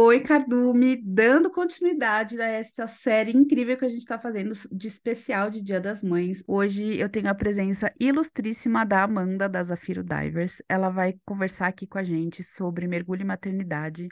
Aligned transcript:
Oi, 0.00 0.20
Cardume, 0.20 0.94
dando 0.94 1.50
continuidade 1.50 2.40
a 2.40 2.46
essa 2.46 2.86
série 2.86 3.36
incrível 3.36 3.76
que 3.76 3.84
a 3.84 3.88
gente 3.88 3.98
está 3.98 4.16
fazendo 4.16 4.52
de 4.70 4.86
especial 4.86 5.50
de 5.50 5.60
Dia 5.60 5.80
das 5.80 6.04
Mães. 6.04 6.40
Hoje 6.46 6.96
eu 6.96 7.08
tenho 7.08 7.28
a 7.28 7.34
presença 7.34 7.92
ilustríssima 7.98 8.86
da 8.86 9.02
Amanda 9.02 9.48
da 9.48 9.60
Zafiro 9.64 10.04
Divers. 10.04 10.62
Ela 10.68 10.88
vai 10.88 11.18
conversar 11.24 11.66
aqui 11.66 11.84
com 11.84 11.98
a 11.98 12.04
gente 12.04 12.44
sobre 12.44 12.86
mergulho 12.86 13.22
e 13.22 13.24
maternidade. 13.24 14.06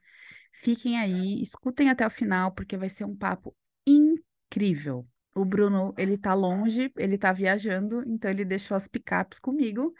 Fiquem 0.55 0.99
aí, 0.99 1.41
escutem 1.41 1.89
até 1.89 2.05
o 2.05 2.11
final, 2.11 2.51
porque 2.51 2.77
vai 2.77 2.89
ser 2.89 3.05
um 3.05 3.15
papo 3.15 3.55
incrível. 3.87 5.07
O 5.37 5.45
Bruno, 5.45 5.95
ele 5.97 6.19
tá 6.19 6.35
longe, 6.35 6.93
ele 6.97 7.17
tá 7.17 7.33
viajando, 7.33 8.03
então 8.09 8.29
ele 8.29 8.45
deixou 8.45 8.77
as 8.77 8.89
picapes 8.89 9.39
comigo. 9.39 9.95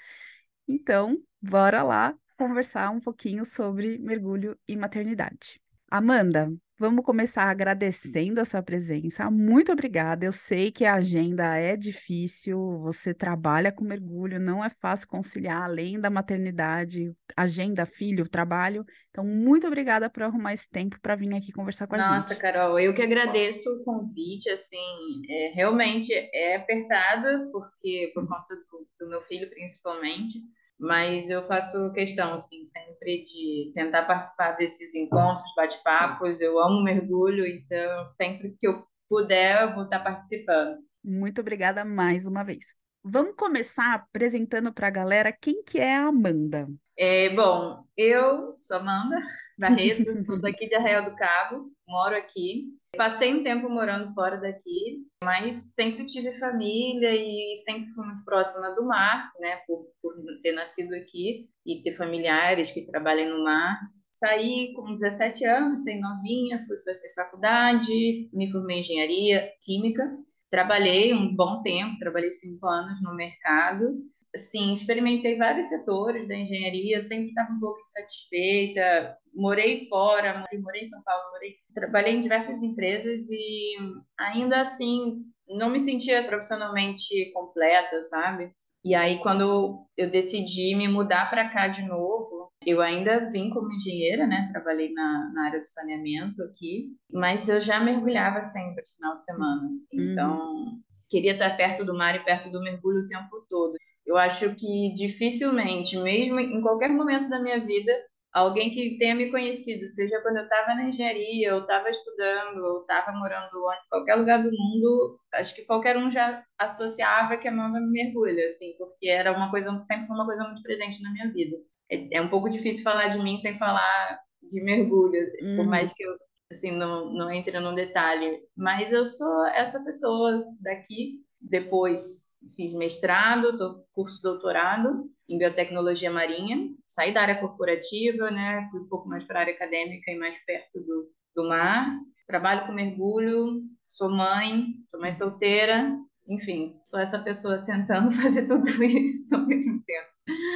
Então, 0.67 1.17
bora 1.41 1.85
lá 1.85 2.13
conversar 2.37 2.91
um 2.91 2.99
pouquinho 2.99 3.45
sobre 3.45 3.99
mergulho 3.99 4.59
e 4.67 4.75
maternidade. 4.75 5.61
Amanda, 5.89 6.53
vamos 6.79 7.05
começar 7.05 7.45
agradecendo 7.45 8.41
a 8.41 8.45
sua 8.45 8.61
presença. 8.61 9.31
Muito 9.31 9.71
obrigada. 9.71 10.27
Eu 10.27 10.33
sei 10.33 10.73
que 10.73 10.85
a 10.85 10.95
agenda 10.95 11.57
é 11.57 11.77
difícil, 11.77 12.59
você 12.81 13.15
trabalha 13.15 13.71
com 13.71 13.85
mergulho, 13.85 14.41
não 14.41 14.65
é 14.65 14.69
fácil 14.69 15.07
conciliar 15.07 15.63
além 15.63 16.01
da 16.01 16.11
maternidade, 16.11 17.15
agenda, 17.37 17.87
filho, 17.87 18.29
trabalho. 18.29 18.85
Então, 19.11 19.25
muito 19.25 19.67
obrigada 19.67 20.11
por 20.11 20.25
arrumar 20.25 20.55
esse 20.55 20.69
tempo 20.69 20.99
para 21.01 21.15
vir 21.15 21.33
aqui 21.35 21.53
conversar 21.53 21.87
com 21.87 21.95
a 21.95 21.99
Nossa, 21.99 22.35
gente. 22.35 22.43
Carol, 22.43 22.79
eu 22.81 22.93
que 22.93 23.03
agradeço 23.03 23.71
o 23.71 23.85
convite, 23.85 24.51
assim, 24.51 25.23
é, 25.29 25.53
realmente 25.55 26.13
é 26.13 26.57
apertada, 26.57 27.49
porque 27.53 28.11
por 28.13 28.27
conta 28.27 28.57
do, 28.57 28.89
do 28.99 29.09
meu 29.09 29.23
filho, 29.23 29.49
principalmente, 29.49 30.41
mas 30.79 31.29
eu 31.29 31.43
faço 31.45 31.93
questão, 31.93 32.35
assim, 32.35 32.65
sempre 32.65 33.23
de 33.23 33.73
tentar 33.75 34.05
participar 34.05 34.53
desses 34.53 34.95
encontros, 34.95 35.55
bate-papos. 35.57 36.41
Eu 36.41 36.59
amo 36.59 36.83
mergulho, 36.83 37.47
então 37.47 38.07
sempre 38.07 38.55
que 38.59 38.67
eu 38.67 38.85
puder, 39.09 39.63
eu 39.63 39.75
vou 39.75 39.85
estar 39.85 40.01
participando. 40.01 40.79
Muito 41.03 41.41
obrigada 41.41 41.85
mais 41.85 42.27
uma 42.27 42.43
vez. 42.43 42.67
Vamos 43.03 43.35
começar 43.37 43.95
apresentando 43.95 44.73
para 44.73 44.89
a 44.89 44.91
galera 44.91 45.33
quem 45.33 45.63
que 45.63 45.79
é 45.79 45.97
a 45.97 46.09
Amanda. 46.09 46.67
É, 46.99 47.29
bom, 47.35 47.85
eu 47.95 48.57
sou 48.65 48.79
Amanda 48.79 49.19
Barreto, 49.59 50.15
sou 50.25 50.41
daqui 50.41 50.67
de 50.67 50.75
Arraial 50.75 51.05
do 51.05 51.15
Cabo, 51.15 51.71
moro 51.87 52.17
aqui. 52.17 52.75
Passei 52.97 53.35
um 53.35 53.43
tempo 53.43 53.69
morando 53.69 54.13
fora 54.15 54.39
daqui, 54.39 55.07
mas 55.23 55.75
sempre 55.75 56.07
tive 56.07 56.33
família 56.33 57.15
e 57.15 57.55
sempre 57.59 57.91
fui 57.93 58.07
muito 58.07 58.25
próxima 58.25 58.75
do 58.75 58.87
mar, 58.87 59.31
né, 59.39 59.57
por, 59.67 59.87
por 60.01 60.15
ter 60.41 60.53
nascido 60.53 60.95
aqui 60.95 61.49
e 61.67 61.83
ter 61.83 61.93
familiares 61.93 62.71
que 62.71 62.87
trabalham 62.87 63.37
no 63.37 63.45
mar. 63.45 63.79
Saí 64.13 64.73
com 64.75 64.95
17 64.95 65.45
anos, 65.45 65.85
saí 65.85 66.01
novinha, 66.01 66.65
fui 66.67 66.79
fazer 66.79 67.13
faculdade, 67.15 68.31
me 68.33 68.51
formei 68.51 68.79
em 68.79 68.81
engenharia 68.81 69.51
química. 69.63 70.03
Trabalhei 70.51 71.13
um 71.13 71.35
bom 71.35 71.61
tempo, 71.61 71.99
trabalhei 71.99 72.31
cinco 72.31 72.67
anos 72.67 73.03
no 73.03 73.15
mercado 73.15 74.03
assim, 74.37 74.73
experimentei 74.73 75.37
vários 75.37 75.67
setores 75.67 76.27
da 76.29 76.35
engenharia, 76.35 77.01
sempre 77.01 77.29
estava 77.29 77.53
um 77.53 77.61
pouco 77.61 77.81
insatisfeita. 77.81 79.17
Morei 79.35 79.87
fora, 79.89 80.45
morei 80.63 80.83
em 80.83 80.87
São 80.87 81.03
Paulo, 81.03 81.31
morei, 81.33 81.57
trabalhei 81.75 82.15
em 82.15 82.21
diversas 82.21 82.63
empresas 82.63 83.29
e 83.29 83.77
ainda 84.19 84.61
assim 84.61 85.25
não 85.49 85.69
me 85.69 85.81
sentia 85.81 86.23
profissionalmente 86.23 87.31
completa, 87.33 88.03
sabe? 88.03 88.53
E 88.85 88.95
aí 88.95 89.19
quando 89.19 89.85
eu 89.97 90.11
decidi 90.11 90.75
me 90.77 90.87
mudar 90.89 91.29
para 91.29 91.49
cá 91.49 91.69
de 91.69 91.83
novo, 91.83 92.53
eu 92.65 92.81
ainda 92.81 93.31
vim 93.31 93.51
como 93.51 93.73
engenheira, 93.73 94.27
né? 94.27 94.49
Trabalhei 94.51 94.93
na, 94.93 95.31
na 95.35 95.47
área 95.47 95.61
de 95.61 95.69
saneamento 95.69 96.43
aqui, 96.43 96.97
mas 97.13 97.49
eu 97.49 97.61
já 97.61 97.81
mergulhava 97.81 98.43
sempre 98.43 98.83
no 98.83 98.89
final 98.95 99.19
de 99.19 99.25
semana, 99.25 99.71
assim. 99.73 99.99
Uhum. 100.01 100.13
Então, 100.13 100.83
queria 101.09 101.33
estar 101.33 101.57
perto 101.57 101.85
do 101.85 101.97
mar 101.97 102.17
e 102.17 102.25
perto 102.25 102.51
do 102.51 102.61
mergulho 102.61 103.01
o 103.01 103.07
tempo 103.07 103.47
todo. 103.49 103.75
Eu 104.07 104.17
acho 104.17 104.55
que 104.55 104.95
dificilmente, 104.95 105.97
mesmo 105.99 106.39
em 106.41 106.61
qualquer 106.63 106.91
momento 106.91 107.29
da 107.29 107.41
minha 107.41 107.61
vida, 107.61 107.93
alguém 108.33 108.71
que 108.71 108.99
tenha 108.99 109.15
me 109.15 109.31
conhecido, 109.31 109.87
seja 109.87 110.21
quando 110.21 110.37
eu 110.37 110.45
estava 110.45 110.75
na 110.75 110.89
engenharia, 110.89 111.55
ou 111.55 111.63
estava 111.63 111.89
estudando, 111.89 112.59
ou 112.63 112.81
estava 112.83 113.13
morando 113.13 113.57
em 113.57 113.89
qualquer 113.89 114.15
lugar 114.15 114.43
do 114.43 114.51
mundo, 114.51 115.19
acho 115.33 115.55
que 115.55 115.65
qualquer 115.65 115.97
um 115.97 116.11
já 116.11 116.45
associava 116.59 117.37
que 117.39 117.49
amava 117.49 117.81
mergulho, 117.81 118.45
assim, 118.45 118.75
porque 118.79 119.09
era 119.09 119.33
uma 119.33 119.51
coisa, 119.51 119.71
sempre 119.83 120.07
foi 120.07 120.17
uma 120.17 120.27
coisa 120.27 120.45
muito 120.45 120.63
presente 120.63 121.03
na 121.03 121.13
minha 121.13 121.33
vida. 121.33 121.57
É, 121.91 122.19
é 122.19 122.21
um 122.21 122.29
pouco 122.29 122.49
difícil 122.51 122.85
falar 122.85 123.09
de 123.09 123.19
mim 123.19 123.39
sem 123.39 123.57
falar 123.57 124.21
de 124.43 124.63
mergulho, 124.63 125.19
por 125.57 125.67
mais 125.67 125.93
que 125.93 126.03
eu 126.05 126.17
assim 126.53 126.71
não, 126.71 127.13
não 127.13 127.31
entre 127.33 127.59
no 127.59 127.75
detalhe, 127.75 128.41
mas 128.57 128.93
eu 128.93 129.05
sou 129.05 129.47
essa 129.47 129.83
pessoa 129.83 130.45
daqui. 130.61 131.25
Depois 131.41 132.26
fiz 132.55 132.75
mestrado, 132.75 133.59
tô, 133.59 133.85
curso 133.93 134.23
doutorado 134.23 135.11
em 135.29 135.39
biotecnologia 135.39 136.11
marinha, 136.11 136.69
saí 136.87 137.13
da 137.13 137.23
área 137.23 137.41
corporativa, 137.41 138.31
né, 138.31 138.69
fui 138.71 138.81
um 138.81 138.89
pouco 138.89 139.09
mais 139.09 139.25
para 139.25 139.41
a 139.41 139.43
área 139.43 139.55
acadêmica 139.55 140.11
e 140.11 140.19
mais 140.19 140.37
perto 140.45 140.81
do, 140.81 141.11
do 141.35 141.49
mar. 141.49 141.99
Trabalho 142.27 142.67
com 142.67 142.73
mergulho, 142.73 143.63
sou 143.87 144.11
mãe, 144.11 144.67
sou 144.87 145.01
mãe 145.01 145.13
solteira, 145.13 145.89
enfim, 146.29 146.81
sou 146.85 147.01
essa 147.01 147.19
pessoa 147.19 147.65
tentando 147.65 148.11
fazer 148.23 148.47
tudo 148.47 148.69
isso 148.85 149.35
ao 149.35 149.47
mesmo 149.47 149.83
tempo. 149.85 150.09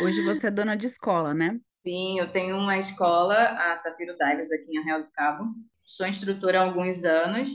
Hoje 0.04 0.22
você 0.24 0.48
é 0.48 0.50
dona 0.50 0.76
de 0.76 0.86
escola, 0.86 1.32
né? 1.32 1.60
Sim, 1.86 2.19
eu 2.19 2.30
tenho 2.30 2.56
uma 2.56 2.76
escola, 2.76 3.34
a 3.34 3.76
Safiro 3.76 4.16
Divers, 4.16 4.52
aqui 4.52 4.70
em 4.70 4.78
Arraial 4.78 5.02
do 5.02 5.10
Cabo. 5.12 5.44
Sou 5.84 6.06
instrutora 6.06 6.60
há 6.60 6.64
alguns 6.64 7.04
anos 7.04 7.48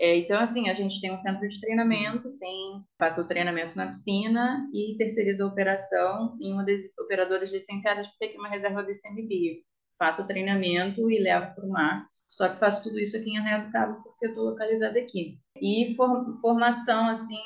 é, 0.00 0.16
então, 0.16 0.40
assim, 0.40 0.70
a 0.70 0.72
gente 0.72 0.98
tem 0.98 1.12
um 1.12 1.18
centro 1.18 1.46
de 1.46 1.60
treinamento, 1.60 2.34
tem, 2.38 2.82
faço 2.98 3.20
o 3.20 3.26
treinamento 3.26 3.76
na 3.76 3.88
piscina 3.88 4.66
e 4.72 4.96
terceirizo 4.96 5.44
a 5.44 5.48
operação 5.48 6.38
em 6.40 6.54
uma 6.54 6.64
das 6.64 6.80
operadoras 6.98 7.52
licenciadas 7.52 8.06
que 8.06 8.18
tem 8.18 8.38
uma 8.38 8.48
reserva 8.48 8.82
do 8.82 8.90
ICMBio. 8.90 9.56
Faço 9.98 10.22
o 10.22 10.26
treinamento 10.26 11.10
e 11.10 11.22
levo 11.22 11.54
para 11.54 11.66
o 11.66 11.68
mar. 11.68 12.06
Só 12.26 12.48
que 12.48 12.58
faço 12.58 12.82
tudo 12.82 12.98
isso 12.98 13.14
aqui 13.14 13.28
em 13.28 13.38
Arraial 13.38 13.66
do 13.66 13.72
Cabo 13.72 14.02
porque 14.02 14.24
eu 14.24 14.30
estou 14.30 14.44
localizada 14.44 14.98
aqui. 14.98 15.38
E 15.60 15.94
for, 15.94 16.34
formação, 16.40 17.10
assim, 17.10 17.36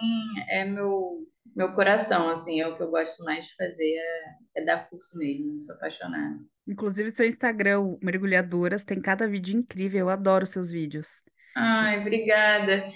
é 0.49 0.65
meu, 0.65 1.27
meu 1.57 1.73
coração, 1.73 2.29
assim, 2.29 2.61
é 2.61 2.69
o 2.69 2.77
que 2.77 2.85
eu 2.85 2.91
gosto 2.91 3.25
mais 3.25 3.47
de 3.47 3.57
fazer, 3.57 3.97
é, 3.97 4.61
é 4.61 4.65
dar 4.65 4.89
curso 4.89 5.19
mesmo, 5.19 5.61
sou 5.61 5.75
apaixonada. 5.75 6.39
Inclusive, 6.69 7.11
seu 7.11 7.27
Instagram, 7.27 7.97
Mergulhadoras, 8.01 8.85
tem 8.85 9.01
cada 9.01 9.27
vídeo 9.27 9.59
incrível, 9.59 10.01
eu 10.01 10.09
adoro 10.09 10.47
seus 10.47 10.71
vídeos. 10.71 11.25
Ai, 11.57 12.01
obrigada. 12.01 12.93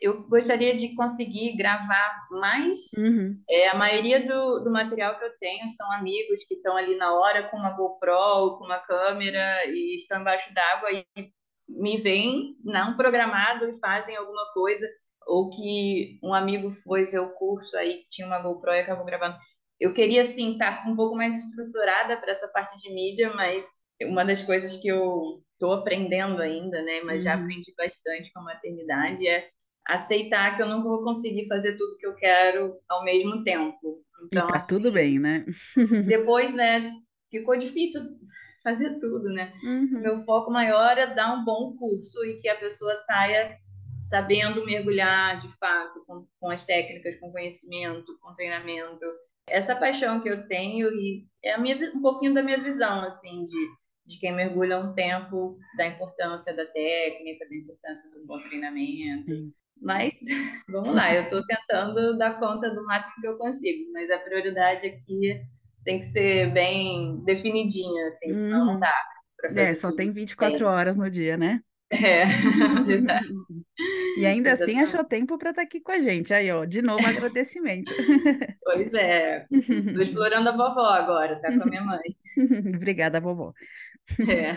Eu 0.00 0.26
gostaria 0.28 0.74
de 0.74 0.94
conseguir 0.94 1.56
gravar 1.56 2.26
mais. 2.30 2.90
Uhum. 2.96 3.38
É, 3.48 3.68
a 3.68 3.74
maioria 3.74 4.26
do, 4.26 4.60
do 4.60 4.70
material 4.70 5.18
que 5.18 5.24
eu 5.24 5.36
tenho 5.38 5.68
são 5.68 5.90
amigos 5.92 6.44
que 6.48 6.54
estão 6.54 6.76
ali 6.76 6.96
na 6.96 7.12
hora 7.12 7.48
com 7.48 7.58
uma 7.58 7.76
GoPro 7.76 8.12
ou 8.12 8.58
com 8.58 8.64
uma 8.64 8.78
câmera 8.78 9.66
e 9.66 9.94
estão 9.96 10.20
embaixo 10.20 10.52
d'água 10.54 10.90
e 10.90 11.04
me 11.68 11.98
veem 11.98 12.56
não 12.64 12.96
programado 12.96 13.68
e 13.68 13.78
fazem 13.78 14.16
alguma 14.16 14.50
coisa. 14.54 14.86
Ou 15.26 15.50
que 15.50 16.18
um 16.22 16.32
amigo 16.32 16.70
foi 16.70 17.06
ver 17.06 17.20
o 17.20 17.34
curso 17.34 17.76
aí 17.76 18.04
tinha 18.08 18.26
uma 18.26 18.40
GoPro 18.40 18.72
e 18.72 18.80
acabou 18.80 19.04
gravando. 19.04 19.36
Eu 19.78 19.94
queria, 19.94 20.22
assim, 20.22 20.52
estar 20.52 20.82
tá 20.82 20.90
um 20.90 20.96
pouco 20.96 21.16
mais 21.16 21.44
estruturada 21.44 22.16
para 22.16 22.32
essa 22.32 22.48
parte 22.48 22.76
de 22.78 22.92
mídia, 22.92 23.32
mas 23.34 23.66
uma 24.06 24.24
das 24.24 24.42
coisas 24.42 24.76
que 24.76 24.88
eu 24.88 25.42
estou 25.52 25.72
aprendendo 25.72 26.40
ainda, 26.40 26.82
né? 26.82 27.02
Mas 27.04 27.18
uhum. 27.18 27.24
já 27.24 27.34
aprendi 27.34 27.74
bastante 27.76 28.32
com 28.32 28.40
a 28.40 28.44
maternidade 28.44 29.26
é 29.26 29.48
aceitar 29.86 30.56
que 30.56 30.62
eu 30.62 30.68
não 30.68 30.82
vou 30.82 31.02
conseguir 31.02 31.46
fazer 31.46 31.76
tudo 31.76 31.96
que 31.96 32.06
eu 32.06 32.14
quero 32.14 32.76
ao 32.88 33.04
mesmo 33.04 33.42
tempo. 33.42 34.02
Então, 34.26 34.46
tá 34.46 34.56
assim, 34.56 34.74
tudo 34.74 34.92
bem, 34.92 35.18
né? 35.18 35.44
depois, 36.06 36.54
né? 36.54 36.92
Ficou 37.30 37.56
difícil 37.56 38.02
fazer 38.62 38.96
tudo, 38.98 39.28
né? 39.30 39.52
Uhum. 39.62 40.00
Meu 40.00 40.18
foco 40.18 40.50
maior 40.50 40.96
é 40.96 41.14
dar 41.14 41.34
um 41.34 41.44
bom 41.44 41.76
curso 41.76 42.24
e 42.24 42.36
que 42.36 42.48
a 42.48 42.56
pessoa 42.56 42.94
saia 42.94 43.56
sabendo 43.98 44.64
mergulhar 44.64 45.36
de 45.38 45.48
fato 45.58 46.02
com, 46.06 46.26
com 46.38 46.50
as 46.50 46.64
técnicas, 46.64 47.18
com 47.20 47.30
conhecimento, 47.30 48.18
com 48.20 48.34
treinamento. 48.34 49.04
Essa 49.46 49.76
paixão 49.76 50.20
que 50.20 50.28
eu 50.28 50.46
tenho 50.46 50.88
e 50.88 51.26
é 51.44 51.52
a 51.52 51.58
minha, 51.58 51.76
um 51.94 52.00
pouquinho 52.00 52.32
da 52.32 52.42
minha 52.42 52.62
visão, 52.62 53.00
assim, 53.02 53.44
de 53.44 53.68
de 54.10 54.18
quem 54.18 54.34
mergulha 54.34 54.78
um 54.78 54.92
tempo 54.92 55.56
da 55.76 55.86
importância 55.86 56.54
da 56.54 56.66
técnica, 56.66 57.48
da 57.48 57.56
importância 57.56 58.10
do 58.10 58.26
bom 58.26 58.40
treinamento. 58.40 59.26
Sim. 59.26 59.52
Mas 59.80 60.14
vamos 60.68 60.94
lá, 60.94 61.14
eu 61.14 61.22
estou 61.22 61.42
tentando 61.46 62.18
dar 62.18 62.38
conta 62.38 62.68
do 62.74 62.84
máximo 62.84 63.14
que 63.20 63.26
eu 63.26 63.38
consigo, 63.38 63.90
mas 63.92 64.10
a 64.10 64.18
prioridade 64.18 64.86
aqui 64.86 65.40
tem 65.84 66.00
que 66.00 66.06
ser 66.06 66.52
bem 66.52 67.22
definidinha, 67.24 68.08
assim, 68.08 68.32
senão 68.32 68.66
não 68.66 68.74
uhum. 68.74 68.80
dá. 68.80 68.92
É, 69.56 69.72
só 69.72 69.90
tem 69.90 70.12
24 70.12 70.58
bem. 70.58 70.66
horas 70.66 70.96
no 70.98 71.10
dia, 71.10 71.36
né? 71.36 71.60
É, 71.90 72.22
exato. 72.88 73.26
E 74.16 74.24
ainda 74.24 74.52
assim 74.52 74.78
achou 74.78 75.02
tempo 75.02 75.36
para 75.36 75.50
estar 75.50 75.62
tá 75.62 75.66
aqui 75.66 75.80
com 75.80 75.90
a 75.90 75.98
gente. 75.98 76.32
Aí, 76.32 76.50
ó, 76.50 76.64
de 76.64 76.80
novo 76.80 77.04
agradecimento. 77.06 77.92
Pois 78.62 78.94
é. 78.94 79.46
Estou 79.50 80.02
explorando 80.02 80.48
a 80.48 80.52
vovó 80.52 80.84
agora, 80.84 81.40
tá 81.40 81.48
com 81.48 81.60
a 81.60 81.66
minha 81.66 81.82
mãe. 81.82 82.00
Obrigada, 82.76 83.20
vovó. 83.20 83.52
É. 84.18 84.56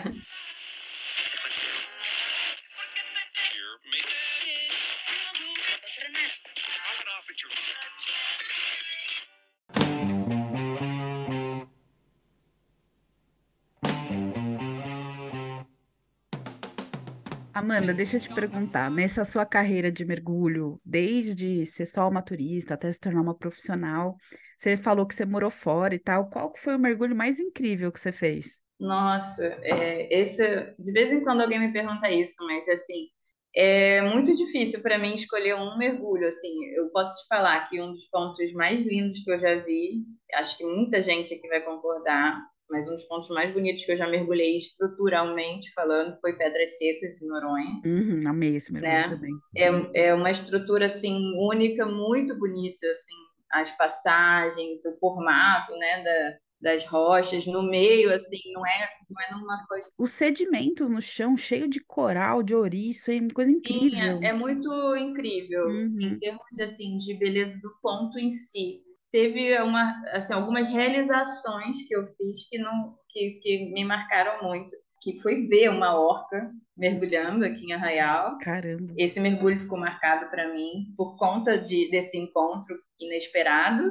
Amanda, 17.54 17.94
deixa 17.94 18.16
eu 18.16 18.20
te 18.20 18.28
perguntar, 18.34 18.90
nessa 18.90 19.24
sua 19.24 19.46
carreira 19.46 19.90
de 19.90 20.04
mergulho, 20.04 20.80
desde 20.84 21.64
ser 21.64 21.86
só 21.86 22.08
uma 22.08 22.20
turista 22.20 22.74
até 22.74 22.90
se 22.90 22.98
tornar 22.98 23.22
uma 23.22 23.34
profissional, 23.34 24.16
você 24.58 24.76
falou 24.76 25.06
que 25.06 25.14
você 25.14 25.24
morou 25.24 25.50
fora 25.50 25.94
e 25.94 25.98
tal, 25.98 26.28
qual 26.28 26.52
foi 26.56 26.74
o 26.74 26.78
mergulho 26.78 27.14
mais 27.14 27.38
incrível 27.38 27.92
que 27.92 28.00
você 28.00 28.12
fez? 28.12 28.63
Nossa, 28.78 29.44
é, 29.62 30.22
esse, 30.22 30.74
de 30.78 30.92
vez 30.92 31.12
em 31.12 31.22
quando 31.22 31.40
alguém 31.40 31.60
me 31.60 31.72
pergunta 31.72 32.10
isso, 32.10 32.44
mas 32.46 32.68
assim, 32.68 33.08
é 33.54 34.02
muito 34.02 34.34
difícil 34.34 34.82
para 34.82 34.98
mim 34.98 35.14
escolher 35.14 35.54
um 35.54 35.78
mergulho. 35.78 36.26
Assim, 36.26 36.64
eu 36.76 36.88
posso 36.90 37.14
te 37.22 37.28
falar 37.28 37.68
que 37.68 37.80
um 37.80 37.92
dos 37.92 38.06
pontos 38.06 38.52
mais 38.52 38.84
lindos 38.84 39.22
que 39.22 39.30
eu 39.30 39.38
já 39.38 39.54
vi, 39.56 40.04
acho 40.34 40.58
que 40.58 40.64
muita 40.64 41.00
gente 41.00 41.32
aqui 41.32 41.46
vai 41.48 41.62
concordar, 41.62 42.42
mas 42.68 42.88
um 42.88 42.94
dos 42.94 43.04
pontos 43.04 43.28
mais 43.28 43.54
bonitos 43.54 43.84
que 43.84 43.92
eu 43.92 43.96
já 43.96 44.08
mergulhei 44.08 44.56
estruturalmente 44.56 45.72
falando 45.72 46.18
foi 46.20 46.36
Pedras 46.36 46.76
Secas, 46.76 47.22
em 47.22 47.28
Noronha. 47.28 47.80
Uhum, 47.84 48.20
amei 48.26 48.56
esse 48.56 48.72
mergulho 48.72 48.92
né? 48.92 49.08
também. 49.08 49.32
É, 49.56 50.06
é 50.08 50.14
uma 50.14 50.30
estrutura 50.30 50.86
assim 50.86 51.16
única, 51.38 51.86
muito 51.86 52.36
bonita, 52.36 52.86
assim, 52.90 53.14
as 53.52 53.70
passagens, 53.76 54.84
o 54.84 54.98
formato, 54.98 55.72
né, 55.76 56.02
da, 56.02 56.38
das 56.64 56.86
rochas, 56.86 57.46
no 57.46 57.62
meio, 57.64 58.14
assim, 58.14 58.40
não 58.54 58.66
é, 58.66 58.90
não 59.10 59.22
é 59.22 59.32
numa 59.40 59.66
coisa. 59.68 59.88
Os 59.98 60.12
sedimentos 60.12 60.88
no 60.88 61.02
chão, 61.02 61.36
cheio 61.36 61.68
de 61.68 61.80
coral, 61.80 62.44
de 62.44 62.54
ouriço, 62.54 63.10
é 63.10 63.18
uma 63.18 63.28
coisa 63.34 63.50
Sim, 63.66 63.88
incrível. 63.90 64.22
é, 64.22 64.28
é 64.28 64.32
muito 64.32 64.68
incrível 64.96 65.80
em 66.00 66.14
Uhum, 66.14 66.18
termos 66.18 66.60
assim 66.60 66.98
de 66.98 67.14
beleza 67.14 67.58
do 67.60 67.70
ponto 67.80 68.18
em 68.18 68.28
si. 68.30 68.82
Teve 69.10 69.58
uma, 69.62 70.02
assim, 70.12 70.32
algumas 70.34 70.68
realizações 70.68 71.86
que 71.86 71.96
eu 71.96 72.06
fiz 72.06 72.48
que 72.48 72.58
não 72.58 72.96
que, 73.08 73.38
que 73.42 73.72
me 73.72 73.84
marcaram 73.84 74.42
muito, 74.48 74.76
que 75.00 75.16
foi 75.20 75.42
ver 75.46 75.70
uma 75.70 75.98
orca 75.98 76.50
mergulhando 76.76 77.44
aqui 77.44 77.66
em 77.66 77.72
Arraial. 77.72 78.36
caramba. 78.38 78.94
Esse 78.96 79.20
mergulho 79.20 79.60
ficou 79.60 79.78
marcado 79.78 80.30
para 80.30 80.52
mim 80.52 80.94
por 80.96 81.16
conta 81.16 81.58
de, 81.58 81.90
desse 81.90 82.18
encontro 82.18 82.76
inesperado. 83.00 83.82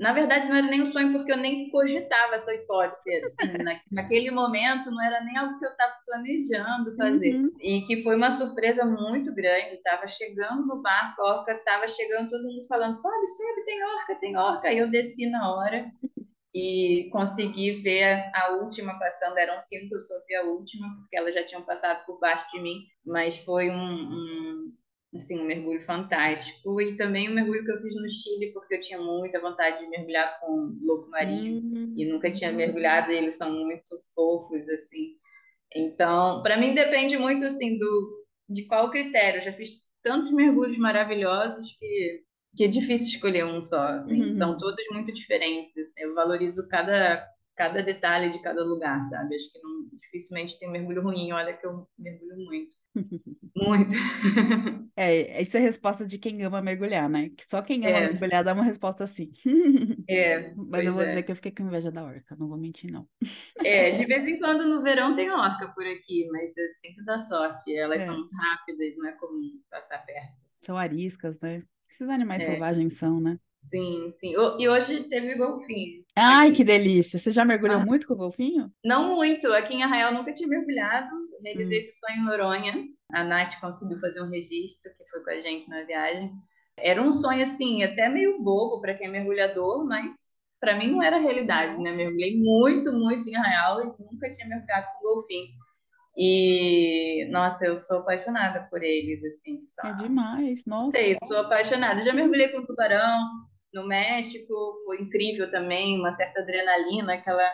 Na 0.00 0.14
verdade, 0.14 0.48
não 0.48 0.56
era 0.56 0.66
nem 0.66 0.80
um 0.80 0.86
sonho, 0.86 1.12
porque 1.12 1.30
eu 1.30 1.36
nem 1.36 1.68
cogitava 1.68 2.34
essa 2.34 2.54
hipótese. 2.54 3.22
Assim, 3.22 3.52
na, 3.62 3.78
naquele 3.92 4.30
momento, 4.30 4.90
não 4.90 5.04
era 5.04 5.22
nem 5.22 5.36
algo 5.36 5.58
que 5.58 5.66
eu 5.66 5.70
estava 5.70 5.92
planejando 6.06 6.96
fazer. 6.96 7.34
Uhum. 7.34 7.52
E 7.60 7.82
que 7.82 8.02
foi 8.02 8.16
uma 8.16 8.30
surpresa 8.30 8.82
muito 8.86 9.34
grande. 9.34 9.74
Estava 9.74 10.06
chegando 10.06 10.66
no 10.66 10.80
barco, 10.80 11.20
a 11.20 11.40
orca 11.40 11.52
estava 11.52 11.86
chegando, 11.86 12.30
todo 12.30 12.44
mundo 12.44 12.66
falando: 12.66 12.94
sobe, 12.94 13.26
sobe, 13.26 13.64
tem 13.64 13.84
orca, 13.84 14.14
tem 14.14 14.36
orca. 14.38 14.68
Aí 14.68 14.78
eu 14.78 14.90
desci 14.90 15.28
na 15.28 15.54
hora 15.54 15.90
e 16.54 17.10
consegui 17.12 17.82
ver 17.82 18.24
a 18.34 18.54
última 18.54 18.98
passando. 18.98 19.36
Eram 19.36 19.60
cinco, 19.60 19.96
eu 19.96 20.00
só 20.00 20.14
vi 20.26 20.34
a 20.34 20.44
última, 20.44 20.88
porque 20.96 21.18
elas 21.18 21.34
já 21.34 21.44
tinham 21.44 21.62
passado 21.62 22.06
por 22.06 22.18
baixo 22.18 22.46
de 22.50 22.62
mim. 22.62 22.86
Mas 23.04 23.36
foi 23.36 23.68
um, 23.68 23.74
um 23.74 24.72
assim, 25.14 25.40
um 25.40 25.44
mergulho 25.44 25.80
fantástico. 25.80 26.80
E 26.80 26.96
também 26.96 27.28
um 27.28 27.34
mergulho 27.34 27.64
que 27.64 27.72
eu 27.72 27.78
fiz 27.78 27.94
no 27.94 28.08
Chile, 28.08 28.52
porque 28.52 28.76
eu 28.76 28.80
tinha 28.80 29.00
muita 29.00 29.40
vontade 29.40 29.80
de 29.80 29.88
mergulhar 29.88 30.38
com 30.40 30.76
lobo 30.82 31.08
marinho 31.10 31.60
Hum, 31.62 31.94
e 31.96 32.04
nunca 32.06 32.30
tinha 32.30 32.52
mergulhado, 32.52 33.10
e 33.10 33.16
eles 33.16 33.36
são 33.36 33.52
muito 33.52 34.00
fofos, 34.14 34.68
assim. 34.68 35.16
Então, 35.74 36.42
para 36.42 36.56
mim 36.56 36.74
depende 36.74 37.16
muito, 37.16 37.44
assim, 37.44 37.78
do, 37.78 38.26
de 38.48 38.64
qual 38.64 38.90
critério. 38.90 39.40
Eu 39.40 39.44
já 39.44 39.52
fiz 39.52 39.88
tantos 40.02 40.32
mergulhos 40.32 40.78
maravilhosos 40.78 41.76
que, 41.78 42.22
que 42.56 42.64
é 42.64 42.68
difícil 42.68 43.08
escolher 43.08 43.44
um 43.44 43.62
só, 43.62 43.82
assim. 43.82 44.32
São 44.32 44.52
uhum. 44.52 44.58
todos 44.58 44.84
muito 44.92 45.12
diferentes, 45.12 45.76
assim. 45.76 46.02
Eu 46.02 46.14
valorizo 46.14 46.66
cada, 46.68 47.26
cada 47.60 47.82
detalhe 47.82 48.30
de 48.32 48.40
cada 48.42 48.64
lugar, 48.64 49.04
sabe? 49.04 49.36
Acho 49.36 49.52
que 49.52 49.58
não, 49.60 49.88
dificilmente 49.94 50.58
tem 50.58 50.70
mergulho 50.70 51.02
ruim. 51.02 51.32
Olha 51.32 51.56
que 51.56 51.66
eu 51.66 51.88
mergulho 51.98 52.36
muito. 52.46 52.76
Muito. 53.56 53.94
É, 54.96 55.40
isso 55.40 55.56
é 55.56 55.60
resposta 55.60 56.06
de 56.06 56.18
quem 56.18 56.42
ama 56.42 56.60
mergulhar, 56.60 57.08
né? 57.08 57.30
Que 57.30 57.44
só 57.48 57.62
quem 57.62 57.86
ama 57.86 58.00
É, 58.00 58.10
mergulhar 58.10 58.44
dá 58.44 58.52
uma 58.52 58.64
resposta 58.64 59.04
assim. 59.04 59.32
é, 60.08 60.54
Mas 60.54 60.86
eu 60.86 60.92
vou 60.94 61.06
dizer 61.06 61.22
é. 61.22 61.24
que 61.24 61.32
eu 61.32 61.36
fiquei 61.36 61.52
com 61.52 61.62
inveja 61.64 61.90
da 61.90 62.04
orca, 62.04 62.36
não 62.36 62.48
vou 62.48 62.58
mentir, 62.58 62.90
não. 62.92 63.08
É, 63.62 63.90
de 63.90 64.04
vez 64.06 64.26
em 64.26 64.38
quando 64.38 64.66
no 64.66 64.82
verão 64.82 65.14
tem 65.14 65.30
orca 65.30 65.72
por 65.74 65.86
aqui, 65.86 66.26
mas 66.30 66.52
tem 66.82 66.94
que 66.94 67.04
dar 67.04 67.18
sorte. 67.18 67.74
Elas 67.74 68.04
são 68.04 68.14
É, 68.14 68.18
muito 68.18 68.34
rápidas, 68.36 68.96
não 68.96 69.06
é 69.08 69.12
comum 69.12 69.60
passar 69.70 69.98
perto. 70.04 70.34
são 70.60 70.76
ariscas, 70.76 71.38
né? 71.40 71.62
Esses 71.88 72.08
animais 72.08 72.42
É, 72.42 72.44
selvagens 72.44 72.94
são, 72.94 73.20
né? 73.20 73.38
Sim, 73.60 74.10
sim. 74.14 74.32
E 74.58 74.68
hoje 74.68 75.04
teve 75.04 75.34
golfinho 75.36 76.02
Ai, 76.16 76.48
que 76.48 76.54
aqui. 76.54 76.64
delícia! 76.64 77.18
Você 77.18 77.30
já 77.30 77.44
mergulhou 77.44 77.78
Ah, 77.80 77.84
muito 77.86 78.06
com 78.06 78.14
o 78.14 78.16
golfinho? 78.16 78.70
Não 78.84 79.14
muito, 79.14 79.52
aqui 79.52 79.74
em 79.74 79.82
Arraial 79.82 80.12
nunca 80.12 80.32
tinha 80.34 80.48
mergulhado. 80.48 81.10
Realizei 81.42 81.78
Hum. 81.78 81.80
esse 81.80 81.98
sonho 81.98 82.18
em 82.20 82.24
Noronha. 82.24 82.84
A 83.12 83.24
Nath 83.24 83.60
conseguiu 83.60 83.98
fazer 83.98 84.20
um 84.22 84.28
registro, 84.30 84.90
que 84.96 85.04
foi 85.10 85.22
com 85.22 85.30
a 85.30 85.40
gente 85.40 85.68
na 85.68 85.82
viagem. 85.84 86.30
Era 86.78 87.00
um 87.02 87.10
sonho, 87.12 87.42
assim, 87.42 87.82
até 87.82 88.08
meio 88.08 88.42
bobo 88.42 88.80
para 88.80 88.94
quem 88.94 89.06
é 89.08 89.10
mergulhador, 89.10 89.84
mas 89.86 90.16
para 90.60 90.76
mim 90.76 90.90
não 90.90 91.02
era 91.02 91.18
realidade, 91.18 91.78
né? 91.82 91.92
Mergulhei 91.92 92.36
muito, 92.38 92.92
muito 92.92 93.28
em 93.28 93.36
Arraial 93.36 93.80
e 93.82 93.86
nunca 94.02 94.30
tinha 94.30 94.48
mergulhado 94.48 94.86
com 94.98 95.08
golfinho. 95.08 95.48
E, 96.16 97.26
nossa, 97.30 97.66
eu 97.66 97.78
sou 97.78 97.98
apaixonada 98.00 98.66
por 98.70 98.82
eles, 98.82 99.22
assim. 99.24 99.60
Só, 99.72 99.88
é 99.88 99.94
demais, 99.94 100.64
nossa. 100.66 100.90
sei, 100.92 101.16
sou 101.26 101.38
apaixonada. 101.38 102.04
Já 102.04 102.12
mergulhei 102.12 102.48
com 102.48 102.64
tubarão 102.66 103.26
no 103.72 103.86
México, 103.86 104.54
foi 104.84 105.00
incrível 105.02 105.50
também, 105.50 105.98
uma 105.98 106.12
certa 106.12 106.40
adrenalina, 106.40 107.14
aquela, 107.14 107.48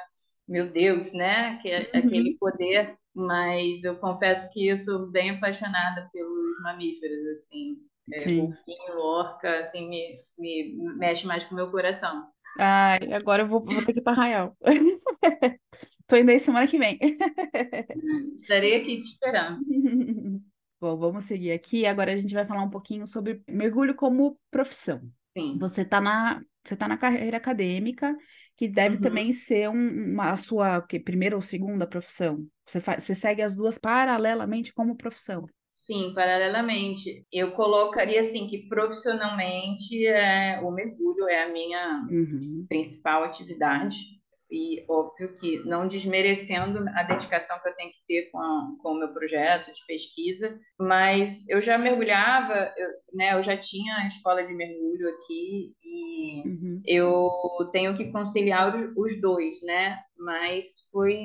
meu 0.48 0.70
Deus, 0.70 1.12
né? 1.12 1.58
Que, 1.60 1.70
é 1.70 1.90
aquele 1.94 2.30
Uhum. 2.30 2.38
poder. 2.38 2.96
Mas 3.14 3.84
eu 3.84 3.96
confesso 3.98 4.50
que 4.52 4.66
eu 4.68 4.76
sou 4.76 5.10
bem 5.10 5.30
apaixonada 5.30 6.08
pelos 6.12 6.60
mamíferos, 6.62 7.18
assim. 7.38 7.76
É, 8.12 8.28
Sim. 8.28 8.30
golfinho, 8.30 8.98
orca, 8.98 9.60
assim, 9.60 9.88
me, 9.88 10.18
me 10.38 10.74
mexe 10.96 11.26
mais 11.26 11.44
com 11.44 11.54
o 11.54 11.56
meu 11.56 11.70
coração. 11.70 12.26
Ai, 12.58 13.12
agora 13.12 13.42
eu 13.42 13.46
vou, 13.46 13.64
vou 13.64 13.82
ter 13.82 13.92
que 13.92 14.00
ir 14.00 14.02
para 14.02 14.12
Arraial. 14.14 14.56
Tô 16.06 16.16
indo 16.16 16.30
aí 16.30 16.38
semana 16.38 16.66
que 16.66 16.78
vem. 16.78 16.98
Estarei 18.34 18.74
aqui 18.76 18.98
te 18.98 19.06
esperando. 19.06 19.60
Bom, 20.80 20.96
vamos 20.98 21.24
seguir 21.24 21.52
aqui. 21.52 21.86
Agora 21.86 22.12
a 22.12 22.16
gente 22.16 22.34
vai 22.34 22.46
falar 22.46 22.62
um 22.62 22.70
pouquinho 22.70 23.06
sobre 23.06 23.42
mergulho 23.48 23.94
como 23.94 24.38
profissão. 24.50 25.10
Sim. 25.36 25.52
Você 25.52 25.82
está 25.82 26.00
na, 26.00 26.42
você 26.64 26.76
tá 26.76 26.88
na 26.88 26.98
carreira 26.98 27.36
acadêmica, 27.38 28.16
que 28.56 28.68
deve 28.68 28.98
Uhum. 28.98 28.98
também 28.98 29.32
ser 29.32 29.68
um- 29.70 30.12
uma, 30.14 30.32
a 30.32 30.36
sua 30.36 30.78
o 30.78 30.86
quê? 30.86 31.00
primeira 31.00 31.36
ou 31.36 31.42
segunda 31.42 31.86
profissão. 31.86 32.46
Você, 32.66 32.80
fa- 32.80 32.98
você 33.00 33.14
segue 33.14 33.42
as 33.42 33.54
duas 33.56 33.78
paralelamente 33.78 34.72
como 34.74 34.96
profissão. 34.96 35.46
Sim, 35.68 36.12
paralelamente. 36.14 37.26
Eu 37.30 37.52
colocaria 37.52 38.20
assim 38.20 38.48
que 38.48 38.66
profissionalmente 38.68 40.06
é, 40.06 40.60
o 40.62 40.70
mergulho 40.70 41.28
é 41.28 41.44
a 41.44 41.48
minha 41.52 42.02
Uhum, 42.08 42.68
principal 42.68 43.24
atividade. 43.24 43.96
E 44.56 44.84
óbvio 44.88 45.34
que 45.34 45.62
não 45.64 45.86
desmerecendo 45.86 46.78
a 46.94 47.02
dedicação 47.02 47.58
que 47.60 47.68
eu 47.68 47.74
tenho 47.74 47.90
que 47.90 48.06
ter 48.06 48.30
com, 48.30 48.78
com 48.80 48.92
o 48.92 48.98
meu 48.98 49.12
projeto 49.12 49.70
de 49.70 49.84
pesquisa, 49.86 50.58
mas 50.80 51.46
eu 51.46 51.60
já 51.60 51.76
mergulhava, 51.76 52.72
eu, 52.74 52.88
né, 53.12 53.34
eu 53.34 53.42
já 53.42 53.54
tinha 53.54 53.94
a 53.96 54.06
escola 54.06 54.42
de 54.42 54.54
mergulho 54.54 55.10
aqui 55.10 55.74
e 55.84 56.48
uhum, 56.48 56.80
eu 56.86 57.30
tenho 57.70 57.94
que 57.94 58.10
conciliar 58.10 58.74
os, 58.74 58.96
os 58.96 59.20
dois, 59.20 59.60
né? 59.62 59.98
Mas 60.16 60.88
foi 60.90 61.18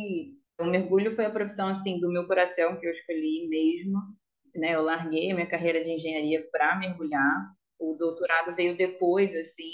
o 0.60 0.66
mergulho 0.66 1.12
foi 1.12 1.26
a 1.26 1.32
profissão 1.32 1.70
assim 1.70 2.00
do 2.02 2.12
meu 2.12 2.28
coração 2.28 2.78
que 2.78 2.86
eu 2.86 2.92
escolhi 2.92 3.48
mesmo, 3.48 3.98
né? 4.54 4.76
Eu 4.76 4.82
larguei 4.82 5.32
a 5.32 5.36
minha 5.36 5.50
carreira 5.50 5.82
de 5.82 5.90
engenharia 5.90 6.46
para 6.52 6.78
mergulhar. 6.78 7.54
O 7.80 7.96
doutorado 7.98 8.54
veio 8.54 8.78
depois, 8.78 9.34
assim. 9.34 9.72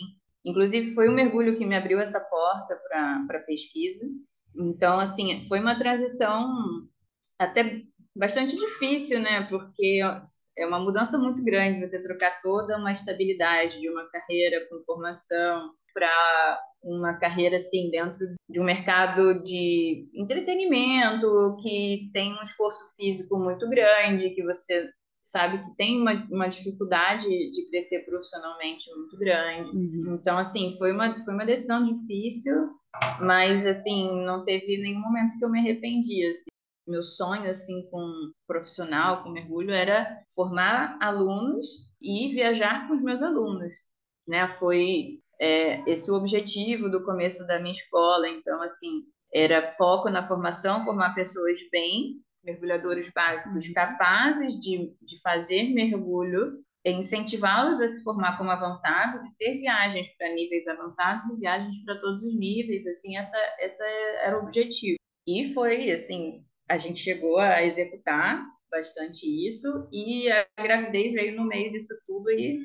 Inclusive 0.48 0.94
foi 0.94 1.10
o 1.10 1.14
mergulho 1.14 1.58
que 1.58 1.66
me 1.66 1.76
abriu 1.76 2.00
essa 2.00 2.22
porta 2.22 2.80
para 2.88 3.26
para 3.28 3.40
pesquisa. 3.42 4.06
Então, 4.56 4.98
assim, 4.98 5.42
foi 5.42 5.60
uma 5.60 5.78
transição 5.78 6.48
até 7.38 7.84
bastante 8.16 8.56
difícil, 8.56 9.20
né? 9.20 9.44
Porque 9.50 10.00
é 10.58 10.66
uma 10.66 10.80
mudança 10.80 11.18
muito 11.18 11.44
grande 11.44 11.86
você 11.86 12.02
trocar 12.02 12.42
toda 12.42 12.78
uma 12.78 12.92
estabilidade 12.94 13.80
de 13.80 13.90
uma 13.90 14.10
carreira 14.10 14.66
com 14.70 14.84
formação 14.86 15.70
para 15.94 16.62
uma 16.82 17.14
carreira 17.16 17.58
assim 17.58 17.90
dentro 17.90 18.26
de 18.50 18.60
um 18.62 18.64
mercado 18.64 19.44
de 19.44 20.10
entretenimento 20.14 21.58
que 21.62 22.10
tem 22.14 22.34
um 22.34 22.42
esforço 22.42 22.96
físico 22.96 23.38
muito 23.38 23.68
grande, 23.70 24.30
que 24.30 24.44
você 24.44 24.90
sabe 25.30 25.64
que 25.64 25.76
tem 25.76 26.00
uma, 26.00 26.14
uma 26.32 26.48
dificuldade 26.48 27.28
de 27.28 27.70
crescer 27.70 28.00
profissionalmente 28.06 28.90
muito 28.96 29.18
grande. 29.18 29.70
uhum. 29.72 30.18
Então, 30.20 30.38
assim, 30.38 30.76
foi 30.78 30.94
uma, 30.94 31.20
foi 31.20 31.34
uma 31.34 31.46
decisão 31.46 31.84
difícil, 31.86 32.70
mas, 33.20 33.66
assim, 33.66 34.26
não 34.26 34.44
teve 34.44 34.78
nenhum 34.78 35.02
momento 35.02 35.38
que 35.38 35.44
eu 35.44 35.50
me 35.50 35.60
arrependi, 35.60 36.26
assim 36.28 36.50
meu 36.88 37.04
sonho 37.04 37.50
assim 37.50 37.86
com 37.92 38.32
profissional, 38.48 39.22
com 39.22 39.30
mergulho 39.30 39.72
era 39.72 40.08
formar 40.34 40.98
alunos 41.02 41.68
e 42.02 42.30
viajar 42.30 42.88
com 42.88 42.96
os 42.96 43.04
meus 43.04 43.22
alunos, 43.22 43.74
né? 44.26 44.48
Foi 44.48 45.20
é, 45.40 45.90
esse 45.90 46.10
o 46.10 46.16
objetivo 46.16 46.90
do 46.90 47.04
começo 47.04 47.46
da 47.46 47.60
minha 47.60 47.74
escola. 47.74 48.30
Então 48.30 48.62
assim 48.62 49.04
era 49.34 49.62
foco 49.62 50.10
na 50.10 50.26
formação, 50.26 50.84
formar 50.84 51.14
pessoas 51.14 51.60
bem, 51.70 52.22
mergulhadores 52.48 53.12
básicos 53.14 53.68
uhum. 53.68 53.74
capazes 53.74 54.54
de, 54.54 54.96
de 55.02 55.22
fazer 55.22 55.74
mergulho, 55.74 56.64
incentivá-los 56.86 57.82
a 57.82 57.90
se 57.90 58.02
formar 58.04 58.38
como 58.38 58.50
avançados 58.50 59.22
e 59.24 59.38
ter 59.38 59.60
viagens 59.60 60.08
para 60.18 60.34
níveis 60.34 60.66
avançados 60.68 61.30
e 61.30 61.38
viagens 61.38 61.84
para 61.84 62.00
todos 62.00 62.24
os 62.24 62.38
níveis, 62.38 62.88
assim, 62.88 63.18
essa, 63.18 63.38
essa 63.60 63.84
era 64.24 64.40
o 64.40 64.44
objetivo. 64.44 64.98
E 65.28 65.54
foi, 65.54 65.92
assim, 65.92 66.46
a 66.70 66.78
gente 66.78 67.00
chegou 67.00 67.38
a 67.38 67.64
executar 67.64 68.42
bastante 68.72 69.26
isso 69.46 69.88
e 69.92 70.30
a 70.32 70.46
gravidez 70.58 71.14
veio 71.14 71.36
no 71.36 71.46
meio 71.46 71.72
disso 71.72 71.94
tudo 72.06 72.30
e 72.32 72.60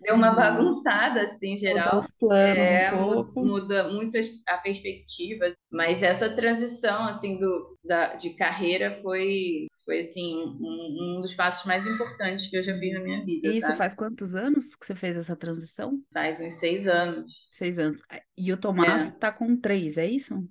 deu 0.00 0.14
uma 0.14 0.30
uhum. 0.30 0.36
bagunçada 0.36 1.22
assim 1.22 1.54
em 1.54 1.58
geral. 1.58 1.98
Os 1.98 2.08
planos 2.18 2.56
é, 2.56 2.92
um 2.92 3.14
pouco. 3.14 3.44
muda 3.44 3.88
muito 3.88 4.18
a 4.46 4.58
perspectiva, 4.58 5.50
mas 5.70 6.02
essa 6.02 6.28
transição 6.28 7.04
assim 7.04 7.38
do 7.38 7.78
da, 7.84 8.14
de 8.14 8.30
carreira 8.30 9.00
foi 9.02 9.66
foi 9.84 10.00
assim 10.00 10.34
um, 10.36 11.18
um 11.18 11.20
dos 11.20 11.34
passos 11.34 11.64
mais 11.66 11.86
importantes 11.86 12.48
que 12.48 12.56
eu 12.56 12.62
já 12.62 12.74
fiz 12.74 12.92
na 12.92 13.00
minha 13.00 13.24
vida. 13.24 13.48
E 13.48 13.58
isso 13.58 13.66
sabe? 13.66 13.78
faz 13.78 13.94
quantos 13.94 14.34
anos 14.34 14.74
que 14.74 14.86
você 14.86 14.94
fez 14.94 15.16
essa 15.16 15.36
transição? 15.36 16.00
Faz 16.12 16.40
uns 16.40 16.54
seis 16.54 16.86
anos. 16.86 17.48
Seis 17.50 17.78
anos. 17.78 18.00
E 18.36 18.52
o 18.52 18.56
Tomás 18.56 19.06
está 19.06 19.28
é. 19.28 19.32
com 19.32 19.56
três, 19.56 19.96
é 19.96 20.06
isso? 20.06 20.46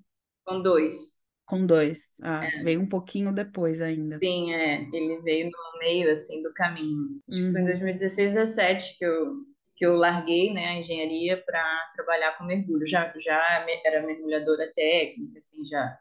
Com 0.45 0.61
dois. 0.61 1.20
Com 1.51 1.65
dois. 1.65 2.11
Ah, 2.23 2.45
é. 2.45 2.63
veio 2.63 2.79
um 2.79 2.87
pouquinho 2.87 3.33
depois 3.33 3.81
ainda. 3.81 4.17
Sim, 4.19 4.53
é. 4.53 4.87
Ele 4.93 5.21
veio 5.21 5.51
no 5.51 5.79
meio, 5.79 6.09
assim, 6.09 6.41
do 6.41 6.53
caminho. 6.53 7.19
Acho 7.29 7.41
uhum. 7.41 7.47
que 7.47 7.51
foi 7.51 7.61
em 7.61 7.65
2016, 7.65 8.33
2017 8.35 8.97
que 8.97 9.05
eu, 9.05 9.33
que 9.75 9.85
eu 9.85 9.95
larguei, 9.95 10.53
né, 10.53 10.67
a 10.67 10.75
engenharia 10.75 11.35
para 11.45 11.89
trabalhar 11.93 12.37
com 12.37 12.45
mergulho. 12.45 12.87
Já, 12.87 13.11
já 13.19 13.65
era 13.85 14.01
mergulhadora 14.01 14.71
técnica, 14.73 15.39
assim, 15.39 15.65
já 15.65 15.93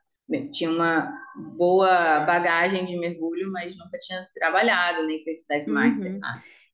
tinha 0.53 0.71
uma 0.71 1.13
boa 1.57 2.21
bagagem 2.21 2.85
de 2.85 2.97
mergulho, 2.97 3.51
mas 3.51 3.77
nunca 3.77 3.99
tinha 3.99 4.25
trabalhado, 4.33 5.05
nem 5.05 5.19
feito 5.25 5.43
dive 5.51 5.69
master. 5.69 6.13
Uhum. 6.13 6.21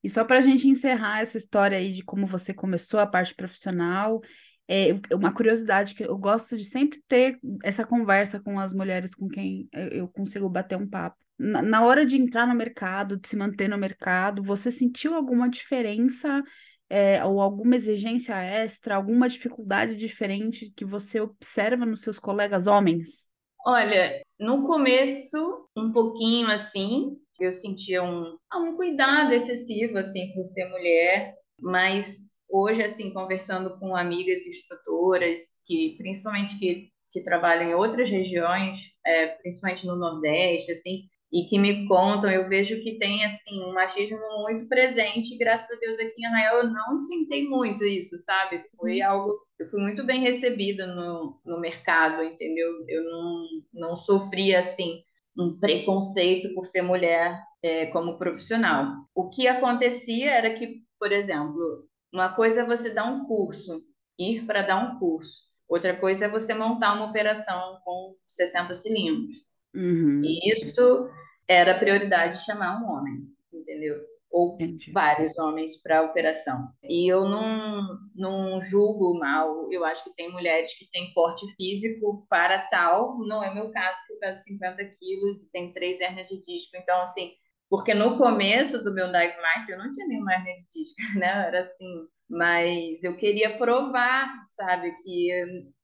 E 0.03 0.07
só 0.07 0.23
para 0.23 0.37
a 0.37 0.41
gente 0.41 0.67
encerrar 0.67 1.21
essa 1.21 1.39
história 1.39 1.79
aí 1.79 1.93
de 1.93 2.03
como 2.03 2.27
você 2.27 2.53
começou 2.53 2.99
a 2.99 3.07
parte 3.07 3.33
profissional 3.33 4.21
é 4.67 4.99
uma 5.13 5.33
curiosidade 5.33 5.95
que 5.95 6.03
eu 6.03 6.17
gosto 6.17 6.57
de 6.57 6.65
sempre 6.65 7.01
ter 7.07 7.39
essa 7.63 7.85
conversa 7.85 8.39
com 8.39 8.59
as 8.59 8.73
mulheres 8.73 9.15
com 9.15 9.27
quem 9.27 9.69
eu 9.91 10.07
consigo 10.07 10.49
bater 10.49 10.77
um 10.77 10.87
papo. 10.87 11.15
Na, 11.39 11.83
hora 11.85 12.05
de 12.05 12.17
entrar 12.19 12.47
no 12.47 12.55
mercado, 12.55 13.17
de 13.17 13.27
se 13.27 13.37
manter 13.37 13.67
no 13.67 13.77
mercado, 13.77 14.41
você 14.41 14.71
sentiu 14.71 15.13
alguma 15.13 15.47
diferença 15.47 16.43
é, 16.89 17.23
ou 17.23 17.39
alguma 17.41 17.75
exigência 17.75 18.35
extra, 18.35 18.95
alguma 18.95 19.29
dificuldade 19.29 19.95
diferente 19.95 20.71
que 20.75 20.83
você 20.83 21.19
observa 21.21 21.85
nos 21.85 22.01
seus 22.01 22.17
colegas 22.17 22.65
homens? 22.65 23.29
Olha, 23.65 24.21
no 24.39 24.63
começo, 24.65 25.69
um 25.77 25.91
pouquinho 25.91 26.49
assim, 26.49 27.17
eu 27.39 27.51
sentia 27.51 28.01
um, 28.01 28.37
um 28.55 28.75
cuidado 28.75 29.33
excessivo 29.33 29.97
assim 29.97 30.33
por 30.33 30.45
ser 30.47 30.69
mulher, 30.69 31.35
mas 31.61 32.26
hoje, 32.49 32.83
assim, 32.83 33.11
conversando 33.11 33.77
com 33.79 33.95
amigas 33.95 34.45
instrutoras, 34.45 35.39
que 35.65 35.95
principalmente 35.97 36.57
que, 36.57 36.89
que 37.11 37.23
trabalham 37.23 37.69
em 37.69 37.73
outras 37.73 38.09
regiões, 38.09 38.91
é, 39.05 39.27
principalmente 39.27 39.85
no 39.85 39.95
Nordeste, 39.95 40.71
assim, 40.71 41.03
e 41.31 41.43
que 41.43 41.59
me 41.59 41.85
contam, 41.87 42.31
eu 42.31 42.47
vejo 42.47 42.79
que 42.81 42.97
tem, 42.97 43.25
assim, 43.25 43.61
um 43.61 43.73
machismo 43.73 44.17
muito 44.43 44.67
presente, 44.69 45.37
graças 45.37 45.69
a 45.75 45.79
Deus 45.79 45.99
aqui 45.99 46.21
em 46.21 46.25
Arraial 46.25 46.59
eu 46.59 46.69
não 46.69 46.97
enfrentei 46.97 47.47
muito 47.47 47.83
isso, 47.83 48.17
sabe? 48.19 48.63
Foi 48.77 49.01
uhum. 49.01 49.07
algo, 49.07 49.39
eu 49.59 49.69
fui 49.69 49.81
muito 49.81 50.05
bem 50.05 50.21
recebida 50.21 50.87
no, 50.87 51.37
no 51.45 51.59
mercado, 51.59 52.23
entendeu? 52.23 52.71
Eu 52.87 53.03
não, 53.03 53.45
não 53.73 53.95
sofri, 53.97 54.55
assim, 54.55 55.01
um 55.37 55.59
preconceito 55.59 56.53
por 56.53 56.65
ser 56.65 56.81
mulher 56.81 57.37
é, 57.61 57.87
como 57.87 58.17
profissional. 58.17 58.93
O 59.13 59.29
que 59.29 59.47
acontecia 59.47 60.31
era 60.31 60.53
que, 60.53 60.81
por 60.97 61.11
exemplo, 61.11 61.86
uma 62.13 62.33
coisa 62.33 62.61
é 62.61 62.65
você 62.65 62.89
dar 62.89 63.05
um 63.05 63.25
curso, 63.25 63.81
ir 64.17 64.45
para 64.45 64.61
dar 64.61 64.77
um 64.77 64.99
curso. 64.99 65.47
Outra 65.67 65.95
coisa 65.95 66.25
é 66.25 66.29
você 66.29 66.53
montar 66.53 66.93
uma 66.93 67.09
operação 67.09 67.79
com 67.83 68.15
60 68.25 68.73
cilindros. 68.73 69.35
Uhum. 69.75 70.23
E 70.23 70.51
isso 70.51 71.09
era 71.47 71.73
a 71.75 71.79
prioridade 71.79 72.37
de 72.37 72.45
chamar 72.45 72.81
um 72.81 72.89
homem, 72.89 73.27
entendeu? 73.53 73.97
Ou 74.29 74.55
Entendi. 74.55 74.91
vários 74.91 75.37
homens 75.37 75.81
para 75.81 75.99
a 75.99 76.03
operação. 76.03 76.69
E 76.83 77.11
eu 77.11 77.25
não, 77.25 77.81
não 78.15 78.61
julgo 78.61 79.17
mal, 79.17 79.71
eu 79.71 79.85
acho 79.85 80.03
que 80.03 80.15
tem 80.15 80.31
mulheres 80.31 80.77
que 80.77 80.89
têm 80.91 81.13
porte 81.13 81.45
físico 81.55 82.25
para 82.29 82.59
tal, 82.67 83.17
não 83.19 83.43
é 83.43 83.53
meu 83.53 83.69
caso, 83.71 83.99
que 84.05 84.13
eu 84.13 84.19
peso 84.19 84.43
50 84.43 84.83
quilos 84.99 85.43
e 85.43 85.51
tenho 85.51 85.71
três 85.71 85.99
hernias 86.01 86.27
de 86.27 86.41
disco, 86.41 86.75
então, 86.75 87.01
assim, 87.01 87.31
porque 87.69 87.93
no 87.93 88.17
começo 88.17 88.83
do 88.83 88.93
meu 88.93 89.07
dive 89.11 89.41
master 89.41 89.75
eu 89.75 89.83
não 89.83 89.89
tinha 89.89 90.07
nenhuma 90.07 90.33
hernia 90.33 90.55
de 90.73 90.85
né? 91.19 91.47
Era 91.47 91.61
assim, 91.61 92.07
mas 92.29 93.03
eu 93.03 93.15
queria 93.15 93.57
provar, 93.57 94.31
sabe, 94.47 94.91
que 95.03 95.29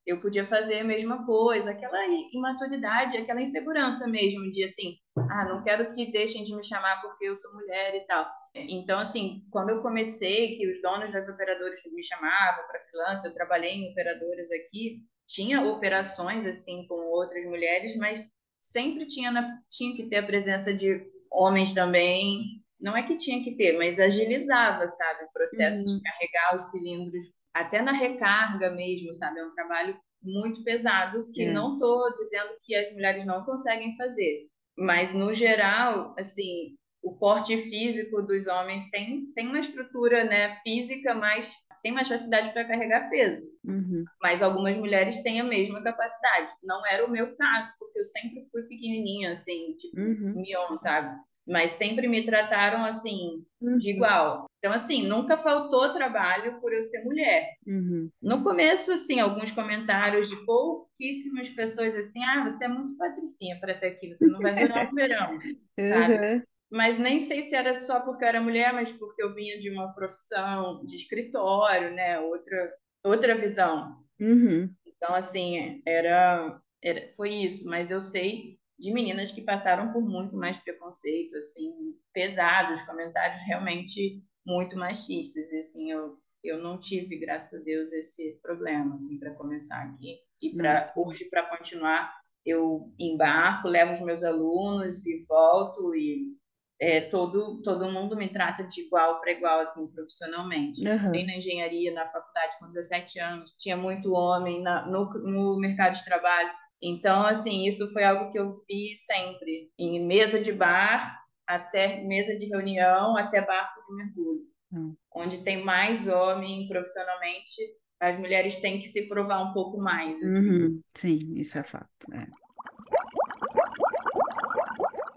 eu 0.05 0.19
podia 0.19 0.45
fazer 0.45 0.79
a 0.79 0.83
mesma 0.83 1.25
coisa, 1.25 1.71
aquela 1.71 2.05
imaturidade, 2.33 3.17
aquela 3.17 3.41
insegurança 3.41 4.05
mesmo 4.07 4.51
de 4.51 4.63
assim, 4.63 4.97
ah, 5.17 5.45
não 5.45 5.63
quero 5.63 5.93
que 5.93 6.11
deixem 6.11 6.43
de 6.43 6.55
me 6.55 6.63
chamar 6.63 7.01
porque 7.01 7.25
eu 7.25 7.35
sou 7.35 7.53
mulher 7.53 7.95
e 7.95 8.05
tal. 8.05 8.29
Então, 8.55 8.99
assim, 8.99 9.41
quando 9.49 9.69
eu 9.69 9.81
comecei, 9.81 10.55
que 10.55 10.69
os 10.69 10.81
donos 10.81 11.11
das 11.11 11.27
operadoras 11.27 11.79
me 11.91 12.03
chamavam 12.03 12.67
para 12.67 12.81
freelance, 12.81 13.25
eu 13.25 13.33
trabalhei 13.33 13.71
em 13.71 13.91
operadoras 13.91 14.49
aqui, 14.51 15.01
tinha 15.27 15.63
operações 15.63 16.45
assim 16.45 16.85
com 16.87 16.95
outras 16.95 17.43
mulheres, 17.45 17.97
mas 17.97 18.23
sempre 18.59 19.07
tinha, 19.07 19.31
na, 19.31 19.57
tinha 19.69 19.95
que 19.95 20.07
ter 20.07 20.17
a 20.17 20.25
presença 20.25 20.73
de 20.73 21.12
homens 21.33 21.73
também, 21.73 22.61
não 22.79 22.95
é 22.95 23.03
que 23.03 23.17
tinha 23.17 23.43
que 23.43 23.55
ter, 23.55 23.77
mas 23.77 23.99
agilizava, 23.99 24.87
sabe, 24.87 25.23
o 25.23 25.33
processo 25.33 25.79
uhum. 25.79 25.85
de 25.85 26.01
carregar 26.01 26.55
os 26.55 26.63
cilindros, 26.71 27.25
até 27.53 27.81
na 27.81 27.93
recarga 27.93 28.69
mesmo, 28.71 29.13
sabe, 29.13 29.39
é 29.39 29.45
um 29.45 29.53
trabalho 29.53 29.97
muito 30.21 30.63
pesado 30.63 31.29
que 31.33 31.43
é. 31.43 31.51
não 31.51 31.73
estou 31.73 32.13
dizendo 32.17 32.49
que 32.61 32.75
as 32.75 32.91
mulheres 32.93 33.25
não 33.25 33.43
conseguem 33.43 33.95
fazer, 33.95 34.47
mas 34.77 35.13
no 35.13 35.33
geral, 35.33 36.13
assim, 36.17 36.75
o 37.01 37.17
porte 37.17 37.59
físico 37.61 38.21
dos 38.21 38.47
homens 38.47 38.89
tem, 38.89 39.25
tem 39.33 39.47
uma 39.47 39.59
estrutura, 39.59 40.23
né, 40.23 40.59
física, 40.63 41.13
mas 41.13 41.53
tem 41.83 41.91
mais 41.91 42.07
facilidade 42.07 42.51
para 42.53 42.63
carregar 42.63 43.09
peso. 43.09 43.45
Uhum. 43.63 44.05
Mas 44.21 44.41
algumas 44.41 44.77
mulheres 44.77 45.21
têm 45.21 45.41
a 45.41 45.43
mesma 45.43 45.83
capacidade. 45.83 46.51
Não 46.63 46.85
era 46.87 47.05
o 47.05 47.11
meu 47.11 47.35
caso, 47.35 47.73
porque 47.77 47.99
eu 47.99 48.05
sempre 48.05 48.47
fui 48.49 48.63
pequenininha, 48.63 49.33
assim, 49.33 49.75
tipo, 49.77 49.99
uhum. 49.99 50.33
mion, 50.33 50.77
sabe? 50.77 51.13
Mas 51.45 51.71
sempre 51.71 52.07
me 52.07 52.23
trataram, 52.23 52.85
assim, 52.85 53.43
uhum. 53.61 53.75
de 53.75 53.89
igual. 53.89 54.45
Então, 54.59 54.71
assim, 54.71 55.05
nunca 55.05 55.35
faltou 55.35 55.91
trabalho 55.91 56.61
por 56.61 56.71
eu 56.73 56.81
ser 56.81 57.03
mulher. 57.03 57.49
Uhum. 57.67 58.09
No 58.21 58.41
começo, 58.43 58.93
assim, 58.93 59.19
alguns 59.19 59.51
comentários 59.51 60.29
de 60.29 60.37
pouquíssimas 60.45 61.49
pessoas, 61.49 61.93
assim, 61.95 62.23
ah, 62.23 62.49
você 62.49 62.63
é 62.63 62.69
muito 62.69 62.95
patricinha 62.95 63.59
para 63.59 63.73
estar 63.73 63.87
aqui, 63.87 64.07
você 64.07 64.25
não 64.25 64.39
vai 64.39 64.55
durar 64.55 64.89
o 64.89 64.95
verão, 64.95 65.37
sabe? 65.77 66.43
Mas 66.73 66.97
nem 66.97 67.19
sei 67.19 67.43
se 67.43 67.55
era 67.55 67.75
só 67.75 67.99
porque 67.99 68.23
eu 68.23 68.27
era 68.29 68.41
mulher, 68.41 68.73
mas 68.73 68.91
porque 68.91 69.21
eu 69.21 69.31
vinha 69.35 69.59
de 69.59 69.69
uma 69.69 69.93
profissão 69.93 70.83
de 70.83 70.95
escritório, 70.95 71.93
né? 71.93 72.19
Outra, 72.19 72.73
outra 73.05 73.37
visão. 73.37 74.03
Uhum. 74.19 74.73
Então, 74.83 75.13
assim, 75.13 75.83
era, 75.85 76.59
era, 76.83 77.13
foi 77.13 77.29
isso. 77.29 77.69
Mas 77.69 77.91
eu 77.91 78.01
sei 78.01 78.57
de 78.79 78.91
meninas 78.91 79.31
que 79.31 79.43
passaram 79.43 79.93
por 79.93 80.01
muito 80.01 80.35
mais 80.35 80.57
preconceito, 80.57 81.37
assim, 81.37 81.71
pesados, 82.11 82.81
comentários 82.81 83.41
realmente 83.45 84.23
muito 84.43 84.75
machistas. 84.75 85.51
E, 85.51 85.59
assim, 85.59 85.91
eu, 85.91 86.17
eu 86.43 86.57
não 86.57 86.79
tive, 86.79 87.19
graças 87.19 87.61
a 87.61 87.63
Deus, 87.63 87.91
esse 87.91 88.39
problema, 88.41 88.95
assim, 88.95 89.19
para 89.19 89.35
começar 89.35 89.79
aqui. 89.83 90.17
E 90.41 90.51
para 90.57 90.91
uhum. 90.97 91.09
hoje, 91.09 91.25
para 91.25 91.55
continuar, 91.55 92.11
eu 92.43 92.91
embarco, 92.97 93.67
levo 93.67 93.93
os 93.93 94.01
meus 94.01 94.23
alunos 94.23 95.05
e 95.05 95.23
volto 95.29 95.93
e 95.95 96.35
é, 96.83 96.99
todo, 96.99 97.61
todo 97.61 97.89
mundo 97.89 98.17
me 98.17 98.27
trata 98.27 98.61
de 98.65 98.81
igual 98.81 99.21
para 99.21 99.31
igual, 99.31 99.61
assim, 99.61 99.87
profissionalmente. 99.87 100.85
Uhum. 100.85 100.95
Entrei 101.07 101.25
na 101.25 101.37
engenharia, 101.37 101.93
na 101.93 102.05
faculdade 102.11 102.57
com 102.59 102.67
17 102.67 103.19
anos, 103.19 103.53
tinha 103.57 103.77
muito 103.77 104.11
homem 104.11 104.61
na, 104.61 104.85
no, 104.85 105.05
no 105.05 105.59
mercado 105.59 105.93
de 105.93 106.03
trabalho. 106.03 106.51
Então, 106.81 107.25
assim, 107.25 107.65
isso 107.65 107.89
foi 107.93 108.03
algo 108.03 108.29
que 108.31 108.37
eu 108.37 108.61
vi 108.67 108.95
sempre, 108.97 109.71
em 109.79 110.05
mesa 110.05 110.41
de 110.41 110.51
bar, 110.51 111.17
até 111.47 112.03
mesa 112.03 112.35
de 112.35 112.47
reunião, 112.47 113.15
até 113.15 113.41
barco 113.41 113.79
de 113.87 113.95
mergulho. 113.95 114.41
Uhum. 114.73 114.95
Onde 115.15 115.41
tem 115.41 115.63
mais 115.63 116.09
homem 116.09 116.67
profissionalmente, 116.67 117.61
as 117.97 118.19
mulheres 118.19 118.57
têm 118.57 118.79
que 118.79 118.89
se 118.89 119.07
provar 119.07 119.41
um 119.41 119.53
pouco 119.53 119.77
mais. 119.77 120.21
Assim. 120.21 120.49
Uhum. 120.49 120.81
Sim, 120.93 121.19
isso 121.37 121.57
é 121.57 121.63
fato. 121.63 122.13
É. 122.13 122.42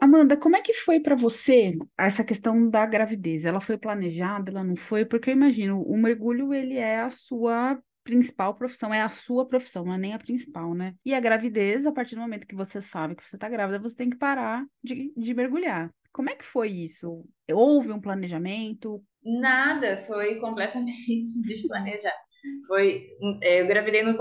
Amanda, 0.07 0.37
como 0.37 0.55
é 0.55 0.63
que 0.63 0.73
foi 0.73 1.01
para 1.01 1.17
você 1.17 1.73
essa 1.99 2.23
questão 2.23 2.71
da 2.71 2.87
gravidez? 2.87 3.45
Ela 3.45 3.61
foi 3.61 3.77
planejada, 3.77 4.53
ela 4.53 4.63
não 4.63 4.77
foi? 4.77 5.05
Porque 5.05 5.31
eu 5.31 5.35
imagino, 5.35 5.83
o 5.83 5.97
mergulho 5.97 6.55
ele 6.55 6.77
é 6.77 7.01
a 7.01 7.11
sua 7.11 7.77
principal 8.05 8.55
profissão, 8.55 8.95
é 8.95 9.03
a 9.03 9.09
sua 9.09 9.45
profissão, 9.49 9.85
não 9.85 9.95
é 9.95 9.99
nem 9.99 10.15
a 10.15 10.19
principal, 10.19 10.75
né? 10.75 10.95
E 11.05 11.13
a 11.13 11.19
gravidez, 11.19 11.85
a 11.87 11.93
partir 11.93 12.15
do 12.15 12.21
momento 12.21 12.47
que 12.47 12.55
você 12.55 12.81
sabe 12.81 13.17
que 13.17 13.29
você 13.29 13.37
tá 13.37 13.49
grávida, 13.49 13.81
você 13.81 13.97
tem 13.97 14.09
que 14.09 14.17
parar 14.17 14.65
de, 14.81 15.13
de 15.17 15.35
mergulhar. 15.35 15.93
Como 16.13 16.31
é 16.31 16.37
que 16.37 16.45
foi 16.45 16.69
isso? 16.71 17.25
Houve 17.51 17.91
um 17.91 18.01
planejamento? 18.01 19.03
Nada, 19.25 19.97
foi 20.07 20.37
completamente 20.37 21.43
desplanejado. 21.45 22.15
Foi, 22.69 23.09
é, 23.43 23.61
eu 23.61 23.67
gravidei 23.67 24.05
no, 24.05 24.17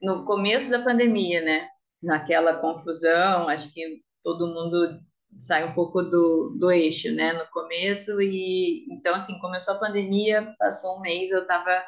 no 0.00 0.24
começo 0.24 0.70
da 0.70 0.84
pandemia, 0.84 1.42
né? 1.42 1.68
Naquela 2.00 2.54
confusão, 2.58 3.48
acho 3.48 3.72
que 3.72 3.82
todo 4.22 4.46
mundo 4.46 5.00
sai 5.38 5.68
um 5.68 5.72
pouco 5.72 6.02
do, 6.02 6.54
do 6.58 6.70
eixo, 6.70 7.12
né? 7.14 7.32
No 7.32 7.46
começo 7.46 8.20
e 8.20 8.86
então 8.90 9.14
assim 9.14 9.38
começou 9.38 9.74
a 9.74 9.78
pandemia, 9.78 10.54
passou 10.58 10.98
um 10.98 11.00
mês 11.00 11.30
eu 11.30 11.46
tava 11.46 11.82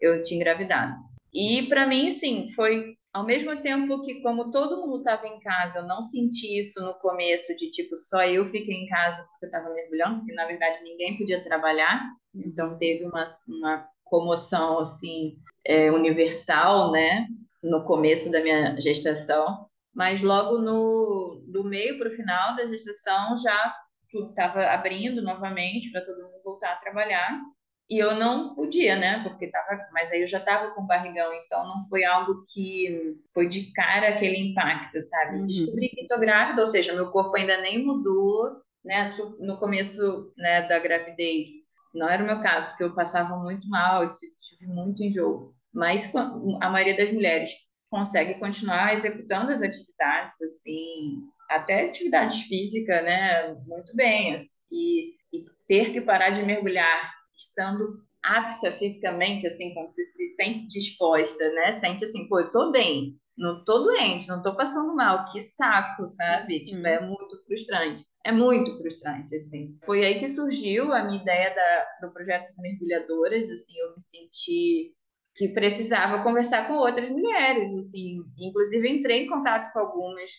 eu 0.00 0.22
tinha 0.22 0.40
engravidado 0.40 0.94
e 1.32 1.66
para 1.68 1.86
mim 1.86 2.08
assim 2.08 2.48
foi 2.54 2.96
ao 3.12 3.24
mesmo 3.24 3.60
tempo 3.60 4.02
que 4.02 4.20
como 4.20 4.50
todo 4.50 4.80
mundo 4.80 4.98
estava 4.98 5.26
em 5.28 5.38
casa, 5.38 5.78
eu 5.78 5.86
não 5.86 6.02
senti 6.02 6.58
isso 6.58 6.84
no 6.84 6.94
começo 6.94 7.54
de 7.54 7.70
tipo 7.70 7.96
só 7.96 8.24
eu 8.24 8.44
fiquei 8.46 8.74
em 8.74 8.86
casa 8.86 9.22
porque 9.22 9.46
eu 9.46 9.48
estava 9.48 9.72
mergulhando, 9.72 10.18
porque 10.18 10.34
na 10.34 10.46
verdade 10.46 10.82
ninguém 10.82 11.16
podia 11.16 11.42
trabalhar, 11.42 12.10
então 12.34 12.76
teve 12.76 13.04
uma, 13.04 13.24
uma 13.46 13.88
comoção 14.02 14.80
assim 14.80 15.36
é, 15.64 15.92
universal, 15.92 16.90
né? 16.90 17.28
No 17.62 17.84
começo 17.84 18.30
da 18.32 18.42
minha 18.42 18.78
gestação 18.80 19.66
mas 19.94 20.22
logo 20.22 20.58
no 20.58 21.42
do 21.46 21.64
meio 21.64 21.98
para 21.98 22.08
o 22.08 22.12
final 22.12 22.56
da 22.56 22.66
gestação 22.66 23.36
já 23.36 23.74
tudo 24.10 24.30
estava 24.30 24.64
abrindo 24.66 25.22
novamente 25.22 25.90
para 25.90 26.04
todo 26.04 26.22
mundo 26.22 26.42
voltar 26.44 26.72
a 26.72 26.76
trabalhar 26.76 27.40
e 27.88 27.98
eu 27.98 28.14
não 28.14 28.54
podia, 28.54 28.96
né? 28.96 29.22
Porque 29.22 29.48
tava, 29.48 29.78
mas 29.92 30.10
aí 30.10 30.22
eu 30.22 30.26
já 30.26 30.38
estava 30.38 30.70
com 30.70 30.86
barrigão, 30.86 31.32
então 31.34 31.66
não 31.68 31.82
foi 31.88 32.04
algo 32.04 32.42
que 32.52 33.14
foi 33.32 33.48
de 33.48 33.72
cara 33.72 34.08
aquele 34.08 34.38
impacto, 34.38 35.02
sabe? 35.02 35.38
Uhum. 35.38 35.46
Descobri 35.46 35.88
que 35.90 36.02
estou 36.02 36.18
grávida, 36.18 36.60
ou 36.62 36.66
seja, 36.66 36.94
meu 36.94 37.10
corpo 37.10 37.36
ainda 37.36 37.60
nem 37.60 37.84
mudou, 37.84 38.56
né? 38.82 39.04
No 39.38 39.58
começo, 39.58 40.32
né, 40.36 40.66
da 40.66 40.78
gravidez, 40.78 41.48
não 41.94 42.08
era 42.08 42.22
o 42.22 42.26
meu 42.26 42.40
caso, 42.40 42.76
que 42.76 42.82
eu 42.82 42.94
passava 42.94 43.36
muito 43.36 43.68
mal, 43.68 44.06
tive 44.08 44.66
muito 44.66 45.02
enjoo. 45.02 45.54
Mas 45.72 46.10
a 46.14 46.70
maioria 46.70 46.96
das 46.96 47.12
mulheres 47.12 47.50
consegue 47.94 48.40
continuar 48.40 48.92
executando 48.92 49.52
as 49.52 49.62
atividades, 49.62 50.42
assim, 50.42 51.22
até 51.48 51.86
atividades 51.86 52.40
físicas, 52.40 53.04
né, 53.04 53.54
muito 53.68 53.94
bem, 53.94 54.34
assim, 54.34 54.56
e, 54.68 55.14
e, 55.32 55.44
ter 55.68 55.92
que 55.92 56.00
parar 56.00 56.30
de 56.30 56.42
mergulhar 56.42 57.14
estando 57.36 58.02
apta 58.20 58.72
fisicamente, 58.72 59.46
assim, 59.46 59.72
quando 59.72 59.92
você 59.92 60.02
se 60.02 60.26
sente 60.30 60.66
disposta, 60.66 61.48
né, 61.52 61.70
sente 61.74 62.02
assim, 62.02 62.26
pô, 62.26 62.40
eu 62.40 62.50
tô 62.50 62.72
bem, 62.72 63.16
não 63.38 63.62
tô 63.62 63.84
doente, 63.84 64.26
não 64.26 64.42
tô 64.42 64.56
passando 64.56 64.92
mal, 64.96 65.26
que 65.26 65.40
saco, 65.40 66.04
sabe? 66.04 66.64
Tipo, 66.64 66.84
é 66.84 67.00
muito 67.00 67.44
frustrante. 67.44 68.04
É 68.24 68.32
muito 68.32 68.76
frustrante, 68.78 69.36
assim. 69.36 69.76
Foi 69.84 70.04
aí 70.04 70.18
que 70.18 70.28
surgiu 70.28 70.92
a 70.92 71.04
minha 71.04 71.20
ideia 71.20 71.54
da, 71.54 72.06
do 72.06 72.12
projeto 72.12 72.46
Mergulhadoras, 72.58 73.48
assim, 73.50 73.76
eu 73.76 73.92
me 73.92 74.00
senti 74.00 74.94
que 75.34 75.48
precisava 75.48 76.22
conversar 76.22 76.68
com 76.68 76.74
outras 76.74 77.10
mulheres, 77.10 77.74
assim, 77.74 78.18
inclusive 78.38 78.88
entrei 78.88 79.24
em 79.24 79.28
contato 79.28 79.72
com 79.72 79.80
algumas, 79.80 80.30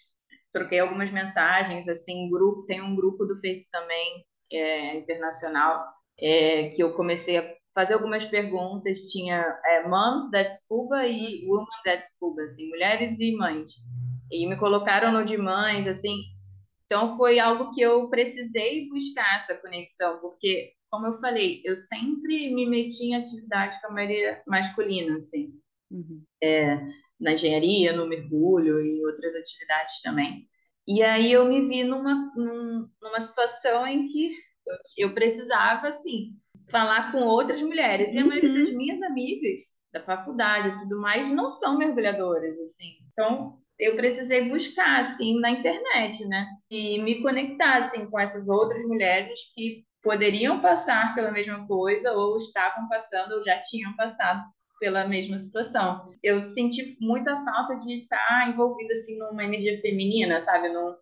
troquei 0.54 0.80
algumas 0.80 1.12
mensagens, 1.12 1.88
assim, 1.90 2.30
grupo, 2.30 2.66
tem 2.66 2.82
um 2.82 2.96
grupo 2.96 3.26
do 3.26 3.40
Face 3.42 3.70
também, 3.70 4.26
é, 4.52 4.98
internacional, 4.98 5.84
é, 6.20 6.70
que 6.70 6.82
eu 6.82 6.94
comecei 6.94 7.38
a 7.38 7.56
fazer 7.74 7.94
algumas 7.94 8.26
perguntas, 8.26 9.00
tinha 9.12 9.44
é, 9.66 9.86
Moms 9.86 10.32
da 10.32 10.44
Descuba 10.44 11.06
e 11.06 11.46
Woman 11.46 11.66
da 11.86 11.96
Descuba, 11.96 12.44
assim, 12.44 12.70
mulheres 12.70 13.20
e 13.20 13.36
mães, 13.36 13.72
e 14.32 14.48
me 14.48 14.58
colocaram 14.58 15.12
no 15.12 15.26
de 15.26 15.38
mães, 15.38 15.88
assim, 15.88 16.22
então 16.86 17.18
foi 17.18 17.38
algo 17.38 17.72
que 17.72 17.82
eu 17.82 18.10
precisei 18.10 18.88
buscar 18.88 19.36
essa 19.36 19.56
conexão, 19.56 20.20
porque 20.20 20.72
como 20.90 21.08
eu 21.08 21.20
falei, 21.20 21.62
eu 21.66 21.76
sempre 21.76 22.54
me 22.54 22.66
meti 22.66 23.06
em 23.06 23.16
atividade 23.16 23.80
com 23.82 23.88
a 23.88 23.94
maioria 23.94 24.42
masculina, 24.48 25.18
assim. 25.18 25.54
Uhum. 25.92 26.24
É, 26.42 26.80
na 27.20 27.34
engenharia, 27.34 27.94
no 27.94 28.08
mergulho 28.08 28.80
e 28.82 29.06
outras 29.06 29.36
atividades 29.36 30.02
também. 30.02 30.48
E 30.88 31.02
aí 31.02 31.32
eu 31.32 31.46
me 31.46 31.68
vi 31.68 31.84
numa, 31.84 32.32
numa 32.36 33.22
situação 33.22 33.86
em 33.88 34.08
que 34.08 34.32
eu, 34.98 35.10
eu 35.10 35.14
precisava, 35.14 35.90
assim, 35.90 36.34
falar 36.70 37.12
com 37.12 37.24
outras 37.24 37.62
mulheres. 37.62 38.14
E 38.14 38.20
a 38.20 38.26
maioria 38.26 38.54
das 38.54 38.70
uhum. 38.70 38.78
minhas 38.78 39.02
amigas 39.02 39.62
da 39.92 40.04
faculdade 40.04 40.70
e 40.70 40.80
tudo 40.80 41.00
mais 41.00 41.30
não 41.30 41.50
são 41.50 41.78
mergulhadoras, 41.78 42.60
assim. 42.60 42.98
Então, 43.12 43.58
eu 43.80 43.96
precisei 43.96 44.50
buscar, 44.50 45.02
assim, 45.02 45.40
na 45.40 45.52
internet, 45.52 46.26
né? 46.26 46.48
E 46.70 47.02
me 47.02 47.22
conectar, 47.22 47.78
assim, 47.78 48.10
com 48.10 48.20
essas 48.20 48.48
outras 48.48 48.84
mulheres 48.86 49.40
que 49.54 49.86
poderiam 50.06 50.62
passar 50.62 51.16
pela 51.16 51.32
mesma 51.32 51.66
coisa 51.66 52.14
ou 52.14 52.38
estavam 52.38 52.88
passando 52.88 53.34
ou 53.34 53.42
já 53.42 53.60
tinham 53.60 53.96
passado 53.96 54.44
pela 54.80 55.08
mesma 55.08 55.40
situação. 55.40 56.12
Eu 56.22 56.46
senti 56.46 56.96
muita 57.02 57.44
falta 57.44 57.76
de 57.80 58.04
estar 58.04 58.48
envolvida 58.48 58.94
assim 58.94 59.18
numa 59.18 59.44
energia 59.44 59.82
feminina, 59.82 60.40
sabe, 60.40 60.70
Num, 60.70 60.94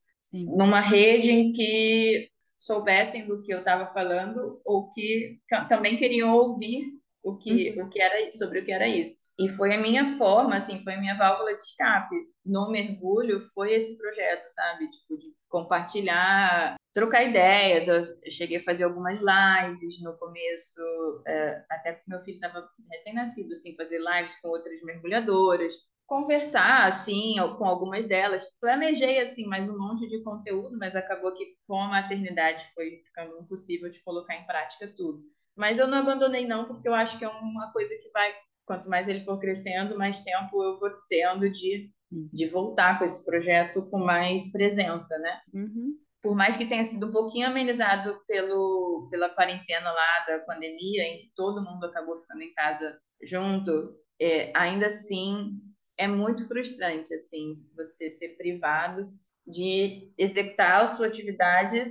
numa 0.56 0.80
rede 0.80 1.32
em 1.32 1.52
que 1.52 2.30
soubessem 2.58 3.28
do 3.28 3.42
que 3.42 3.54
eu 3.54 3.60
estava 3.60 3.92
falando 3.94 4.62
ou 4.64 4.90
que 4.92 5.38
também 5.68 5.98
queriam 5.98 6.34
ouvir 6.34 6.86
o 7.22 7.38
que 7.38 7.72
uhum. 7.72 7.86
o 7.86 7.90
que 7.90 8.02
era 8.02 8.32
sobre 8.32 8.60
o 8.60 8.66
que 8.66 8.72
era 8.72 8.88
isso. 8.88 9.22
E 9.38 9.50
foi 9.50 9.74
a 9.74 9.82
minha 9.82 10.14
forma, 10.14 10.56
assim, 10.56 10.82
foi 10.84 10.94
a 10.94 11.00
minha 11.00 11.18
válvula 11.18 11.54
de 11.54 11.60
escape 11.60 12.16
no 12.46 12.70
mergulho, 12.70 13.42
foi 13.54 13.74
esse 13.74 13.98
projeto, 13.98 14.48
sabe? 14.48 14.90
Tipo, 14.90 15.18
de 15.18 15.34
compartilhar, 15.50 16.76
trocar 16.94 17.24
ideias. 17.24 17.88
Eu 17.88 18.04
cheguei 18.30 18.58
a 18.58 18.64
fazer 18.64 18.84
algumas 18.84 19.20
lives 19.20 20.02
no 20.02 20.18
começo, 20.18 20.82
é, 21.28 21.64
até 21.70 21.94
porque 21.94 22.10
meu 22.10 22.22
filho 22.22 22.36
estava 22.36 22.68
recém-nascido, 22.92 23.52
assim, 23.52 23.76
fazer 23.76 24.00
lives 24.00 24.40
com 24.42 24.50
outras 24.50 24.82
mergulhadoras, 24.84 25.74
conversar, 26.06 26.86
assim, 26.86 27.36
com 27.58 27.66
algumas 27.66 28.08
delas. 28.08 28.48
Planejei, 28.60 29.20
assim, 29.20 29.46
mais 29.46 29.68
um 29.68 29.78
monte 29.78 30.08
de 30.08 30.22
conteúdo, 30.22 30.78
mas 30.78 30.96
acabou 30.96 31.34
que 31.34 31.56
com 31.68 31.82
a 31.82 31.88
maternidade 31.88 32.64
foi 32.76 33.02
ficando 33.06 33.40
impossível 33.40 33.90
de 33.90 34.02
colocar 34.04 34.36
em 34.36 34.46
prática 34.46 34.88
tudo. 34.96 35.24
Mas 35.56 35.78
eu 35.80 35.88
não 35.88 36.00
abandonei, 36.00 36.48
não, 36.48 36.66
porque 36.66 36.88
eu 36.88 36.94
acho 36.94 37.18
que 37.18 37.26
é 37.26 37.30
uma 37.30 37.72
coisa 37.72 37.96
que 37.96 38.10
vai 38.12 38.34
quanto 38.66 38.90
mais 38.90 39.08
ele 39.08 39.24
for 39.26 39.40
crescendo, 39.40 39.98
mais 39.98 40.20
tempo 40.20 40.64
eu 40.64 40.80
vou 40.80 40.90
tendo 41.10 41.50
de, 41.50 41.92
de 42.12 42.48
voltar 42.48 42.98
com 42.98 43.06
esse 43.06 43.24
projeto 43.26 43.88
com 43.90 44.00
mais 44.00 44.52
presença, 44.52 45.18
né? 45.20 45.42
Uhum. 45.54 45.98
Por 46.24 46.36
mais 46.36 46.58
que 46.58 46.66
tenha 46.66 46.84
sido 46.84 47.08
um 47.08 47.12
pouquinho 47.12 47.48
amenizado 47.48 48.20
pelo, 48.26 49.08
pela 49.12 49.30
quarentena 49.30 49.92
lá 49.92 50.26
da 50.26 50.40
pandemia, 50.40 51.04
em 51.04 51.18
que 51.20 51.32
todo 51.36 51.64
mundo 51.64 51.86
acabou 51.86 52.18
ficando 52.18 52.42
em 52.42 52.54
casa 52.54 52.98
junto, 53.22 53.94
é, 54.20 54.52
ainda 54.56 54.88
assim 54.88 55.52
é 55.98 56.08
muito 56.08 56.48
frustrante, 56.48 57.14
assim, 57.14 57.62
você 57.76 58.10
ser 58.10 58.30
privado 58.30 59.14
de 59.46 60.12
executar 60.18 60.82
a 60.82 60.88
sua 60.88 61.08
atividade 61.08 61.86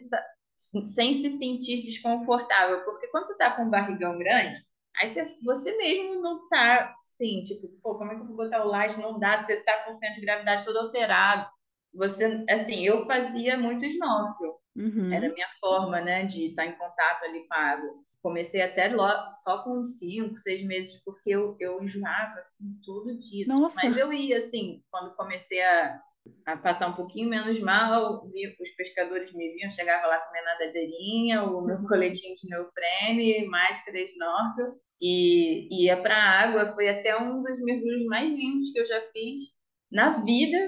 sem 0.56 1.12
se 1.12 1.28
sentir 1.28 1.82
desconfortável, 1.82 2.84
porque 2.84 3.08
quando 3.08 3.26
você 3.26 3.34
está 3.34 3.50
com 3.54 3.64
um 3.64 3.70
barrigão 3.70 4.18
grande, 4.18 4.58
Aí 4.96 5.08
você, 5.08 5.36
você 5.42 5.76
mesmo 5.76 6.20
não 6.20 6.48
tá, 6.48 6.94
assim, 7.02 7.42
tipo, 7.44 7.68
pô, 7.82 7.96
como 7.96 8.12
é 8.12 8.14
que 8.14 8.20
eu 8.20 8.26
vou 8.26 8.36
botar 8.36 8.64
o 8.64 8.68
laje? 8.68 9.00
Não 9.00 9.18
dá, 9.18 9.38
você 9.38 9.56
tá 9.56 9.84
com 9.84 9.90
o 9.90 9.92
centro 9.92 10.20
de 10.20 10.26
gravidade 10.26 10.64
todo 10.64 10.78
alterado. 10.78 11.48
Você, 11.94 12.44
assim, 12.48 12.84
eu 12.84 13.04
fazia 13.06 13.58
muito 13.58 13.84
snorkel. 13.84 14.60
Uhum. 14.74 15.12
Era 15.12 15.28
a 15.28 15.32
minha 15.32 15.48
forma, 15.60 16.00
né, 16.00 16.24
de 16.24 16.46
estar 16.46 16.66
em 16.66 16.72
contato 16.72 17.24
ali 17.24 17.46
com 17.46 17.54
a 17.54 17.58
água. 17.58 17.90
Comecei 18.22 18.62
até 18.62 18.88
só 19.42 19.64
com 19.64 19.82
cinco, 19.82 20.38
seis 20.38 20.64
meses, 20.64 21.02
porque 21.04 21.30
eu, 21.30 21.56
eu 21.58 21.82
enjoava, 21.82 22.38
assim, 22.38 22.64
todo 22.84 23.18
dia. 23.18 23.46
Nossa. 23.48 23.80
Mas 23.82 23.96
eu 23.96 24.12
ia, 24.12 24.38
assim, 24.38 24.80
quando 24.90 25.14
comecei 25.16 25.60
a, 25.60 26.00
a 26.46 26.56
passar 26.56 26.88
um 26.88 26.94
pouquinho 26.94 27.28
menos 27.28 27.58
mal, 27.60 28.24
vi, 28.30 28.56
os 28.60 28.70
pescadores 28.76 29.34
me 29.34 29.52
viam, 29.54 29.68
chegava 29.70 30.06
lá 30.06 30.18
com 30.20 30.30
minha 30.30 30.44
nadadeirinha, 30.44 31.42
o 31.42 31.62
meu 31.62 31.78
uhum. 31.78 31.86
coletinho 31.86 32.34
de 32.36 32.48
neoprene, 32.48 33.44
máscara, 33.48 34.00
snorkel, 34.00 34.76
e 35.00 35.84
ia 35.84 36.00
para 36.00 36.14
a 36.14 36.40
água. 36.42 36.68
Foi 36.70 36.88
até 36.88 37.18
um 37.18 37.42
dos 37.42 37.60
mergulhos 37.60 38.04
mais 38.04 38.30
lindos 38.30 38.70
que 38.70 38.78
eu 38.78 38.86
já 38.86 39.02
fiz 39.02 39.40
na 39.90 40.22
vida, 40.22 40.58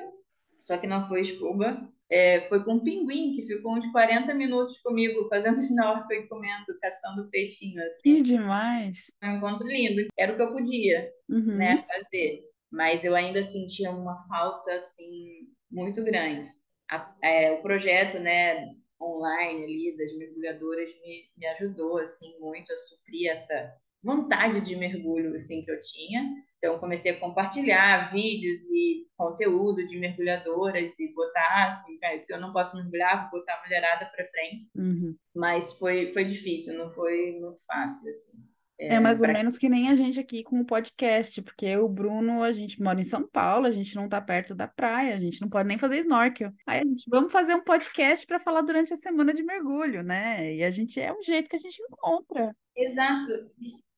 só 0.58 0.78
que 0.78 0.86
não 0.86 1.06
foi 1.08 1.24
scuba. 1.24 1.88
É, 2.10 2.42
foi 2.42 2.62
com 2.62 2.74
um 2.74 2.80
pinguim, 2.80 3.34
que 3.34 3.42
ficou 3.42 3.74
uns 3.74 3.86
40 3.90 4.34
minutos 4.34 4.78
comigo, 4.78 5.28
fazendo 5.28 5.58
snorkel 5.60 6.20
e 6.20 6.28
comendo, 6.28 6.78
caçando 6.80 7.28
peixinho, 7.30 7.82
assim. 7.82 8.16
Que 8.16 8.22
demais! 8.22 9.06
Um 9.22 9.36
encontro 9.36 9.66
lindo. 9.66 10.06
Era 10.18 10.32
o 10.32 10.36
que 10.36 10.42
eu 10.42 10.52
podia, 10.52 11.10
uhum. 11.28 11.56
né, 11.56 11.84
fazer. 11.88 12.42
Mas 12.70 13.04
eu 13.04 13.14
ainda 13.14 13.42
sentia 13.42 13.90
uma 13.90 14.26
falta, 14.28 14.74
assim, 14.74 15.48
muito 15.70 16.04
grande. 16.04 16.46
A, 16.90 17.14
é, 17.22 17.52
o 17.52 17.62
projeto, 17.62 18.18
né, 18.18 18.74
online 19.00 19.64
ali 19.64 19.96
das 19.96 20.16
mergulhadoras 20.16 20.90
me, 21.00 21.24
me 21.36 21.46
ajudou, 21.46 21.98
assim, 21.98 22.38
muito 22.38 22.72
a 22.72 22.76
suprir 22.76 23.30
essa 23.30 23.74
vontade 24.04 24.60
de 24.60 24.76
mergulho 24.76 25.34
assim 25.34 25.62
que 25.62 25.70
eu 25.70 25.80
tinha. 25.80 26.30
Então 26.58 26.78
comecei 26.78 27.12
a 27.12 27.20
compartilhar 27.20 28.12
vídeos 28.12 28.60
e 28.70 29.06
conteúdo 29.16 29.84
de 29.86 29.98
mergulhadoras 29.98 30.98
e 30.98 31.12
botar, 31.14 31.82
assim, 31.82 32.18
se 32.18 32.32
eu 32.32 32.40
não 32.40 32.52
posso 32.52 32.76
mergulhar, 32.76 33.30
vou 33.30 33.40
botar 33.40 33.54
a 33.54 33.62
mulherada 33.62 34.06
para 34.06 34.28
frente. 34.28 34.68
Uhum. 34.76 35.16
Mas 35.34 35.72
foi 35.78 36.12
foi 36.12 36.24
difícil, 36.24 36.78
não 36.78 36.90
foi 36.90 37.32
muito 37.40 37.64
fácil 37.66 38.08
assim. 38.08 38.54
É, 38.78 38.96
é 38.96 39.00
mais 39.00 39.22
ou 39.22 39.28
menos 39.28 39.56
que 39.56 39.68
nem 39.68 39.88
a 39.88 39.94
gente 39.94 40.18
aqui 40.18 40.42
com 40.42 40.60
o 40.60 40.66
podcast, 40.66 41.40
porque 41.42 41.76
o 41.76 41.88
Bruno, 41.88 42.42
a 42.42 42.50
gente 42.50 42.82
mora 42.82 42.98
em 42.98 43.04
São 43.04 43.26
Paulo, 43.26 43.66
a 43.66 43.70
gente 43.70 43.94
não 43.94 44.08
tá 44.08 44.20
perto 44.20 44.54
da 44.54 44.66
praia, 44.66 45.14
a 45.14 45.18
gente 45.18 45.40
não 45.40 45.48
pode 45.48 45.68
nem 45.68 45.78
fazer 45.78 45.98
snorkel. 45.98 46.52
Aí 46.66 46.80
a 46.80 46.84
gente, 46.84 47.04
vamos 47.08 47.30
fazer 47.30 47.54
um 47.54 47.62
podcast 47.62 48.26
para 48.26 48.40
falar 48.40 48.62
durante 48.62 48.92
a 48.92 48.96
semana 48.96 49.32
de 49.32 49.44
mergulho, 49.44 50.02
né? 50.02 50.54
E 50.54 50.64
a 50.64 50.70
gente 50.70 51.00
é 51.00 51.12
um 51.12 51.22
jeito 51.22 51.48
que 51.48 51.56
a 51.56 51.60
gente 51.60 51.80
encontra. 51.82 52.54
Exato. 52.76 53.28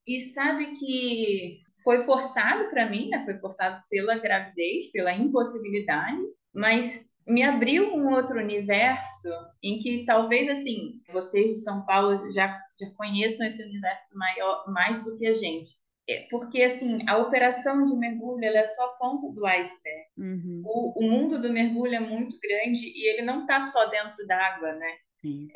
E, 0.07 0.21
sabe 0.21 0.77
que 0.77 1.61
foi 1.83 1.99
forçado 1.99 2.69
para 2.71 2.89
mim, 2.89 3.09
né? 3.09 3.25
Foi 3.25 3.39
forçado 3.39 3.83
pela 3.91 4.19
gravidez, 4.19 4.91
pela 4.91 5.13
impossibilidade, 5.13 6.21
mas 6.55 7.07
me 7.27 7.43
abriu 7.43 7.93
um 7.95 8.13
outro 8.13 8.39
universo 8.39 9.29
em 9.63 9.79
que 9.81 10.05
talvez 10.05 10.49
assim 10.49 11.01
vocês 11.13 11.51
de 11.51 11.63
São 11.63 11.85
Paulo 11.85 12.31
já, 12.31 12.61
já 12.81 12.91
conheçam 12.97 13.47
esse 13.47 13.63
universo 13.65 14.17
maior 14.17 14.65
mais 14.69 15.03
do 15.03 15.17
que 15.19 15.27
a 15.27 15.35
gente 15.35 15.77
é, 16.09 16.25
porque 16.31 16.63
assim 16.63 17.01
a 17.09 17.19
operação 17.19 17.83
de 17.83 17.97
mergulho 17.97 18.45
ela 18.45 18.59
é 18.59 18.67
só 18.67 18.85
a 18.85 18.97
ponta 18.97 19.29
do 19.33 19.45
iceberg 19.45 20.07
uhum. 20.17 20.63
o, 20.65 21.05
o 21.05 21.11
mundo 21.11 21.43
do 21.43 21.53
mergulho 21.53 21.97
é 21.97 22.01
muito 22.01 22.39
grande 22.41 22.87
e 22.87 23.09
ele 23.09 23.23
não 23.23 23.41
está 23.41 23.61
só 23.61 23.87
dentro 23.87 24.25
d'água 24.25 24.73
né 24.75 24.93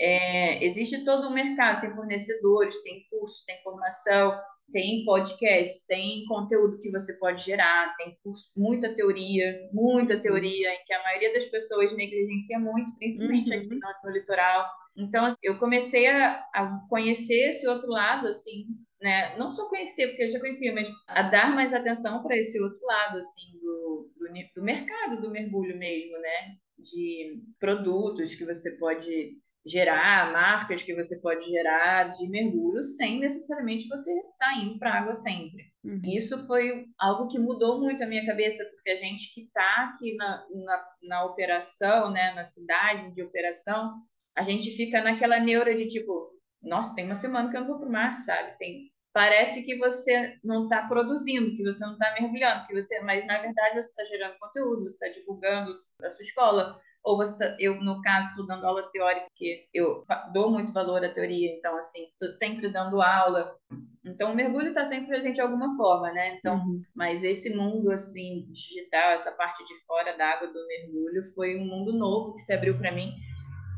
é, 0.00 0.64
existe 0.64 1.04
todo 1.04 1.28
um 1.28 1.32
mercado 1.32 1.80
tem 1.80 1.94
fornecedores 1.94 2.82
tem 2.82 3.06
cursos 3.10 3.44
tem 3.44 3.62
formação 3.62 4.38
tem 4.72 5.04
podcast, 5.04 5.86
tem 5.86 6.24
conteúdo 6.26 6.78
que 6.78 6.90
você 6.90 7.14
pode 7.14 7.44
gerar, 7.44 7.94
tem 7.96 8.16
curso, 8.22 8.50
muita 8.56 8.94
teoria, 8.94 9.68
muita 9.72 10.20
teoria, 10.20 10.74
em 10.74 10.84
que 10.84 10.92
a 10.92 11.02
maioria 11.02 11.32
das 11.32 11.44
pessoas 11.46 11.94
negligencia 11.94 12.58
muito, 12.58 12.96
principalmente 12.96 13.50
uhum. 13.50 13.58
aqui 13.58 13.68
no, 13.68 13.80
no, 14.04 14.10
litoral. 14.10 14.66
Então, 14.96 15.24
assim, 15.24 15.38
eu 15.42 15.58
comecei 15.58 16.06
a, 16.06 16.44
a, 16.54 16.86
conhecer 16.88 17.50
esse 17.50 17.66
outro 17.66 17.88
lado, 17.88 18.28
assim, 18.28 18.66
né? 19.00 19.36
Não 19.38 19.50
só 19.50 19.68
conhecer, 19.68 20.08
porque 20.08 20.24
eu 20.24 20.30
já 20.30 20.40
conhecia, 20.40 20.74
mas 20.74 20.90
a 21.08 21.22
dar 21.22 21.54
mais 21.54 21.72
atenção 21.72 22.22
para 22.22 22.36
esse 22.36 22.60
outro 22.60 22.80
lado, 22.84 23.18
assim, 23.18 23.58
do, 23.60 24.10
do, 24.16 24.28
do 24.56 24.62
mercado 24.62 25.20
do 25.20 25.30
mergulho 25.30 25.76
mesmo, 25.78 26.18
né? 26.18 26.56
De 26.78 27.42
produtos 27.58 28.34
que 28.34 28.44
você 28.44 28.76
pode 28.78 29.38
gerar, 29.66 30.32
marcas 30.32 30.82
que 30.82 30.94
você 30.94 31.18
pode 31.20 31.44
gerar 31.46 32.04
de 32.10 32.28
mergulho 32.28 32.82
sem 32.82 33.20
necessariamente 33.20 33.88
você 33.88 34.10
estar 34.10 34.36
tá 34.38 34.56
indo 34.56 34.78
para 34.78 34.90
a 34.90 34.98
água 35.00 35.14
sempre. 35.14 35.70
Uhum. 35.84 36.00
Isso 36.04 36.46
foi 36.46 36.86
algo 36.98 37.28
que 37.28 37.38
mudou 37.38 37.80
muito 37.80 38.02
a 38.02 38.06
minha 38.06 38.24
cabeça, 38.24 38.64
porque 38.64 38.90
a 38.90 38.96
gente 38.96 39.32
que 39.34 39.42
está 39.42 39.92
aqui 39.92 40.14
na, 40.16 40.46
na, 40.64 40.84
na, 41.02 41.24
operação, 41.24 42.10
né, 42.10 42.32
na 42.34 42.44
cidade 42.44 43.12
de 43.12 43.22
operação, 43.22 43.94
a 44.36 44.42
gente 44.42 44.70
fica 44.70 45.02
naquela 45.02 45.38
neura 45.38 45.74
de 45.74 45.88
tipo, 45.88 46.30
nossa, 46.62 46.94
tem 46.94 47.04
uma 47.04 47.14
semana 47.14 47.50
que 47.50 47.56
eu 47.56 47.60
não 47.60 47.68
vou 47.68 47.78
para 47.78 47.88
o 47.88 47.92
mar, 47.92 48.20
sabe? 48.20 48.56
Tem, 48.58 48.90
parece 49.12 49.62
que 49.64 49.76
você 49.76 50.38
não 50.44 50.64
está 50.64 50.86
produzindo, 50.86 51.56
que 51.56 51.62
você 51.62 51.84
não 51.84 51.94
está 51.94 52.14
mergulhando, 52.18 52.66
que 52.66 52.74
você, 52.74 53.00
mas 53.00 53.26
na 53.26 53.40
verdade 53.40 53.74
você 53.74 53.88
está 53.88 54.04
gerando 54.04 54.38
conteúdo, 54.38 54.82
você 54.82 55.06
está 55.06 55.18
divulgando 55.18 55.70
a 55.70 56.10
sua 56.10 56.22
escola, 56.22 56.80
ou 57.02 57.16
você 57.16 57.36
tá, 57.36 57.56
eu 57.58 57.82
no 57.82 58.00
caso 58.02 58.28
estou 58.28 58.46
dando 58.46 58.66
aula 58.66 58.88
teórica 58.90 59.26
porque 59.26 59.66
eu 59.72 60.04
dou 60.32 60.50
muito 60.50 60.72
valor 60.72 61.02
à 61.04 61.08
teoria 61.08 61.50
então 61.56 61.76
assim 61.76 62.04
estou 62.04 62.38
sempre 62.38 62.68
dando 62.68 63.00
aula. 63.00 63.56
Então 64.04 64.32
o 64.32 64.34
mergulho 64.34 64.68
está 64.68 64.84
sempre 64.84 65.08
presente 65.08 65.36
de 65.36 65.40
alguma 65.40 65.76
forma 65.76 66.12
né? 66.12 66.36
Então 66.36 66.56
uhum. 66.56 66.82
mas 66.94 67.24
esse 67.24 67.54
mundo 67.54 67.90
assim 67.90 68.46
digital 68.50 69.12
essa 69.12 69.32
parte 69.32 69.64
de 69.64 69.74
fora 69.86 70.16
da 70.16 70.30
água 70.30 70.48
do 70.48 70.66
mergulho 70.66 71.24
foi 71.34 71.56
um 71.56 71.64
mundo 71.64 71.92
novo 71.92 72.34
que 72.34 72.40
se 72.40 72.52
abriu 72.52 72.76
para 72.76 72.92
mim. 72.92 73.12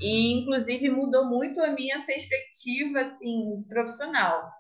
E 0.01 0.33
inclusive 0.33 0.91
mudou 0.91 1.27
muito 1.27 1.61
a 1.61 1.69
minha 1.73 2.05
perspectiva 2.05 3.01
assim 3.01 3.63
profissional 3.69 4.51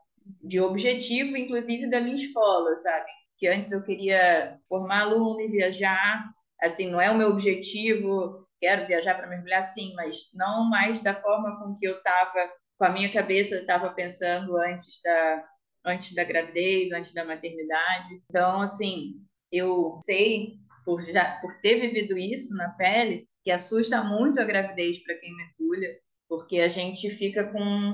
de 0.40 0.60
objetivo 0.60 1.36
inclusive 1.36 1.90
da 1.90 2.00
minha 2.00 2.14
escola 2.14 2.76
sabe? 2.76 3.10
Que 3.38 3.48
antes 3.48 3.72
eu 3.72 3.82
queria 3.82 4.56
formar 4.68 5.00
aluno 5.00 5.40
e 5.40 5.48
viajar 5.48 6.30
assim 6.60 6.88
não 6.88 7.00
é 7.00 7.10
o 7.10 7.18
meu 7.18 7.30
objetivo 7.30 8.41
quero 8.62 8.86
viajar 8.86 9.16
para 9.16 9.26
mergulhar 9.26 9.64
sim, 9.64 9.92
mas 9.96 10.30
não 10.32 10.70
mais 10.70 11.02
da 11.02 11.16
forma 11.16 11.58
com 11.58 11.74
que 11.74 11.84
eu 11.84 11.96
estava, 11.96 12.48
com 12.78 12.84
a 12.84 12.90
minha 12.90 13.12
cabeça 13.12 13.56
estava 13.56 13.90
pensando 13.90 14.56
antes 14.56 15.02
da, 15.02 15.44
antes 15.84 16.14
da 16.14 16.22
gravidez, 16.22 16.92
antes 16.92 17.12
da 17.12 17.24
maternidade. 17.24 18.22
Então, 18.30 18.60
assim, 18.60 19.14
eu 19.50 19.98
sei, 20.04 20.52
por, 20.84 21.02
já, 21.02 21.40
por 21.40 21.52
ter 21.60 21.80
vivido 21.80 22.16
isso 22.16 22.54
na 22.54 22.68
pele, 22.70 23.28
que 23.42 23.50
assusta 23.50 24.04
muito 24.04 24.40
a 24.40 24.44
gravidez 24.44 25.02
para 25.02 25.16
quem 25.16 25.36
mergulha, 25.36 25.98
porque 26.28 26.60
a 26.60 26.68
gente 26.68 27.10
fica 27.10 27.50
com 27.50 27.92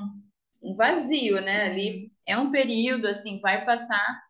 um 0.62 0.76
vazio, 0.76 1.40
né? 1.40 1.62
Ali 1.64 2.12
é 2.26 2.36
um 2.36 2.50
período, 2.50 3.06
assim, 3.08 3.40
vai 3.40 3.64
passar, 3.64 4.22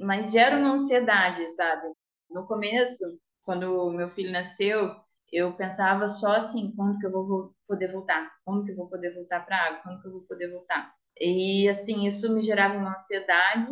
mas 0.00 0.32
gera 0.32 0.58
uma 0.58 0.72
ansiedade, 0.72 1.46
sabe? 1.50 1.86
No 2.28 2.48
começo, 2.48 3.04
quando 3.44 3.92
meu 3.92 4.08
filho 4.08 4.32
nasceu, 4.32 4.96
eu 5.32 5.54
pensava 5.56 6.08
só 6.08 6.32
assim, 6.32 6.72
quando 6.74 6.98
que 6.98 7.06
eu 7.06 7.12
vou 7.12 7.54
poder 7.66 7.92
voltar? 7.92 8.30
Quando 8.44 8.64
que 8.64 8.72
eu 8.72 8.76
vou 8.76 8.88
poder 8.88 9.14
voltar 9.14 9.44
para 9.44 9.66
água? 9.66 9.80
Quando 9.82 10.00
que 10.00 10.08
eu 10.08 10.12
vou 10.12 10.22
poder 10.22 10.50
voltar? 10.50 10.94
E 11.20 11.68
assim, 11.68 12.06
isso 12.06 12.32
me 12.32 12.42
gerava 12.42 12.78
uma 12.78 12.94
ansiedade 12.94 13.68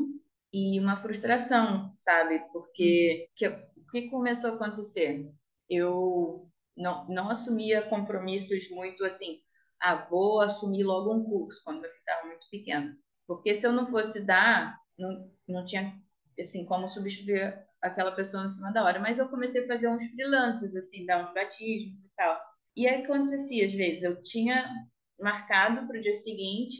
e 0.52 0.80
uma 0.80 0.96
frustração, 0.96 1.94
sabe? 1.98 2.40
Porque 2.52 3.28
que, 3.34 3.48
o 3.48 3.86
que 3.90 4.10
começou 4.10 4.50
a 4.50 4.54
acontecer? 4.54 5.30
Eu 5.68 6.48
não, 6.76 7.06
não 7.08 7.30
assumia 7.30 7.88
compromissos 7.88 8.70
muito 8.70 9.04
assim, 9.04 9.40
ah, 9.80 10.06
vou 10.10 10.40
assumir 10.40 10.84
logo 10.84 11.14
um 11.14 11.24
curso 11.24 11.62
quando 11.64 11.84
eu 11.84 11.90
estava 11.90 12.26
muito 12.26 12.46
pequeno. 12.50 12.96
Porque 13.26 13.54
se 13.54 13.66
eu 13.66 13.72
não 13.72 13.86
fosse 13.86 14.24
dar, 14.24 14.78
não, 14.98 15.30
não 15.48 15.64
tinha 15.64 16.00
assim 16.38 16.64
como 16.64 16.88
substituir 16.88 17.65
aquela 17.82 18.12
pessoa 18.12 18.44
em 18.44 18.48
cima 18.48 18.72
da 18.72 18.84
hora. 18.84 18.98
Mas 18.98 19.18
eu 19.18 19.28
comecei 19.28 19.64
a 19.64 19.66
fazer 19.66 19.88
uns 19.88 20.04
freelances, 20.10 20.74
assim, 20.74 21.06
dar 21.06 21.22
uns 21.22 21.32
batismos 21.32 22.04
e 22.04 22.10
tal. 22.16 22.38
E 22.76 22.86
aí 22.86 23.02
acontecia, 23.02 23.66
às 23.66 23.72
vezes, 23.72 24.02
eu 24.02 24.20
tinha 24.20 24.68
marcado 25.18 25.86
para 25.86 25.96
o 25.96 26.00
dia 26.00 26.14
seguinte, 26.14 26.76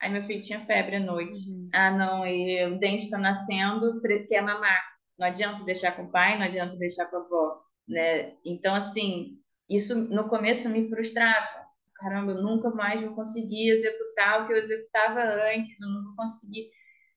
aí 0.00 0.10
meu 0.10 0.22
filho 0.22 0.42
tinha 0.42 0.60
febre 0.60 0.96
à 0.96 1.00
noite. 1.00 1.38
Uhum. 1.50 1.68
Ah, 1.72 1.90
não, 1.90 2.26
e 2.26 2.66
o 2.66 2.78
dente 2.78 3.04
está 3.04 3.18
nascendo, 3.18 4.00
quer 4.28 4.42
mamar. 4.42 4.80
Não 5.18 5.26
adianta 5.26 5.64
deixar 5.64 5.96
com 5.96 6.04
o 6.04 6.10
pai, 6.10 6.38
não 6.38 6.46
adianta 6.46 6.76
deixar 6.76 7.06
com 7.06 7.16
a 7.16 7.20
avó, 7.20 7.60
né? 7.86 8.34
Então, 8.44 8.74
assim, 8.74 9.38
isso 9.68 9.94
no 9.94 10.28
começo 10.28 10.68
me 10.68 10.88
frustrava. 10.88 11.60
Caramba, 11.96 12.32
eu 12.32 12.42
nunca 12.42 12.70
mais 12.70 13.02
vou 13.02 13.14
conseguir 13.14 13.70
executar 13.70 14.42
o 14.42 14.46
que 14.46 14.54
eu 14.54 14.56
executava 14.56 15.20
antes, 15.54 15.78
eu 15.78 15.88
não 15.88 16.04
vou 16.04 16.16
conseguir. 16.16 16.70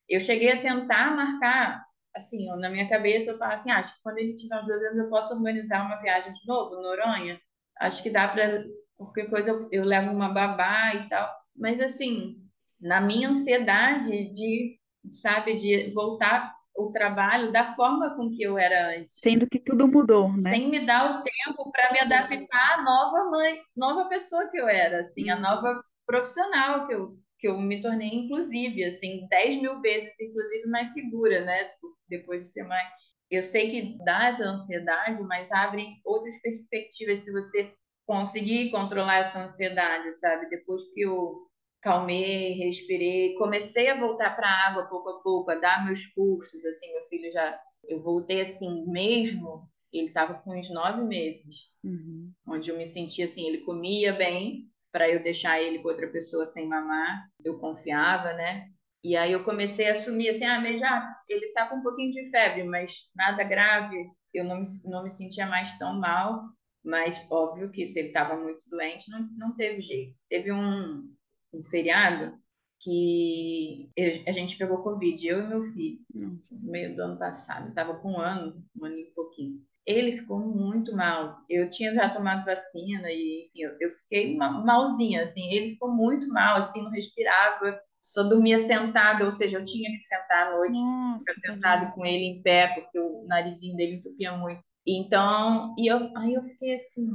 Eu 0.06 0.20
cheguei 0.20 0.52
a 0.52 0.60
tentar 0.60 1.16
marcar 1.16 1.82
assim, 2.14 2.46
na 2.56 2.70
minha 2.70 2.88
cabeça, 2.88 3.32
eu 3.32 3.38
falo 3.38 3.52
assim, 3.52 3.70
ah, 3.70 3.78
acho 3.78 3.96
que 3.96 4.02
quando 4.02 4.18
ele 4.18 4.34
tiver 4.34 4.58
uns 4.58 4.66
dois 4.66 4.82
anos 4.82 4.98
eu 4.98 5.10
posso 5.10 5.34
organizar 5.34 5.84
uma 5.84 6.00
viagem 6.00 6.32
de 6.32 6.46
novo, 6.46 6.80
Noronha. 6.80 7.40
Acho 7.80 8.02
que 8.02 8.10
dá 8.10 8.28
para 8.28 8.64
qualquer 8.96 9.28
coisa 9.28 9.50
eu, 9.50 9.68
eu 9.72 9.84
levo 9.84 10.12
uma 10.12 10.32
babá 10.32 10.94
e 10.94 11.08
tal. 11.08 11.28
Mas 11.56 11.80
assim, 11.80 12.36
na 12.80 13.00
minha 13.00 13.28
ansiedade 13.28 14.30
de, 14.30 14.78
sabe, 15.10 15.56
de 15.56 15.92
voltar 15.92 16.54
o 16.76 16.90
trabalho 16.90 17.52
da 17.52 17.74
forma 17.74 18.16
com 18.16 18.30
que 18.30 18.42
eu 18.42 18.58
era 18.58 18.96
antes. 18.96 19.18
Sendo 19.20 19.48
que 19.48 19.60
tudo 19.60 19.86
mudou, 19.86 20.32
né? 20.32 20.38
Sem 20.50 20.68
me 20.68 20.84
dar 20.84 21.18
o 21.18 21.22
tempo 21.22 21.70
para 21.70 21.92
me 21.92 22.00
adaptar 22.00 22.78
à 22.78 22.82
nova 22.82 23.30
mãe, 23.30 23.60
nova 23.76 24.08
pessoa 24.08 24.48
que 24.48 24.58
eu 24.58 24.68
era, 24.68 25.00
assim, 25.00 25.30
a 25.30 25.36
uhum. 25.36 25.42
nova 25.42 25.80
profissional 26.04 26.86
que 26.86 26.94
eu, 26.94 27.16
que 27.44 27.48
eu 27.48 27.58
me 27.58 27.78
tornei, 27.82 28.08
inclusive, 28.08 28.82
assim, 28.84 29.26
10 29.28 29.60
mil 29.60 29.78
vezes, 29.82 30.18
inclusive, 30.18 30.66
mais 30.66 30.94
segura, 30.94 31.44
né? 31.44 31.70
depois 32.08 32.42
de 32.42 32.48
ser 32.48 32.62
mãe. 32.62 32.82
Eu 33.30 33.42
sei 33.42 33.70
que 33.70 33.98
dá 34.02 34.28
essa 34.28 34.44
ansiedade, 34.44 35.22
mas 35.24 35.52
abre 35.52 35.86
outras 36.06 36.40
perspectivas 36.40 37.18
se 37.18 37.30
você 37.30 37.70
conseguir 38.06 38.70
controlar 38.70 39.18
essa 39.18 39.42
ansiedade, 39.42 40.10
sabe? 40.12 40.48
Depois 40.48 40.82
que 40.94 41.02
eu 41.02 41.46
calmei, 41.82 42.52
respirei, 42.54 43.34
comecei 43.34 43.88
a 43.88 44.00
voltar 44.00 44.34
para 44.34 44.48
a 44.48 44.70
água 44.70 44.88
pouco 44.88 45.10
a 45.10 45.22
pouco, 45.22 45.50
a 45.50 45.56
dar 45.56 45.84
meus 45.84 46.06
cursos, 46.06 46.64
assim, 46.64 46.90
meu 46.94 47.04
filho 47.08 47.30
já, 47.30 47.60
eu 47.86 48.02
voltei 48.02 48.40
assim 48.40 48.86
mesmo, 48.86 49.68
ele 49.92 50.06
estava 50.06 50.32
com 50.32 50.58
uns 50.58 50.70
nove 50.70 51.02
meses, 51.02 51.70
uhum. 51.84 52.32
onde 52.46 52.70
eu 52.70 52.78
me 52.78 52.86
sentia 52.86 53.26
assim, 53.26 53.46
ele 53.46 53.58
comia 53.58 54.14
bem, 54.14 54.66
para 54.94 55.10
eu 55.10 55.20
deixar 55.20 55.60
ele 55.60 55.80
com 55.80 55.88
outra 55.88 56.06
pessoa 56.06 56.46
sem 56.46 56.68
mamar, 56.68 57.28
eu 57.44 57.58
confiava, 57.58 58.32
né? 58.34 58.68
E 59.02 59.16
aí 59.16 59.32
eu 59.32 59.42
comecei 59.42 59.88
a 59.88 59.90
assumir 59.90 60.28
assim, 60.28 60.44
ah, 60.44 60.60
mas 60.60 60.78
já 60.78 61.20
ele 61.28 61.48
tá 61.48 61.66
com 61.66 61.78
um 61.78 61.82
pouquinho 61.82 62.12
de 62.12 62.30
febre, 62.30 62.62
mas 62.62 63.10
nada 63.12 63.42
grave. 63.42 64.08
Eu 64.32 64.44
não 64.44 64.60
me, 64.60 64.66
não 64.84 65.02
me 65.02 65.10
sentia 65.10 65.48
mais 65.48 65.76
tão 65.78 65.98
mal, 65.98 66.44
mas 66.84 67.26
óbvio 67.28 67.72
que 67.72 67.84
se 67.84 67.98
ele 67.98 68.08
estava 68.08 68.36
muito 68.36 68.60
doente, 68.68 69.10
não, 69.10 69.28
não 69.36 69.56
teve 69.56 69.80
jeito. 69.80 70.16
Teve 70.28 70.52
um, 70.52 71.12
um 71.52 71.62
feriado 71.64 72.38
que 72.78 73.90
a 74.28 74.30
gente 74.30 74.56
pegou 74.56 74.84
Covid, 74.84 75.26
eu 75.26 75.40
e 75.40 75.48
meu 75.48 75.64
filho, 75.72 75.98
no 76.14 76.40
meio 76.70 76.94
do 76.94 77.02
ano 77.02 77.18
passado. 77.18 77.66
Eu 77.66 77.74
tava 77.74 77.96
com 77.96 78.12
um 78.12 78.20
ano, 78.20 78.64
um 78.80 78.84
ano 78.84 78.96
e 78.96 79.06
pouquinho. 79.06 79.60
Ele 79.86 80.12
ficou 80.12 80.38
muito 80.38 80.94
mal. 80.96 81.38
Eu 81.48 81.70
tinha 81.70 81.94
já 81.94 82.08
tomado 82.08 82.44
vacina 82.44 83.10
e, 83.10 83.42
enfim, 83.42 83.62
eu, 83.62 83.76
eu 83.80 83.90
fiquei 83.90 84.36
malzinha, 84.36 85.22
assim. 85.22 85.52
Ele 85.52 85.70
ficou 85.70 85.90
muito 85.90 86.28
mal, 86.28 86.56
assim, 86.56 86.82
não 86.82 86.90
respirava, 86.90 87.80
só 88.02 88.22
dormia 88.22 88.58
sentada, 88.58 89.24
ou 89.24 89.30
seja, 89.30 89.58
eu 89.58 89.64
tinha 89.64 89.90
que 89.90 89.96
sentar 89.96 90.48
à 90.48 90.56
noite, 90.56 90.78
ficar 91.18 91.34
sentado 91.34 91.94
com 91.94 92.04
ele 92.04 92.24
em 92.24 92.42
pé, 92.42 92.68
porque 92.74 92.98
o 92.98 93.24
narizinho 93.26 93.76
dele 93.76 93.96
entupia 93.96 94.32
muito. 94.36 94.62
Então, 94.86 95.74
e 95.78 95.90
eu, 95.90 96.10
aí 96.16 96.34
eu 96.34 96.42
fiquei 96.44 96.74
assim, 96.74 97.08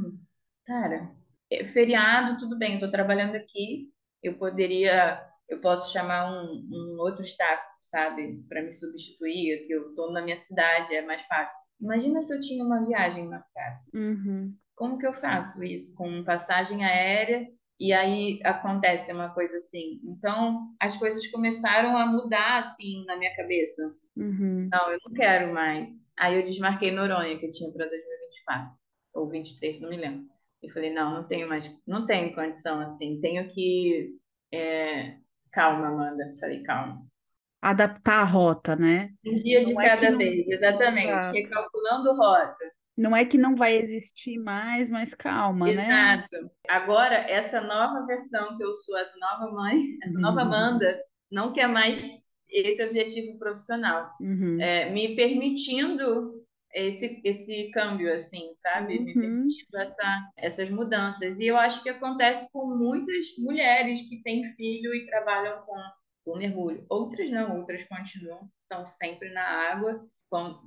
cara, 0.66 1.16
é 1.52 1.64
feriado, 1.64 2.38
tudo 2.40 2.58
bem, 2.58 2.80
tô 2.80 2.90
trabalhando 2.90 3.36
aqui, 3.36 3.90
eu 4.24 4.38
poderia, 4.38 5.24
eu 5.48 5.62
posso 5.62 5.94
chamar 5.94 6.32
um, 6.32 6.46
um 6.72 6.98
outro 7.02 7.24
staff, 7.24 7.64
sabe, 7.82 8.44
para 8.50 8.64
me 8.64 8.74
substituir, 8.74 9.68
que 9.68 9.74
eu 9.74 9.94
tô 9.96 10.12
na 10.12 10.24
minha 10.24 10.36
cidade, 10.38 10.96
é 10.96 11.04
mais 11.04 11.22
fácil. 11.24 11.56
Imagina 11.82 12.22
se 12.22 12.34
eu 12.34 12.40
tinha 12.40 12.64
uma 12.64 12.86
viagem 12.86 13.28
marcada. 13.28 13.82
Uhum. 13.94 14.54
Como 14.76 14.98
que 14.98 15.08
eu 15.08 15.14
faço 15.14 15.64
isso? 15.64 15.94
Com 15.96 16.24
passagem 16.24 16.84
aérea 16.86 17.48
e 17.80 17.94
aí 17.94 18.40
acontece 18.44 19.12
uma 19.14 19.30
coisa 19.30 19.56
assim. 19.58 20.02
Então, 20.04 20.74
as 20.80 20.98
coisas 20.98 21.26
começaram 21.28 21.96
a 21.98 22.06
mudar 22.06 22.60
assim 22.60 23.06
na 23.06 23.16
minha 23.16 23.34
cabeça. 23.36 23.96
Uhum. 24.18 24.68
Não, 24.72 24.92
eu 24.92 25.00
não 25.06 25.14
quero 25.14 25.54
mais. 25.54 25.90
Aí 26.18 26.36
eu 26.36 26.44
desmarquei 26.44 26.92
Noronha, 26.92 27.40
que 27.40 27.46
eu 27.46 27.52
tinha 27.52 27.72
para 27.72 27.88
2024 27.88 28.74
ou 29.14 29.30
23, 29.30 29.80
não 29.80 29.90
me 29.90 29.98
lembro. 29.98 30.28
E 30.62 30.70
falei, 30.70 30.94
não, 30.94 31.14
não 31.14 31.26
tenho 31.26 31.48
mais, 31.48 31.74
não 31.88 32.06
tenho 32.06 32.36
condição 32.36 32.82
assim. 32.82 33.22
Tenho 33.22 33.48
que 33.48 34.18
é... 34.54 35.18
calma, 35.52 35.88
Amanda. 35.88 36.36
Falei, 36.38 36.62
calma. 36.64 37.09
Adaptar 37.62 38.20
a 38.20 38.24
rota, 38.24 38.76
né? 38.76 39.10
Um 39.26 39.34
dia 39.34 39.64
de 39.64 39.74
Não 39.74 39.82
é 39.82 39.84
que 39.84 39.90
cada 39.98 40.12
não- 40.12 40.18
vez, 40.18 40.48
exatamente. 40.48 41.10
Exato. 41.10 41.34
Recalculando 41.34 42.14
rota. 42.14 42.72
Não 42.98 43.16
é 43.16 43.24
que 43.26 43.38
não 43.38 43.56
vai 43.56 43.78
existir 43.78 44.38
mais, 44.38 44.92
mas 44.92 45.14
calma, 45.14 45.68
né? 45.72 45.86
Exato. 45.86 46.52
Agora, 46.70 47.16
essa 47.16 47.62
nova 47.62 48.06
versão 48.06 48.58
que 48.58 48.64
eu 48.64 48.74
sou, 48.74 48.98
essa 48.98 49.16
nova 49.20 49.52
mãe, 49.54 49.78
essa 50.04 50.20
nova 50.20 50.42
Uhum. 50.42 50.48
Amanda, 50.48 51.02
não 51.32 51.54
quer 51.54 51.68
mais 51.68 52.10
esse 52.50 52.84
objetivo 52.84 53.38
profissional. 53.38 54.10
Uhum. 54.20 54.60
É, 54.60 54.90
me 54.90 55.16
permitindo 55.16 56.44
esse, 56.74 57.22
esse 57.24 57.72
câmbio, 57.72 58.14
assim, 58.14 58.52
sabe? 58.58 59.00
Me 59.00 59.14
Uhum. 59.14 59.20
permitindo 59.22 59.78
essa, 59.78 60.20
essas 60.38 60.70
mudanças. 60.70 61.40
E 61.40 61.48
eu 61.48 61.58
acho 61.58 61.82
que 61.84 61.90
acontece 61.90 62.52
com 62.52 62.68
muitas 62.76 63.28
mulheres 63.38 64.02
que 64.10 64.22
têm 64.22 64.44
filho 64.56 64.94
e 64.94 65.06
trabalham 65.08 65.62
com, 65.66 65.76
com 66.30 66.38
mergulho. 66.38 66.86
Outras 66.88 67.30
não, 67.32 67.58
outras 67.58 67.84
continuam, 67.86 68.48
estão 68.64 68.86
sempre 68.86 69.32
na 69.34 69.44
água, 69.44 70.08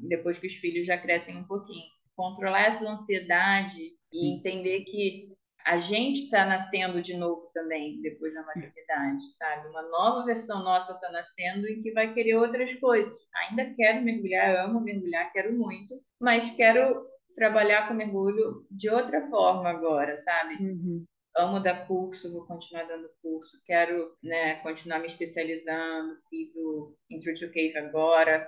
depois 0.09 0.39
que 0.39 0.49
os 0.49 0.55
filhos 0.55 0.87
já 0.87 0.99
crescem 0.99 1.37
um 1.37 1.45
pouquinho. 1.45 1.87
Controlar 2.17 2.67
essa 2.67 2.89
ansiedade 2.89 3.79
e 4.13 4.35
entender 4.35 4.81
que 4.81 5.33
a 5.65 5.79
gente 5.79 6.25
está 6.25 6.45
nascendo 6.45 7.01
de 7.01 7.17
novo 7.17 7.49
também 7.55 8.01
depois 8.03 8.35
da 8.35 8.43
maternidade, 8.43 9.31
sabe? 9.37 9.69
Uma 9.69 9.83
nova 9.83 10.25
versão 10.25 10.65
nossa 10.65 10.93
está 10.93 11.11
nascendo 11.13 11.69
e 11.69 11.81
que 11.81 11.93
vai 11.93 12.13
querer 12.13 12.35
outras 12.35 12.75
coisas. 12.75 13.17
Ainda 13.35 13.73
quero 13.75 14.03
mergulhar, 14.03 14.65
amo 14.65 14.81
mergulhar, 14.81 15.33
quero 15.33 15.57
muito, 15.57 15.95
mas 16.21 16.51
quero 16.57 17.07
trabalhar 17.37 17.87
com 17.87 17.95
mergulho 17.95 18.67
de 18.71 18.91
outra 18.91 19.23
forma 19.29 19.71
agora, 19.71 20.17
sabe? 20.17 20.57
Uhum. 20.57 21.05
Amo 21.37 21.61
dar 21.61 21.87
curso, 21.87 22.33
vou 22.33 22.47
continuar 22.47 22.85
dando 22.85 23.09
curso, 23.23 23.63
quero, 23.65 24.15
né, 24.23 24.57
continuar 24.57 24.99
me 24.99 25.07
especializando, 25.07 26.17
fiz 26.29 26.55
o 26.57 26.95
Intro 27.11 27.33
to 27.35 27.47
Cave 27.47 27.77
agora, 27.79 28.47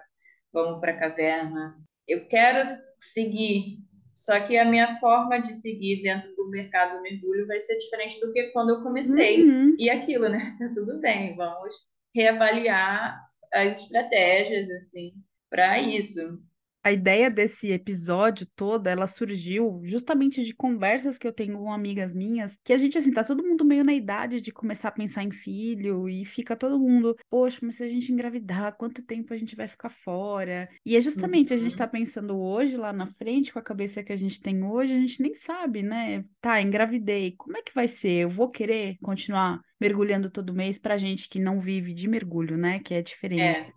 vamos 0.53 0.81
para 0.81 0.92
a 0.92 0.99
caverna. 0.99 1.77
Eu 2.07 2.27
quero 2.29 2.62
seguir, 3.01 3.79
só 4.14 4.38
que 4.40 4.59
a 4.59 4.64
minha 4.64 4.99
forma 5.01 5.38
de 5.38 5.55
seguir 5.55 6.03
dentro 6.03 6.35
do 6.37 6.51
mercado 6.51 6.97
do 6.97 7.03
mergulho 7.03 7.47
vai 7.47 7.59
ser 7.61 7.79
diferente 7.79 8.20
do 8.20 8.33
que 8.33 8.44
quando 8.49 8.70
eu 8.70 8.83
comecei. 8.83 9.42
Uhum. 9.42 9.75
E 9.79 9.88
aquilo, 9.88 10.29
né? 10.29 10.38
Tá 10.59 10.70
tudo 10.75 11.01
bem, 11.01 11.35
vamos 11.35 11.75
reavaliar 12.14 13.18
as 13.53 13.85
estratégias, 13.85 14.70
assim, 14.70 15.12
para 15.51 15.81
isso. 15.81 16.20
A 16.85 16.92
ideia 16.92 17.31
desse 17.31 17.73
episódio 17.73 18.47
todo, 18.55 18.87
ela 18.88 19.07
surgiu 19.07 19.81
justamente 19.85 20.44
de 20.44 20.55
conversas 20.55 21.16
que 21.16 21.27
eu 21.27 21.33
tenho 21.33 21.57
com 21.59 21.73
amigas 21.73 22.12
minhas, 22.14 22.59
que 22.62 22.75
a 22.75 22.77
gente, 22.77 22.99
assim, 22.99 23.11
tá 23.11 23.25
todo 23.25 23.42
mundo 23.42 23.64
meio 23.64 23.83
na 23.83 23.94
idade 23.94 24.38
de 24.40 24.53
começar 24.53 24.88
a 24.88 24.92
pensar 24.92 25.23
em 25.25 25.31
filho, 25.33 26.09
e 26.11 26.27
fica 26.27 26.55
todo 26.55 26.79
mundo, 26.79 27.16
poxa, 27.31 27.59
mas 27.62 27.77
se 27.77 27.85
a 27.85 27.88
gente 27.88 28.12
engravidar, 28.12 28.77
quanto 28.77 29.03
tempo 29.03 29.33
a 29.33 29.37
gente 29.37 29.57
vai 29.57 29.66
ficar 29.66 29.88
fora? 29.88 30.68
E 30.85 30.94
é 30.97 31.01
justamente 31.01 31.55
a 31.55 31.57
gente 31.57 31.73
Uhum. 31.73 31.79
tá 31.79 31.88
pensando 31.88 32.38
hoje, 32.38 32.77
lá 32.77 32.92
na 32.92 33.07
frente, 33.07 33.51
com 33.53 33.59
a 33.59 33.62
cabeça 33.62 34.03
que 34.05 34.12
a 34.12 34.16
gente 34.16 34.40
tem 34.40 34.62
hoje, 34.62 34.92
a 34.92 34.99
gente 34.99 35.23
nem 35.23 35.35
sabe, 35.35 35.83
né? 35.83 36.23
Tá, 36.40 36.61
engravidei, 36.61 37.35
como 37.38 37.57
é 37.57 37.62
que 37.62 37.75
vai 37.75 37.88
ser? 37.88 38.25
Eu 38.25 38.29
vou 38.31 38.51
querer 38.51 38.99
continuar 39.03 39.61
mergulhando 39.81 40.31
todo 40.31 40.53
mês 40.55 40.79
pra 40.79 40.97
gente 40.99 41.29
que 41.29 41.40
não 41.40 41.61
vive 41.61 41.94
de 41.94 42.07
mergulho, 42.09 42.57
né? 42.59 42.81
Que 42.81 42.92
é 42.94 43.03
diferente. 43.03 43.64
É, 43.66 43.73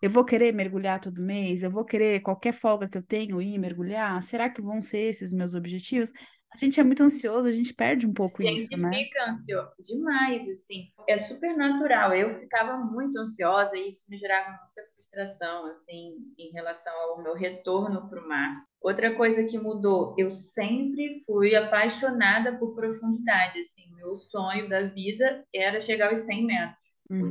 Eu 0.00 0.10
vou 0.10 0.24
querer 0.24 0.52
mergulhar 0.52 1.00
todo 1.00 1.22
mês? 1.22 1.62
Eu 1.62 1.70
vou 1.70 1.84
querer 1.84 2.20
qualquer 2.20 2.52
folga 2.52 2.88
que 2.88 2.96
eu 2.96 3.02
tenho 3.02 3.40
ir 3.40 3.58
mergulhar? 3.58 4.20
Será 4.22 4.48
que 4.48 4.62
vão 4.62 4.82
ser 4.82 5.10
esses 5.10 5.32
meus 5.32 5.54
objetivos? 5.54 6.12
A 6.52 6.56
gente 6.56 6.80
é 6.80 6.82
muito 6.82 7.02
ansioso, 7.02 7.46
a 7.46 7.52
gente 7.52 7.72
perde 7.72 8.06
um 8.06 8.12
pouco 8.12 8.42
A 8.42 8.46
gente 8.46 8.62
isso, 8.62 8.76
né? 8.76 8.90
fica 8.90 9.30
ansioso 9.30 9.70
demais, 9.78 10.48
assim. 10.48 10.90
É 11.08 11.16
super 11.18 11.56
natural. 11.56 12.14
Eu 12.14 12.30
ficava 12.32 12.76
muito 12.76 13.18
ansiosa 13.18 13.76
e 13.76 13.86
isso 13.86 14.10
me 14.10 14.16
gerava 14.16 14.48
muita 14.48 14.90
frustração, 14.94 15.66
assim, 15.66 16.16
em 16.38 16.50
relação 16.52 16.92
ao 16.92 17.22
meu 17.22 17.34
retorno 17.34 18.08
para 18.08 18.20
o 18.20 18.28
mar. 18.28 18.56
Outra 18.80 19.14
coisa 19.14 19.44
que 19.44 19.58
mudou, 19.58 20.14
eu 20.18 20.30
sempre 20.30 21.20
fui 21.24 21.54
apaixonada 21.54 22.58
por 22.58 22.74
profundidade, 22.74 23.60
assim. 23.60 23.84
Meu 23.94 24.16
sonho 24.16 24.68
da 24.68 24.82
vida 24.88 25.44
era 25.54 25.80
chegar 25.80 26.10
aos 26.10 26.20
100 26.20 26.44
metros, 26.46 26.80
Uhum. 27.10 27.30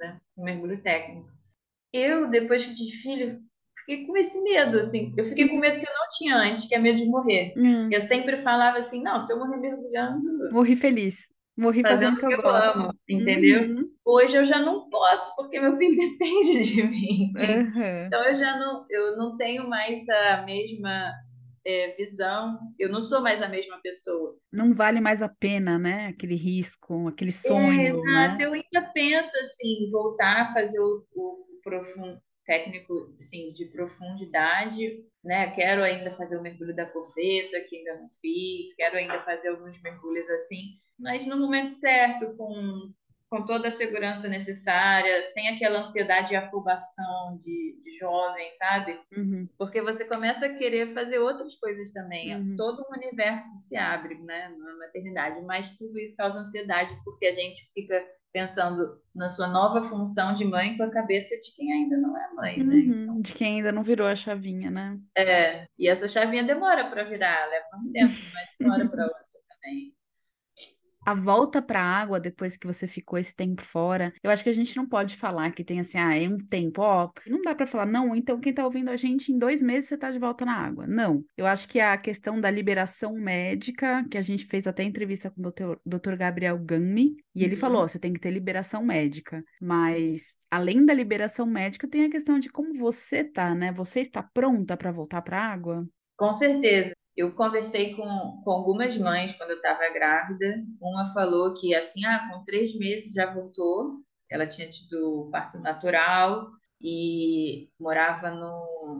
né? 0.00 0.20
O 0.36 0.42
mergulho 0.42 0.82
técnico. 0.82 1.35
Eu, 1.96 2.28
depois 2.30 2.64
que 2.64 2.74
tive 2.74 2.92
filho, 2.98 3.40
fiquei 3.80 4.06
com 4.06 4.16
esse 4.16 4.40
medo, 4.42 4.78
assim. 4.80 5.14
Eu 5.16 5.24
fiquei 5.24 5.48
com 5.48 5.58
medo 5.58 5.80
que 5.80 5.88
eu 5.88 5.94
não 5.94 6.08
tinha 6.18 6.36
antes, 6.36 6.68
que 6.68 6.74
é 6.74 6.78
medo 6.78 6.98
de 6.98 7.06
morrer. 7.06 7.54
Hum, 7.54 7.90
Eu 7.90 8.00
sempre 8.00 8.38
falava 8.38 8.78
assim, 8.78 9.02
não, 9.02 9.20
se 9.20 9.32
eu 9.32 9.38
morrer 9.38 9.58
mergulhando, 9.58 10.22
morri 10.50 10.76
feliz. 10.76 11.32
Morri 11.56 11.84
fazendo 11.84 12.14
fazendo 12.14 12.20
o 12.20 12.26
que 12.26 12.34
eu 12.34 12.34
eu 12.34 12.40
gosto. 12.42 12.72
amo, 12.74 12.92
entendeu? 13.08 13.70
Uhum, 13.70 13.96
Hoje 14.04 14.36
eu 14.36 14.44
já 14.44 14.60
não 14.60 14.88
posso, 14.88 15.34
porque 15.36 15.60
meu 15.60 15.74
filho 15.74 15.96
depende 16.18 16.62
de 16.64 16.82
mim. 16.84 17.32
aham. 17.34 18.06
Então 18.06 18.22
eu 18.24 18.36
já 18.36 18.58
não, 18.58 18.84
eu 18.90 19.16
não 19.16 19.36
tenho 19.36 19.68
mais 19.68 20.08
a 20.08 20.42
mesma 20.44 21.12
é, 21.64 21.92
visão, 21.96 22.58
eu 22.78 22.88
não 22.90 23.00
sou 23.00 23.20
mais 23.22 23.42
a 23.42 23.48
mesma 23.48 23.80
pessoa. 23.82 24.36
Não 24.52 24.72
vale 24.72 25.00
mais 25.00 25.22
a 25.22 25.28
pena, 25.28 25.78
né? 25.78 26.06
Aquele 26.08 26.34
risco, 26.36 27.06
aquele 27.08 27.30
É, 27.44 27.48
sonho, 27.48 27.86
exato, 27.88 28.42
né? 28.42 28.42
eu 28.42 28.52
ainda 28.52 28.90
penso 28.92 29.36
assim, 29.38 29.88
voltar 29.90 30.42
a 30.42 30.52
fazer 30.52 30.80
o, 30.80 31.04
o 31.14 31.45
profun- 31.66 32.20
técnico 32.44 33.12
assim, 33.18 33.52
de 33.52 33.64
profundidade, 33.66 35.04
né? 35.24 35.50
Quero 35.50 35.82
ainda 35.82 36.14
fazer 36.16 36.36
o 36.36 36.42
mergulho 36.42 36.74
da 36.76 36.86
corveta, 36.86 37.60
que 37.68 37.76
ainda 37.76 37.96
não 38.00 38.08
fiz, 38.20 38.72
quero 38.76 38.96
ainda 38.96 39.20
fazer 39.24 39.48
alguns 39.48 39.80
mergulhos 39.82 40.30
assim, 40.30 40.78
mas 40.98 41.26
no 41.26 41.36
momento 41.36 41.70
certo, 41.70 42.36
com, 42.36 42.92
com 43.28 43.44
toda 43.44 43.66
a 43.68 43.72
segurança 43.72 44.28
necessária, 44.28 45.24
sem 45.32 45.48
aquela 45.48 45.80
ansiedade 45.80 46.32
e 46.32 46.36
afobação 46.36 47.36
de, 47.42 47.80
de 47.82 47.90
jovem, 47.98 48.52
sabe? 48.52 48.96
Uhum, 49.16 49.48
Porque 49.58 49.82
você 49.82 50.04
começa 50.04 50.46
a 50.46 50.54
querer 50.54 50.94
fazer 50.94 51.18
outras 51.18 51.56
coisas 51.56 51.90
também. 51.92 52.36
uhum. 52.36 52.54
Todo 52.56 52.82
um 52.88 52.94
universo 52.96 53.48
se 53.68 53.76
abre, 53.76 54.14
né, 54.22 54.48
na 54.56 54.76
maternidade, 54.78 55.40
mas 55.44 55.68
tudo 55.76 55.98
isso 55.98 56.16
causa 56.16 56.38
ansiedade 56.38 56.96
porque 57.04 57.26
a 57.26 57.34
gente 57.34 57.68
fica 57.74 58.00
pensando 58.36 59.00
na 59.14 59.30
sua 59.30 59.48
nova 59.48 59.82
função 59.82 60.34
de 60.34 60.44
mãe 60.44 60.76
com 60.76 60.82
a 60.82 60.90
cabeça 60.90 61.34
de 61.40 61.54
quem 61.56 61.72
ainda 61.72 61.96
não 61.96 62.14
é 62.14 62.34
mãe, 62.34 62.58
né? 62.58 62.74
Uhum, 62.74 63.22
De 63.22 63.32
quem 63.32 63.56
ainda 63.56 63.72
não 63.72 63.82
virou 63.82 64.06
a 64.06 64.14
chavinha, 64.14 64.70
né? 64.70 64.98
É, 65.16 65.64
e 65.78 65.88
essa 65.88 66.06
chavinha 66.06 66.44
demora 66.44 66.90
para 66.90 67.04
virar, 67.04 67.48
leva 67.48 67.64
um 67.82 67.90
tempo, 67.92 68.12
mas 68.34 68.48
demora 68.60 68.86
para 68.90 69.04
outra 69.04 69.24
também. 69.48 69.95
A 71.06 71.14
volta 71.14 71.62
para 71.62 71.80
a 71.80 71.84
água 71.84 72.18
depois 72.18 72.56
que 72.56 72.66
você 72.66 72.88
ficou 72.88 73.16
esse 73.16 73.32
tempo 73.34 73.62
fora, 73.62 74.12
eu 74.24 74.30
acho 74.30 74.42
que 74.42 74.50
a 74.50 74.52
gente 74.52 74.76
não 74.76 74.88
pode 74.88 75.16
falar 75.16 75.52
que 75.52 75.62
tem 75.64 75.78
assim, 75.78 75.96
ah, 75.98 76.16
é 76.16 76.28
um 76.28 76.36
tempo, 76.36 76.82
ó, 76.82 77.10
não 77.24 77.40
dá 77.42 77.54
para 77.54 77.64
falar, 77.66 77.86
não, 77.86 78.14
então 78.16 78.40
quem 78.40 78.52
tá 78.52 78.64
ouvindo 78.64 78.90
a 78.90 78.96
gente 78.96 79.30
em 79.32 79.38
dois 79.38 79.62
meses 79.62 79.88
você 79.88 79.96
tá 79.96 80.10
de 80.10 80.18
volta 80.18 80.44
na 80.44 80.54
água. 80.54 80.84
Não. 80.86 81.24
Eu 81.36 81.46
acho 81.46 81.68
que 81.68 81.78
a 81.78 81.96
questão 81.96 82.40
da 82.40 82.50
liberação 82.50 83.14
médica, 83.14 84.04
que 84.10 84.18
a 84.18 84.20
gente 84.20 84.44
fez 84.46 84.66
até 84.66 84.82
entrevista 84.82 85.30
com 85.30 85.38
o 85.40 85.42
doutor, 85.44 85.80
doutor 85.86 86.16
Gabriel 86.16 86.58
Gami, 86.58 87.16
e 87.34 87.44
ele 87.44 87.54
Uhum. 87.54 87.60
falou, 87.60 87.82
ó, 87.82 87.88
você 87.88 88.00
tem 88.00 88.12
que 88.12 88.18
ter 88.20 88.32
liberação 88.32 88.84
médica, 88.84 89.44
mas 89.60 90.34
além 90.50 90.84
da 90.84 90.92
liberação 90.92 91.46
médica, 91.46 91.88
tem 91.88 92.04
a 92.04 92.10
questão 92.10 92.38
de 92.40 92.48
como 92.50 92.74
você 92.74 93.22
tá, 93.22 93.54
né? 93.54 93.70
Você 93.72 94.00
está 94.00 94.22
pronta 94.24 94.76
para 94.76 94.90
voltar 94.90 95.22
para 95.22 95.38
a 95.38 95.52
água? 95.52 95.86
Com 96.16 96.34
certeza. 96.34 96.94
Eu 97.16 97.34
conversei 97.34 97.94
com, 97.94 98.04
com 98.44 98.50
algumas 98.50 98.96
mães 98.98 99.32
quando 99.34 99.50
eu 99.50 99.56
estava 99.56 99.88
grávida. 99.92 100.62
Uma 100.80 101.12
falou 101.14 101.54
que 101.54 101.74
assim, 101.74 102.04
ah, 102.04 102.28
com 102.30 102.44
três 102.44 102.76
meses 102.78 103.12
já 103.12 103.32
voltou. 103.32 104.02
ela 104.30 104.46
tinha 104.46 104.68
tido 104.68 105.28
parto 105.32 105.58
natural 105.60 106.50
e 106.80 107.70
morava 107.80 108.30
no, 108.30 108.40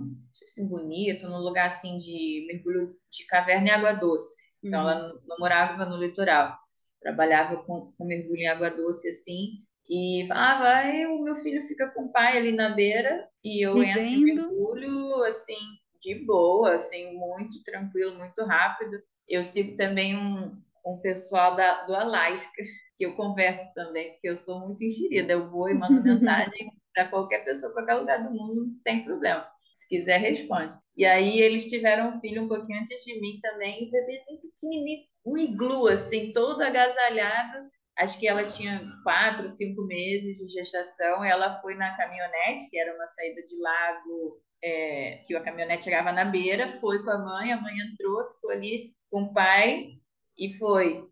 não 0.00 0.16
sei 0.34 0.46
se 0.48 0.64
bonito, 0.68 1.28
num 1.28 1.38
lugar 1.38 1.66
assim 1.66 1.98
de 1.98 2.46
mergulho 2.48 2.96
de 3.10 3.26
caverna 3.26 3.68
e 3.68 3.70
água 3.70 3.92
doce. 3.94 4.42
Então 4.66 4.80
Uhum. 4.80 4.88
ela 4.88 5.12
não 5.26 5.36
morava 5.38 5.84
no 5.84 5.96
litoral, 5.98 6.56
trabalhava 7.00 7.56
com, 7.64 7.92
com 7.96 8.04
mergulho 8.06 8.38
em 8.40 8.48
água 8.48 8.70
doce 8.70 9.08
assim. 9.08 9.62
E 9.88 10.26
falava, 10.28 10.64
ah, 10.68 11.08
o 11.14 11.22
meu 11.22 11.36
filho 11.36 11.62
fica 11.62 11.90
com 11.92 12.04
o 12.06 12.12
pai 12.12 12.36
ali 12.38 12.52
na 12.52 12.70
beira 12.70 13.28
e 13.44 13.64
eu 13.64 13.82
entro 13.82 14.14
em 14.14 14.22
mergulho 14.22 15.22
assim, 15.24 15.54
de 16.00 16.14
boa, 16.24 16.74
assim, 16.74 17.14
muito 17.14 17.62
tranquilo, 17.64 18.16
muito 18.16 18.44
rápido. 18.44 19.02
Eu 19.28 19.42
sigo 19.42 19.76
também 19.76 20.16
um, 20.16 20.56
um 20.86 20.98
pessoal 20.98 21.56
da, 21.56 21.84
do 21.84 21.94
Alasca, 21.94 22.62
que 22.96 23.04
eu 23.04 23.14
converso 23.14 23.64
também, 23.74 24.12
porque 24.12 24.28
eu 24.28 24.36
sou 24.36 24.60
muito 24.60 24.82
enxerida. 24.84 25.32
Eu 25.32 25.50
vou 25.50 25.68
e 25.68 25.74
mando 25.74 26.00
mensagem 26.02 26.70
para 26.94 27.08
qualquer 27.08 27.44
pessoa, 27.44 27.72
qualquer 27.72 27.94
lugar 27.94 28.22
do 28.22 28.30
mundo, 28.30 28.66
não 28.66 28.80
tem 28.82 29.04
problema. 29.04 29.46
Se 29.74 29.86
quiser, 29.86 30.18
responde. 30.18 30.74
E 30.96 31.04
aí 31.04 31.38
eles 31.38 31.66
tiveram 31.66 32.08
um 32.08 32.20
filho 32.20 32.44
um 32.44 32.48
pouquinho 32.48 32.80
antes 32.80 33.04
de 33.04 33.20
mim 33.20 33.38
também, 33.42 33.86
um 33.86 33.90
bebezinho 33.90 34.40
pequenininho, 34.40 35.04
um 35.26 35.36
iglu, 35.36 35.88
assim, 35.88 36.32
todo 36.32 36.62
agasalhado. 36.62 37.68
Acho 37.98 38.18
que 38.18 38.26
ela 38.26 38.44
tinha 38.44 38.82
quatro, 39.02 39.48
cinco 39.50 39.82
meses 39.82 40.38
de 40.38 40.48
gestação. 40.48 41.22
E 41.22 41.28
ela 41.28 41.60
foi 41.60 41.74
na 41.74 41.94
caminhonete, 41.96 42.70
que 42.70 42.78
era 42.78 42.94
uma 42.94 43.06
saída 43.08 43.42
de 43.42 43.60
lago, 43.60 44.42
é, 44.62 45.22
que 45.26 45.34
a 45.34 45.42
caminhonete 45.42 45.84
chegava 45.84 46.12
na 46.12 46.24
beira, 46.24 46.78
foi 46.80 47.02
com 47.04 47.10
a 47.10 47.18
mãe, 47.18 47.52
a 47.52 47.60
mãe 47.60 47.74
entrou, 47.78 48.32
ficou 48.34 48.50
ali 48.50 48.94
com 49.10 49.22
o 49.22 49.32
pai 49.34 49.92
e 50.38 50.52
foi. 50.54 51.04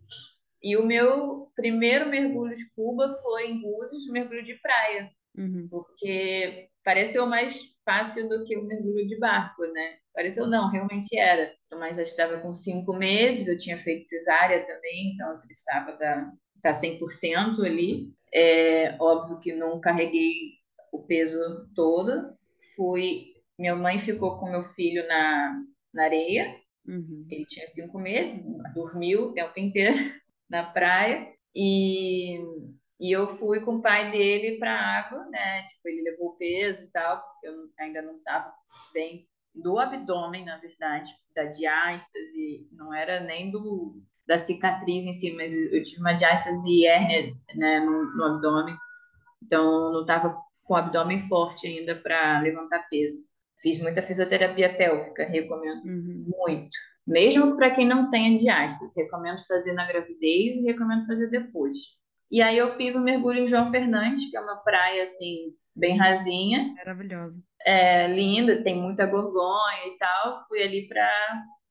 E 0.62 0.76
o 0.76 0.85
meu 0.85 1.50
primeiro 1.54 2.09
mergulho 2.09 2.54
de 2.54 2.64
Cuba 2.74 3.12
foi 3.22 3.50
em 3.50 3.61
Búzios, 3.61 4.09
mergulho 4.11 4.44
de 4.44 4.54
praia, 4.61 5.11
Uhum. 5.37 5.66
porque 5.68 6.68
pareceu 6.85 7.26
mais 7.26 7.59
fácil 7.85 8.28
do 8.28 8.44
que 8.44 8.57
o 8.57 8.64
mergulho 8.64 9.07
de 9.07 9.18
barco, 9.18 9.62
né? 9.66 9.98
Pareceu 10.14 10.46
não, 10.46 10.70
realmente 10.70 11.16
era. 11.18 11.52
Mas 11.72 11.98
eu 11.98 12.04
estava 12.04 12.38
com 12.40 12.52
cinco 12.54 12.94
meses, 12.94 13.48
eu 13.48 13.59
tinha 13.59 13.76
feito 13.76 14.04
cesárea 14.04 14.64
também, 14.64 15.12
então 15.12 15.33
eu 15.33 15.38
precisava 15.40 15.92
da, 15.98 16.30
estar 16.57 16.72
100% 16.72 17.64
ali. 17.64 18.12
É 18.33 18.96
óbvio 19.00 19.38
que 19.40 19.52
não 19.52 19.80
carreguei 19.80 20.52
o 20.92 21.02
peso 21.02 21.38
todo. 21.74 22.37
Fui, 22.76 23.34
minha 23.59 23.77
mãe 23.77 23.99
ficou 23.99 24.38
com 24.38 24.51
meu 24.51 24.62
filho 24.62 25.07
na, 25.07 25.62
na 25.93 26.05
areia. 26.05 26.55
Uhum. 26.87 27.27
Ele 27.31 27.47
tinha 27.47 27.67
cinco 27.69 27.99
meses, 27.99 28.45
dormiu 28.75 29.27
o 29.27 29.33
tempo 29.33 29.59
inteiro 29.59 29.97
na 30.49 30.64
praia. 30.64 31.33
E 31.55 32.38
e 33.01 33.11
eu 33.11 33.29
fui 33.29 33.61
com 33.61 33.77
o 33.77 33.83
pai 33.83 34.11
dele 34.11 34.59
para 34.59 34.73
a 34.73 34.99
água, 34.99 35.27
né? 35.27 35.62
Tipo, 35.69 35.88
ele 35.88 36.03
levou 36.11 36.29
o 36.29 36.37
peso 36.37 36.85
e 36.85 36.90
tal, 36.90 37.21
porque 37.21 37.49
eu 37.49 37.55
ainda 37.79 38.01
não 38.01 38.17
estava 38.17 38.53
bem 38.93 39.29
do 39.55 39.79
abdômen, 39.79 40.45
na 40.45 40.59
verdade, 40.59 41.12
da 41.35 41.45
diástase, 41.45 42.69
não 42.73 42.93
era 42.95 43.21
nem 43.21 43.51
do 43.51 44.03
da 44.27 44.38
cicatriz 44.38 45.05
em 45.05 45.12
si, 45.12 45.33
mas 45.33 45.55
eu 45.55 45.83
tive 45.83 46.01
uma 46.01 46.14
diástase 46.14 46.67
e 46.71 46.87
hérnia, 46.87 47.35
né, 47.55 47.81
no, 47.81 48.05
no 48.17 48.25
abdômen. 48.25 48.75
Então, 49.43 49.93
não 49.93 50.01
estava 50.01 50.35
com 50.62 50.73
o 50.73 50.77
abdômen 50.77 51.21
forte 51.21 51.67
ainda 51.67 51.95
para 51.95 52.40
levantar 52.40 52.88
peso. 52.88 53.23
Fiz 53.61 53.81
muita 53.81 54.03
fisioterapia 54.03 54.75
pélvica, 54.77 55.25
recomendo 55.27 55.83
Uhum. 55.85 56.25
muito. 56.47 56.77
Mesmo 57.07 57.57
para 57.57 57.71
quem 57.71 57.87
não 57.87 58.09
tenha 58.09 58.37
diástase, 58.38 58.99
recomendo 59.01 59.38
fazer 59.47 59.73
na 59.75 59.87
gravidez 59.87 60.57
e 60.57 60.62
recomendo 60.64 61.07
fazer 61.07 61.29
depois. 61.29 61.77
E 62.31 62.40
aí 62.43 62.57
eu 62.59 62.71
fiz 62.71 62.97
um 62.97 63.03
mergulho 63.03 63.40
em 63.40 63.49
João 63.49 63.71
Fernandes, 63.71 64.31
que 64.31 64.37
é 64.37 64.40
uma 64.40 64.57
praia 64.57 65.05
assim 65.05 65.55
bem 65.77 65.97
rasinha, 65.99 66.73
Maravilhosa. 66.77 67.40
é 67.64 68.09
linda, 68.09 68.62
tem 68.62 68.75
muita 68.81 69.07
gorgonha 69.07 69.87
e 69.87 69.97
tal. 69.99 70.43
Fui 70.49 70.62
ali 70.62 70.88
para 70.88 71.09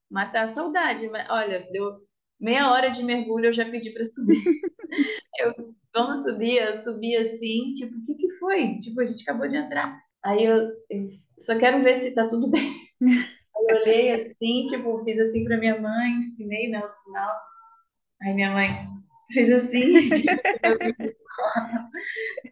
matar 0.09 0.43
a 0.43 0.47
saudade. 0.47 1.07
Mas, 1.09 1.27
olha, 1.29 1.67
deu 1.71 1.97
meia 2.39 2.69
hora 2.71 2.89
de 2.89 3.03
mergulho, 3.03 3.47
eu 3.47 3.53
já 3.53 3.65
pedi 3.69 3.89
para 3.91 4.03
subir. 4.03 4.37
eu, 5.39 5.73
vamos 5.93 6.21
subir, 6.23 6.57
eu 6.57 6.73
subi 6.75 7.15
assim, 7.17 7.73
tipo, 7.73 7.97
o 7.97 8.03
que 8.03 8.15
que 8.15 8.29
foi? 8.37 8.79
Tipo, 8.79 9.01
a 9.01 9.05
gente 9.05 9.23
acabou 9.23 9.47
de 9.49 9.57
entrar. 9.57 9.99
Aí 10.23 10.45
eu, 10.45 10.69
eu 10.89 11.07
só 11.45 11.57
quero 11.57 11.81
ver 11.81 11.95
se 11.95 12.13
tá 12.13 12.27
tudo 12.27 12.49
bem. 12.49 12.73
Eu 13.69 13.77
olhei 13.77 14.11
assim, 14.11 14.65
tipo, 14.65 14.99
fiz 15.05 15.17
assim 15.19 15.45
para 15.45 15.57
minha 15.57 15.79
mãe, 15.79 16.11
ensinei, 16.17 16.69
né, 16.69 16.83
o 16.83 16.89
sinal. 16.89 17.31
Aí 18.21 18.33
minha 18.33 18.51
mãe 18.51 18.87
fez 19.31 19.49
assim, 19.51 20.09
tipo, 20.09 20.31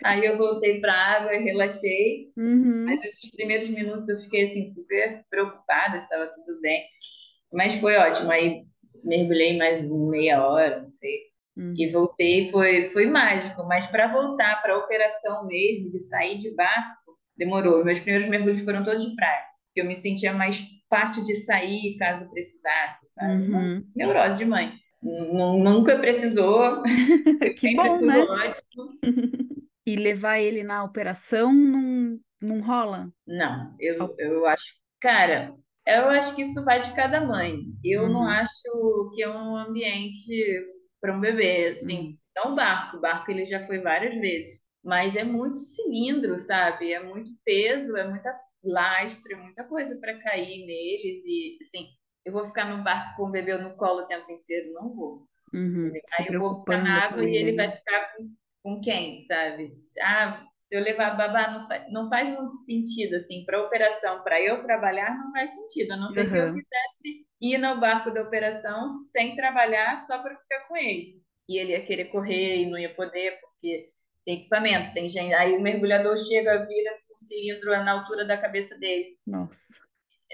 aí 0.04 0.26
eu 0.26 0.38
voltei 0.38 0.80
para 0.80 0.94
a 0.94 1.18
água 1.18 1.36
e 1.36 1.44
relaxei. 1.44 2.32
Uhum. 2.38 2.86
Mas 2.86 3.04
esses 3.04 3.30
primeiros 3.32 3.70
minutos 3.70 4.10
eu 4.10 4.18
fiquei 4.18 4.44
assim 4.44 4.66
super 4.66 5.26
preocupada 5.30 6.00
se 6.00 6.06
estava 6.06 6.28
tudo 6.28 6.60
bem. 6.62 6.84
Mas 7.52 7.74
foi 7.76 7.98
ótimo. 7.98 8.32
Aí 8.32 8.64
mergulhei 9.04 9.58
mais 9.58 9.90
meia 9.90 10.46
hora, 10.46 10.82
não 10.82 10.92
sei. 11.00 11.20
Uhum. 11.58 11.74
E 11.78 11.90
voltei, 11.90 12.50
foi, 12.50 12.88
foi 12.90 13.08
mágico. 13.08 13.64
Mas 13.66 13.88
para 13.88 14.12
voltar 14.12 14.62
para 14.62 14.74
a 14.74 14.78
operação 14.78 15.46
mesmo, 15.48 15.90
de 15.90 16.00
sair 16.00 16.38
de 16.38 16.54
barco, 16.56 17.01
demorou. 17.44 17.84
Meus 17.84 18.00
primeiros 18.00 18.28
mergulhos 18.30 18.62
foram 18.64 18.84
todos 18.84 19.04
de 19.04 19.16
praia. 19.16 19.44
Eu 19.76 19.86
me 19.86 19.96
sentia 19.96 20.34
mais 20.34 20.62
fácil 20.90 21.24
de 21.26 21.36
sair 21.36 21.98
caso 21.98 22.30
precisasse, 22.30 23.08
sabe? 23.14 23.44
Uhum. 23.52 23.86
Neurose 23.96 24.38
de 24.38 24.46
mãe. 24.46 24.74
N- 25.04 25.64
Nunca 25.64 25.98
precisou. 25.98 26.84
Que 27.40 27.54
Sempre 27.58 27.90
bom, 27.90 27.98
tudo 27.98 28.08
né? 28.08 28.20
ótimo. 28.20 29.00
E 29.84 29.96
levar 29.96 30.38
ele 30.40 30.64
na 30.64 30.84
operação 30.84 31.52
não, 31.52 32.20
não 32.40 32.62
rola? 32.62 33.12
Não, 33.26 33.76
eu, 33.80 34.16
eu 34.20 34.46
acho. 34.46 34.74
Cara, 35.02 35.56
eu 35.88 36.10
acho 36.10 36.36
que 36.36 36.44
isso 36.44 36.64
vai 36.64 36.80
de 36.80 36.94
cada 36.96 37.20
mãe. 37.26 37.64
Eu 37.84 38.08
não 38.08 38.22
Uhum. 38.22 38.28
acho 38.28 39.12
que 39.16 39.24
é 39.24 39.30
um 39.30 39.56
ambiente 39.56 40.68
para 41.02 41.16
um 41.18 41.20
bebê, 41.20 41.70
assim. 41.70 42.00
Uhum. 42.00 42.18
Não 42.36 42.56
barco, 42.56 43.02
barco 43.02 43.32
ele 43.32 43.44
já 43.46 43.60
foi 43.60 43.80
várias 43.80 44.14
vezes. 44.22 44.62
Mas 44.84 45.16
é 45.16 45.24
muito 45.24 45.60
cilindro, 45.60 46.38
sabe? 46.40 46.92
É 46.94 47.02
muito 47.04 47.32
peso, 47.46 47.96
é 47.98 48.08
muita 48.08 48.34
lastro, 48.64 49.34
é 49.34 49.36
muita 49.38 49.64
coisa 49.66 49.98
para 50.00 50.20
cair 50.22 50.66
neles. 50.66 51.24
E, 51.26 51.58
assim, 51.62 51.88
eu 52.26 52.34
vou 52.34 52.46
ficar 52.46 52.66
no 52.66 52.84
barco 52.84 53.18
com 53.18 53.28
o 53.30 53.32
bebê 53.32 53.58
no 53.58 53.76
colo 53.78 54.02
o 54.04 54.08
tempo 54.08 54.32
inteiro? 54.32 54.74
Não 54.74 54.94
vou. 54.96 55.28
Uhum. 55.54 56.02
Aí 56.14 56.28
eu 56.30 56.40
vou 56.40 56.60
ficar 56.62 56.84
na 56.84 57.06
água 57.06 57.24
com 57.24 57.26
e 57.26 57.36
ele 57.36 57.54
ele. 57.54 57.56
vai 57.56 57.72
ficar 57.72 58.16
com, 58.16 58.30
com 58.64 58.82
quem, 58.82 59.22
sabe? 59.22 59.76
Ah, 60.02 60.44
se 60.58 60.76
eu 60.76 60.82
levar 60.84 61.16
babá, 61.18 61.52
não, 61.52 61.68
fa 61.68 61.86
não 61.90 62.10
faz 62.10 62.28
muito 62.30 62.54
sentido, 62.66 63.16
assim, 63.16 63.44
para 63.46 63.62
operação, 63.64 64.24
para 64.24 64.42
eu 64.42 64.64
trabalhar, 64.64 65.18
não 65.18 65.32
faz 65.32 65.52
sentido, 65.52 65.92
a 65.94 65.98
não 65.98 66.10
ser 66.10 66.30
que 66.32 66.38
eu 66.38 66.52
Uhum. 66.52 66.54
quisesse 66.54 67.26
ir 67.42 67.58
no 67.58 67.80
barco 67.80 68.12
da 68.12 68.22
operação 68.22 68.88
sem 68.90 69.36
trabalhar, 69.36 69.98
só 70.00 70.22
para 70.22 70.36
ficar 70.36 70.68
com 70.68 70.78
ele. 70.78 71.22
E 71.48 71.58
ele 71.60 71.72
ia 71.74 71.86
querer 71.86 72.06
correr 72.06 72.62
e 72.64 72.70
não 72.70 72.78
ia 72.78 72.94
poder, 72.94 73.40
porque 73.42 73.92
tem 74.26 74.40
equipamento, 74.42 74.94
tem 74.94 75.10
gente. 75.10 75.34
Aí 75.34 75.56
o 75.56 75.62
mergulhador 75.62 76.18
chega, 76.18 76.66
vira 76.66 76.92
com 77.08 77.14
o 77.16 77.18
cilindro 77.18 77.72
na 77.72 77.92
altura 77.92 78.26
da 78.26 78.38
cabeça 78.38 78.78
dele, 78.78 79.18
Nossa. 79.26 79.82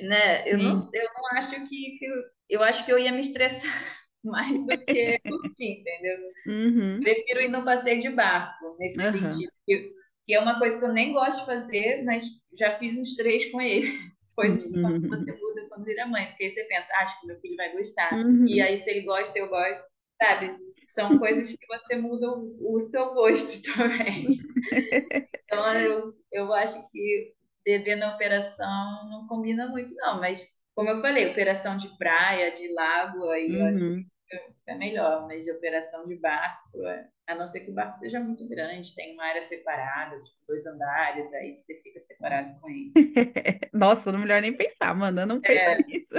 né? 0.01 0.47
Eu 0.49 0.57
não, 0.57 0.73
eu 0.93 1.09
não 1.13 1.37
acho 1.37 1.55
que, 1.67 1.97
que 1.97 2.05
eu, 2.05 2.23
eu 2.49 2.63
acho 2.63 2.85
que 2.85 2.91
eu 2.91 2.99
ia 2.99 3.11
me 3.11 3.19
estressar 3.19 3.71
mais 4.23 4.57
do 4.57 4.77
que 4.85 5.19
curtir, 5.19 5.81
entendeu? 5.81 6.17
Uhum. 6.47 6.99
Prefiro 7.01 7.41
ir 7.41 7.49
no 7.49 7.63
passeio 7.63 8.01
de 8.01 8.09
barco, 8.09 8.75
nesse 8.79 8.99
Aham. 8.99 9.31
sentido. 9.31 9.51
Que, 9.65 9.93
que 10.25 10.33
é 10.33 10.39
uma 10.39 10.59
coisa 10.59 10.77
que 10.77 10.83
eu 10.83 10.93
nem 10.93 11.13
gosto 11.13 11.39
de 11.39 11.45
fazer, 11.45 12.03
mas 12.03 12.23
já 12.57 12.77
fiz 12.77 12.97
uns 12.97 13.15
três 13.15 13.49
com 13.51 13.61
ele. 13.61 13.87
Coisas 14.35 14.65
que 14.65 14.79
quando 14.79 15.09
você 15.09 15.31
muda, 15.31 15.67
quando 15.67 15.83
vira 15.83 16.05
mãe. 16.05 16.27
Porque 16.27 16.43
aí 16.43 16.49
você 16.51 16.63
pensa, 16.65 16.93
ah, 16.93 17.01
acho 17.01 17.19
que 17.19 17.25
meu 17.25 17.39
filho 17.39 17.55
vai 17.55 17.71
gostar. 17.71 18.13
Uhum. 18.13 18.45
E 18.47 18.61
aí, 18.61 18.77
se 18.77 18.87
ele 18.87 19.01
gosta, 19.01 19.35
eu 19.39 19.49
gosto. 19.49 19.83
Sabe? 20.21 20.47
São 20.87 21.17
coisas 21.19 21.51
que 21.51 21.67
você 21.67 21.95
muda 21.97 22.27
o, 22.31 22.75
o 22.75 22.79
seu 22.81 23.13
gosto 23.13 23.61
também. 23.75 24.37
Então, 25.45 25.65
eu, 25.79 26.13
eu 26.31 26.53
acho 26.53 26.89
que 26.91 27.33
bebê 27.65 27.95
na 27.95 28.15
operação 28.15 29.09
não 29.09 29.27
combina 29.27 29.67
muito, 29.67 29.93
não. 29.95 30.19
Mas, 30.19 30.47
como 30.75 30.89
eu 30.89 31.01
falei, 31.01 31.31
operação 31.31 31.77
de 31.77 31.95
praia, 31.97 32.55
de 32.55 32.71
lago, 32.73 33.29
aí 33.29 33.55
eu 33.57 33.65
acho 33.65 33.83
Uhum. 33.85 34.09
que 34.29 34.71
é 34.71 34.75
melhor. 34.75 35.27
Mas 35.27 35.47
operação 35.47 36.07
de 36.07 36.15
barco, 36.17 36.85
é- 36.87 37.09
a 37.27 37.35
não 37.35 37.47
ser 37.47 37.61
que 37.61 37.71
o 37.71 37.75
barco 37.75 37.97
seja 37.97 38.19
muito 38.19 38.47
grande, 38.49 38.95
tem 38.95 39.13
uma 39.15 39.25
área 39.25 39.43
separada, 39.43 40.21
tipo 40.21 40.37
dois 40.47 40.65
andares, 40.65 41.31
aí 41.33 41.57
você 41.57 41.75
fica 41.81 41.99
separado 41.99 42.59
com 42.61 42.69
ele. 42.69 42.95
Nossa, 43.73 44.11
não 44.11 44.19
é 44.19 44.21
melhor 44.23 44.41
nem 44.41 44.55
pensar, 44.55 44.93
mano. 44.95 45.25
Não 45.25 45.41
pensa 45.41 45.65
É, 45.65 45.83
nisso. 45.87 46.15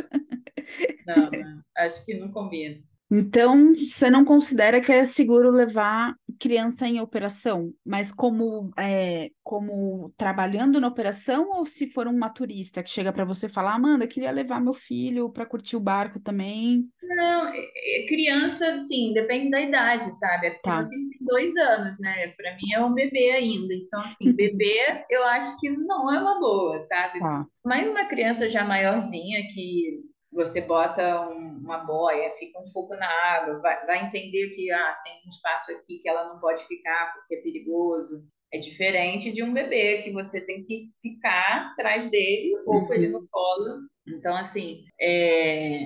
não, 1.04 1.30
não, 1.32 1.62
acho 1.76 2.04
que 2.04 2.14
não 2.14 2.30
combina. 2.32 2.82
Então, 3.10 3.74
você 3.74 4.10
não 4.10 4.24
considera 4.24 4.80
que 4.80 4.92
é 4.92 5.04
seguro 5.04 5.50
levar 5.50 6.14
criança 6.38 6.86
em 6.86 7.00
operação, 7.00 7.72
mas 7.84 8.12
como 8.12 8.70
é, 8.78 9.30
como 9.42 10.12
trabalhando 10.16 10.78
na 10.78 10.88
operação 10.88 11.50
ou 11.52 11.64
se 11.64 11.86
for 11.86 12.06
um 12.06 12.20
turista 12.28 12.82
que 12.82 12.90
chega 12.90 13.12
para 13.12 13.24
você 13.24 13.46
e 13.46 13.48
fala, 13.48 13.74
Amanda, 13.74 14.06
queria 14.06 14.30
levar 14.30 14.60
meu 14.60 14.74
filho 14.74 15.30
para 15.30 15.46
curtir 15.46 15.74
o 15.76 15.80
barco 15.80 16.20
também. 16.20 16.86
Não, 17.02 17.48
é, 17.48 17.58
é 17.58 18.06
criança, 18.06 18.78
sim, 18.80 19.14
depende 19.14 19.50
da 19.50 19.60
idade, 19.60 20.14
sabe? 20.18 20.48
É 20.48 20.50
porque 20.50 20.68
Tá. 20.68 20.76
meu 20.76 20.86
filho 20.86 21.08
tem 21.08 21.26
dois 21.26 21.56
anos, 21.56 21.98
né? 21.98 22.28
Para 22.36 22.54
mim 22.56 22.72
é 22.74 22.84
um 22.84 22.92
bebê 22.92 23.30
ainda. 23.32 23.72
Então, 23.74 24.00
assim, 24.00 24.32
bebê 24.36 25.04
eu 25.10 25.24
acho 25.24 25.58
que 25.58 25.70
não 25.70 26.12
é 26.12 26.20
uma 26.20 26.38
boa, 26.38 26.84
sabe? 26.86 27.18
Tá. 27.18 27.46
Mas 27.64 27.86
uma 27.88 28.04
criança 28.04 28.48
já 28.48 28.64
maiorzinha 28.64 29.40
que 29.54 30.02
você 30.32 30.60
bota 30.60 31.28
um- 31.30 31.58
uma 31.58 31.78
boia, 31.78 32.30
fica 32.38 32.58
um 32.58 32.70
pouco 32.72 32.94
na 32.94 33.08
água, 33.08 33.60
vai, 33.60 33.86
vai 33.86 34.04
entender 34.06 34.50
que 34.50 34.70
ah, 34.70 34.98
tem 35.02 35.14
um 35.24 35.28
espaço 35.28 35.72
aqui 35.72 35.98
que 35.98 36.08
ela 36.08 36.28
não 36.28 36.38
pode 36.38 36.64
ficar 36.66 37.14
porque 37.14 37.36
é 37.36 37.42
perigoso. 37.42 38.24
É 38.52 38.58
diferente 38.58 39.30
de 39.30 39.42
um 39.42 39.52
bebê 39.52 40.02
que 40.02 40.12
você 40.12 40.40
tem 40.40 40.64
que 40.64 40.88
ficar 41.02 41.72
atrás 41.72 42.10
dele 42.10 42.54
ou 42.66 42.86
com 42.86 42.94
ele 42.94 43.08
no 43.08 43.26
colo. 43.30 43.80
Então, 44.06 44.34
assim, 44.36 44.84
é, 44.98 45.80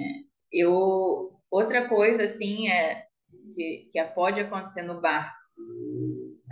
eu 0.52 1.32
outra 1.50 1.88
coisa 1.88 2.24
assim 2.24 2.68
é 2.68 3.04
que, 3.54 3.90
que 3.92 4.04
pode 4.14 4.40
acontecer 4.40 4.82
no 4.82 5.00
barco, 5.00 5.36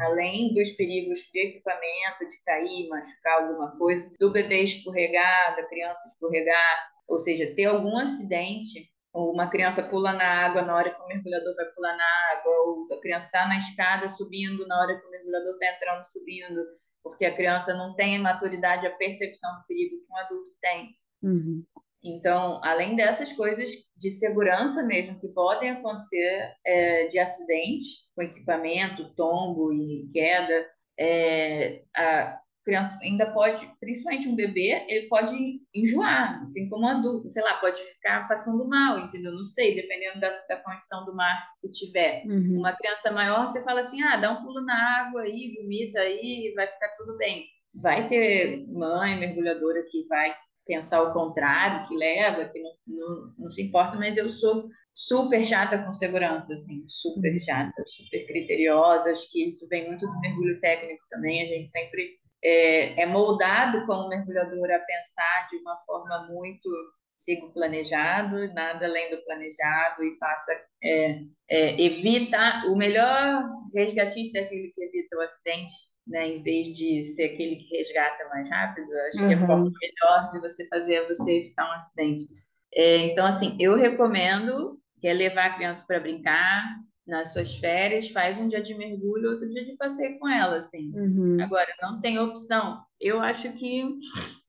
além 0.00 0.52
dos 0.54 0.70
perigos 0.72 1.20
de 1.32 1.38
equipamento, 1.38 2.28
de 2.28 2.42
cair, 2.44 2.88
machucar 2.88 3.42
alguma 3.42 3.76
coisa, 3.76 4.10
do 4.18 4.30
bebê 4.30 4.62
escorregar, 4.62 5.56
da 5.56 5.66
criança 5.66 6.08
escorregar, 6.08 6.90
ou 7.10 7.18
seja, 7.18 7.52
ter 7.54 7.64
algum 7.64 7.96
acidente, 7.98 8.88
ou 9.12 9.32
uma 9.32 9.50
criança 9.50 9.82
pula 9.82 10.12
na 10.12 10.24
água 10.24 10.62
na 10.62 10.76
hora 10.76 10.94
que 10.94 11.02
o 11.02 11.06
mergulhador 11.08 11.56
vai 11.56 11.66
pular 11.66 11.96
na 11.96 12.38
água, 12.38 12.52
ou 12.64 12.86
a 12.94 13.00
criança 13.00 13.26
está 13.26 13.48
na 13.48 13.56
escada 13.56 14.08
subindo 14.08 14.66
na 14.68 14.80
hora 14.80 14.98
que 14.98 15.06
o 15.06 15.10
mergulhador 15.10 15.54
está 15.54 15.74
entrando 15.74 16.02
subindo, 16.04 16.64
porque 17.02 17.24
a 17.24 17.34
criança 17.34 17.74
não 17.74 17.94
tem 17.96 18.16
a 18.16 18.20
maturidade, 18.20 18.86
a 18.86 18.96
percepção 18.96 19.52
do 19.56 19.66
perigo 19.66 19.96
que 19.96 20.12
um 20.12 20.16
adulto 20.16 20.50
tem. 20.60 20.88
Uhum. 21.22 21.64
Então, 22.02 22.60
além 22.62 22.94
dessas 22.94 23.32
coisas 23.32 23.68
de 23.96 24.10
segurança 24.10 24.82
mesmo 24.82 25.18
que 25.20 25.28
podem 25.28 25.70
acontecer 25.70 26.54
é, 26.64 27.08
de 27.08 27.18
acidente 27.18 27.86
com 28.14 28.22
equipamento, 28.22 29.12
tombo 29.14 29.72
e 29.72 30.08
queda, 30.12 30.66
é, 30.98 31.82
a 31.94 32.39
criança 32.64 32.98
ainda 33.02 33.32
pode, 33.32 33.68
principalmente 33.80 34.28
um 34.28 34.34
bebê, 34.36 34.84
ele 34.88 35.08
pode 35.08 35.34
enjoar, 35.74 36.40
assim 36.42 36.68
como 36.68 36.84
um 36.84 36.88
adulto, 36.88 37.28
sei 37.30 37.42
lá, 37.42 37.54
pode 37.54 37.80
ficar 37.80 38.28
passando 38.28 38.66
mal, 38.68 38.98
entendeu? 39.00 39.32
Não 39.32 39.42
sei, 39.44 39.74
dependendo 39.74 40.20
da, 40.20 40.30
da 40.48 40.56
condição 40.56 41.04
do 41.04 41.14
mar 41.14 41.42
que 41.60 41.70
tiver. 41.70 42.22
Uhum. 42.26 42.58
Uma 42.58 42.74
criança 42.76 43.10
maior, 43.10 43.46
você 43.46 43.62
fala 43.62 43.80
assim, 43.80 44.02
ah, 44.02 44.16
dá 44.16 44.32
um 44.32 44.42
pulo 44.42 44.60
na 44.60 45.00
água 45.00 45.22
aí, 45.22 45.54
vomita 45.60 46.00
aí, 46.00 46.52
vai 46.54 46.66
ficar 46.66 46.92
tudo 46.96 47.16
bem. 47.16 47.46
Vai 47.74 48.06
ter 48.06 48.66
mãe 48.68 49.18
mergulhadora 49.18 49.84
que 49.88 50.06
vai 50.06 50.34
pensar 50.66 51.02
o 51.02 51.12
contrário, 51.12 51.86
que 51.88 51.96
leva, 51.96 52.48
que 52.48 52.60
não, 52.60 52.70
não, 52.86 53.34
não 53.38 53.50
se 53.50 53.62
importa, 53.62 53.96
mas 53.96 54.16
eu 54.16 54.28
sou 54.28 54.68
super 54.94 55.42
chata 55.44 55.82
com 55.82 55.92
segurança, 55.92 56.52
assim, 56.52 56.84
super 56.88 57.32
Uhum. 57.32 57.40
chata, 57.40 57.82
super 57.86 58.26
criteriosa, 58.26 59.10
acho 59.10 59.30
que 59.30 59.46
isso 59.46 59.68
vem 59.68 59.88
muito 59.88 60.06
do 60.06 60.20
mergulho 60.20 60.60
técnico 60.60 61.02
também, 61.08 61.42
a 61.42 61.46
gente 61.46 61.70
sempre 61.70 62.19
é, 62.42 63.02
é 63.02 63.06
moldado 63.06 63.84
como 63.86 64.08
mergulhador 64.08 64.70
a 64.70 64.78
pensar 64.78 65.46
de 65.50 65.56
uma 65.58 65.76
forma 65.86 66.28
muito 66.30 66.68
siga 67.16 67.44
o 67.46 67.52
planejado, 67.52 68.52
nada 68.54 68.86
além 68.86 69.10
do 69.10 69.22
planejado 69.24 70.02
e 70.04 70.16
faça 70.18 70.52
é, 70.82 71.20
é, 71.50 71.82
evita 71.82 72.64
o 72.68 72.76
melhor 72.76 73.42
resgatista 73.74 74.38
é 74.38 74.42
aquele 74.42 74.72
que 74.74 74.82
evita 74.82 75.16
o 75.16 75.20
acidente, 75.20 75.72
né? 76.06 76.28
Em 76.28 76.42
vez 76.42 76.68
de 76.68 77.04
ser 77.04 77.24
aquele 77.34 77.56
que 77.56 77.76
resgata 77.76 78.26
mais 78.30 78.48
rápido, 78.48 78.86
acho 79.10 79.26
que 79.26 79.34
a 79.34 79.38
Uhum. 79.38 79.46
forma 79.46 79.70
melhor 79.82 80.30
de 80.32 80.40
você 80.40 80.66
fazer 80.68 80.94
é 80.94 81.08
você 81.08 81.32
evitar 81.40 81.68
um 81.68 81.72
acidente. 81.72 82.24
É, 82.72 82.98
então, 82.98 83.26
assim, 83.26 83.56
eu 83.60 83.76
recomendo 83.76 84.78
que 85.00 85.08
é 85.08 85.12
levar 85.12 85.46
a 85.46 85.54
criança 85.54 85.84
para 85.86 86.00
brincar 86.00 86.62
nas 87.10 87.32
suas 87.32 87.54
férias, 87.56 88.08
faz 88.10 88.38
um 88.38 88.48
dia 88.48 88.62
de 88.62 88.74
mergulho, 88.74 89.30
outro 89.32 89.48
dia 89.48 89.64
de 89.64 89.76
passeio 89.76 90.18
com 90.18 90.28
ela, 90.28 90.56
assim. 90.56 90.90
Uhum. 90.94 91.36
Agora, 91.42 91.68
não 91.82 92.00
tem 92.00 92.18
opção. 92.18 92.82
Eu 93.00 93.20
acho 93.20 93.52
que 93.52 93.82
Não 93.84 93.98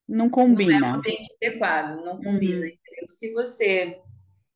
não 0.08 0.24
é 0.24 0.28
um 0.28 0.30
combina. 0.30 0.94
ambiente 0.94 1.28
adequado, 1.42 2.04
não 2.04 2.18
combina, 2.22 2.64
Uhum. 2.66 2.72
Se 3.08 3.32
você. 3.34 4.00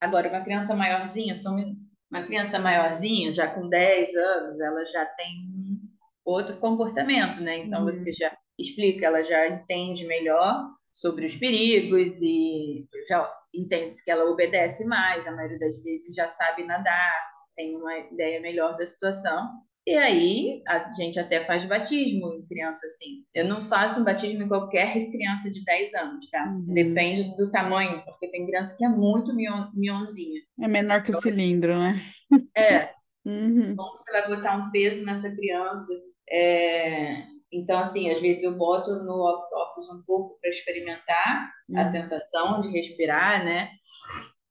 Agora, 0.00 0.28
uma 0.28 0.42
criança 0.44 0.74
maiorzinha, 0.74 1.34
minuto. 1.34 1.80
uma 2.10 2.22
criança 2.22 2.58
maiorzinha, 2.58 3.32
já 3.32 3.48
com 3.48 3.68
10 3.68 4.14
anos, 4.14 4.60
ela 4.60 4.84
já 4.86 5.04
tem 5.04 5.80
outro 6.24 6.56
comportamento, 6.58 7.40
né? 7.40 7.58
Então, 7.58 7.80
Uhum. 7.80 7.86
você 7.86 8.12
já 8.12 8.30
explica, 8.58 9.06
ela 9.06 9.22
já 9.24 9.48
entende 9.48 10.06
melhor 10.06 10.64
sobre 10.92 11.26
os 11.26 11.36
perigos 11.36 12.20
e 12.22 12.86
já 13.08 13.30
entende 13.54 13.92
que 14.04 14.10
ela 14.10 14.24
obedece 14.30 14.84
mais, 14.86 15.26
a 15.26 15.32
maioria 15.34 15.58
das 15.58 15.82
vezes 15.82 16.14
já 16.14 16.26
sabe 16.26 16.64
nadar, 16.64 17.30
tem 17.56 17.76
uma 17.76 17.98
ideia 17.98 18.40
melhor 18.40 18.76
da 18.76 18.86
situação. 18.86 19.48
E 19.86 19.94
aí, 19.94 20.62
a 20.66 20.92
gente 20.92 21.18
até 21.18 21.44
faz 21.44 21.64
batismo 21.64 22.34
em 22.34 22.46
criança 22.46 22.86
assim. 22.86 23.24
Eu 23.34 23.44
não 23.46 23.62
faço 23.62 24.00
um 24.00 24.04
batismo 24.04 24.42
em 24.42 24.48
qualquer 24.48 24.92
criança 25.12 25.50
de 25.50 25.64
10 25.64 25.94
anos, 25.94 26.28
tá? 26.30 26.44
Uhum. 26.44 26.74
Depende 26.74 27.36
do 27.36 27.50
tamanho, 27.50 28.02
porque 28.04 28.28
tem 28.28 28.46
criança 28.46 28.76
que 28.76 28.84
é 28.84 28.88
muito 28.88 29.34
mion- 29.34 29.70
mionzinha. 29.74 30.40
É 30.60 30.68
menor 30.68 31.02
que 31.02 31.10
o 31.10 31.14
cilindro, 31.14 31.78
né? 31.78 31.94
É, 32.56 32.90
Uhum. 33.26 33.76
como 33.76 33.98
você 33.98 34.10
vai 34.12 34.28
botar 34.28 34.56
um 34.56 34.70
peso 34.72 35.04
nessa 35.04 35.30
criança? 35.34 35.92
É, 36.30 37.24
Então, 37.52 37.80
assim, 37.80 38.10
às 38.10 38.20
vezes 38.20 38.42
eu 38.44 38.56
boto 38.58 38.90
no 39.04 39.14
octopus 39.24 39.88
um 39.90 40.02
pouco 40.04 40.38
para 40.40 40.50
experimentar 40.50 41.50
a 41.74 41.84
Uhum. 41.84 41.86
sensação 41.86 42.60
de 42.60 42.68
respirar, 42.70 43.44
né? 43.44 43.70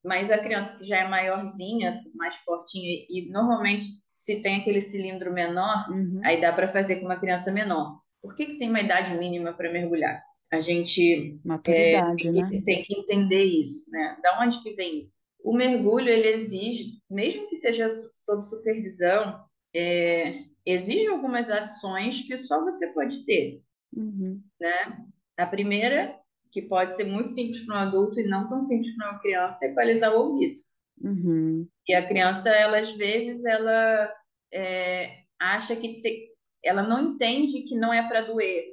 Mas 0.06 0.30
a 0.32 0.38
criança 0.38 0.78
que 0.78 0.86
já 0.86 1.00
é 1.00 1.08
maiorzinha, 1.08 2.00
mais 2.14 2.36
fortinha, 2.36 3.06
e 3.10 3.28
normalmente 3.32 3.86
se 4.14 4.42
tem 4.42 4.58
aquele 4.62 4.82
cilindro 4.82 5.34
menor, 5.34 5.90
Uhum. 5.90 6.22
aí 6.24 6.40
dá 6.40 6.54
para 6.54 6.68
fazer 6.68 6.98
com 6.98 7.06
uma 7.06 7.20
criança 7.20 7.52
menor. 7.52 8.00
Por 8.22 8.36
que 8.36 8.46
que 8.46 8.58
tem 8.58 8.70
uma 8.70 8.80
idade 8.82 9.14
mínima 9.18 9.52
para 9.54 9.72
mergulhar? 9.72 10.24
A 10.52 10.62
gente 10.62 11.40
Maturidade, 11.44 12.32
né? 12.32 12.48
tem, 12.50 12.64
tem 12.64 12.84
que 12.84 12.94
entender 13.00 13.44
isso, 13.44 13.90
né? 13.92 14.18
Da 14.24 14.40
onde 14.42 14.62
que 14.64 14.74
vem 14.74 15.00
isso? 15.00 15.16
O 15.44 15.54
mergulho, 15.56 16.08
ele 16.10 16.28
exige, 16.30 17.02
mesmo 17.10 17.48
que 17.50 17.56
seja 17.56 17.88
sob 17.90 18.42
supervisão, 18.42 19.44
é, 19.76 20.44
exige 20.66 21.08
algumas 21.08 21.50
ações 21.50 22.22
que 22.22 22.38
só 22.38 22.64
você 22.64 22.94
pode 22.94 23.26
ter, 23.26 23.62
Uhum. 23.96 24.42
né? 24.60 24.98
A 25.38 25.46
primeira, 25.46 26.18
que 26.56 26.62
pode 26.62 26.96
ser 26.96 27.04
muito 27.04 27.32
simples 27.32 27.66
para 27.66 27.76
um 27.76 27.80
adulto 27.80 28.18
e 28.18 28.30
não 28.30 28.48
tão 28.48 28.62
simples 28.62 28.96
para 28.96 29.12
uma 29.12 29.20
criança, 29.20 29.66
é 29.66 29.72
equalizar 29.72 30.16
o 30.16 30.20
ouvido. 30.20 30.58
Uhum. 31.02 31.68
E 31.86 31.94
a 31.94 32.08
criança, 32.08 32.50
ela 32.50 32.80
às 32.80 32.92
vezes, 32.94 33.44
ela 33.44 34.10
é, 34.54 35.18
acha 35.38 35.76
que 35.76 36.00
te- 36.02 36.30
ela 36.64 36.82
não 36.82 37.12
entende 37.12 37.64
que 37.64 37.76
não 37.76 37.94
é 37.94 38.08
para 38.08 38.22
doer. 38.22 38.64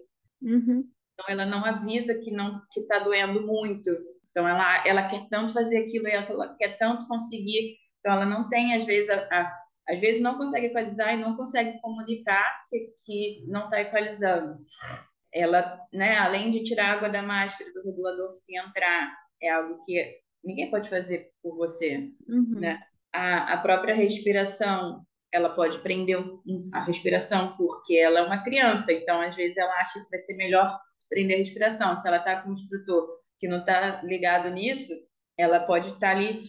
Uhum. 0.41 0.85
Então 1.13 1.27
ela 1.29 1.45
não 1.45 1.65
avisa 1.65 2.15
que 2.15 2.31
não 2.31 2.63
que 2.73 2.79
está 2.83 3.01
doendo 3.01 3.45
muito. 3.45 3.91
Então 4.31 4.47
ela 4.49 4.87
ela 4.87 5.09
quer 5.09 5.27
tanto 5.29 5.53
fazer 5.53 5.79
aquilo, 5.79 6.07
ela, 6.07 6.55
quer 6.57 6.77
tanto 6.79 7.09
conseguir. 7.09 7.79
Então 7.99 8.13
ela 8.13 8.25
não 8.25 8.49
tem 8.49 8.75
às 8.77 8.85
vezes 8.85 9.11
a, 9.11 9.17
a- 9.29 9.59
às 9.89 9.99
vezes 9.99 10.23
não 10.23 10.39
consegue 10.39 10.67
equalizar 10.67 11.13
e 11.13 11.21
não 11.21 11.35
consegue 11.37 11.81
comunicar 11.81 12.63
que, 12.71 12.79
que 13.05 13.45
não 13.49 13.65
está 13.65 13.81
equalizando. 13.81 14.65
Ela, 15.35 15.81
né, 15.93 16.17
além 16.19 16.51
de 16.51 16.63
tirar 16.63 16.91
a 16.91 16.93
água 16.93 17.09
da 17.09 17.23
máscara 17.23 17.73
do 17.73 17.83
regulador 17.83 18.29
se 18.31 18.57
entrar, 18.57 19.17
é 19.41 19.51
algo 19.51 19.83
que 19.85 20.21
ninguém 20.45 20.71
pode 20.71 20.89
fazer 20.89 21.31
por 21.43 21.57
você 21.57 22.11
Uhum. 22.29 22.61
né? 22.61 22.81
A, 23.13 23.55
a 23.55 23.59
própria 23.59 23.95
respiração, 23.95 25.05
ela 25.31 25.51
pode 25.51 25.79
prender 25.81 26.19
a 26.73 26.81
respiração 26.81 27.57
porque 27.57 27.95
ela 27.95 28.21
é 28.21 28.23
uma 28.23 28.43
criança, 28.43 28.93
então 28.93 29.21
às 29.21 29.37
vezes 29.37 29.57
ela 29.59 29.73
acha 29.81 30.03
que 30.03 30.11
vai 30.11 30.19
ser 30.21 30.35
melhor 30.35 30.79
prender 31.09 31.37
a 31.37 31.39
respiração. 31.39 31.95
Se 31.97 32.09
ela 32.09 32.19
está 32.19 32.41
com 32.41 32.51
um 32.51 32.53
instrutor 32.53 33.07
que 33.39 33.49
não 33.49 33.59
está 33.59 34.03
ligado 34.03 34.49
nisso, 34.51 34.93
ela 35.37 35.61
pode 35.61 35.89
estar 35.91 36.17
ali, 36.17 36.41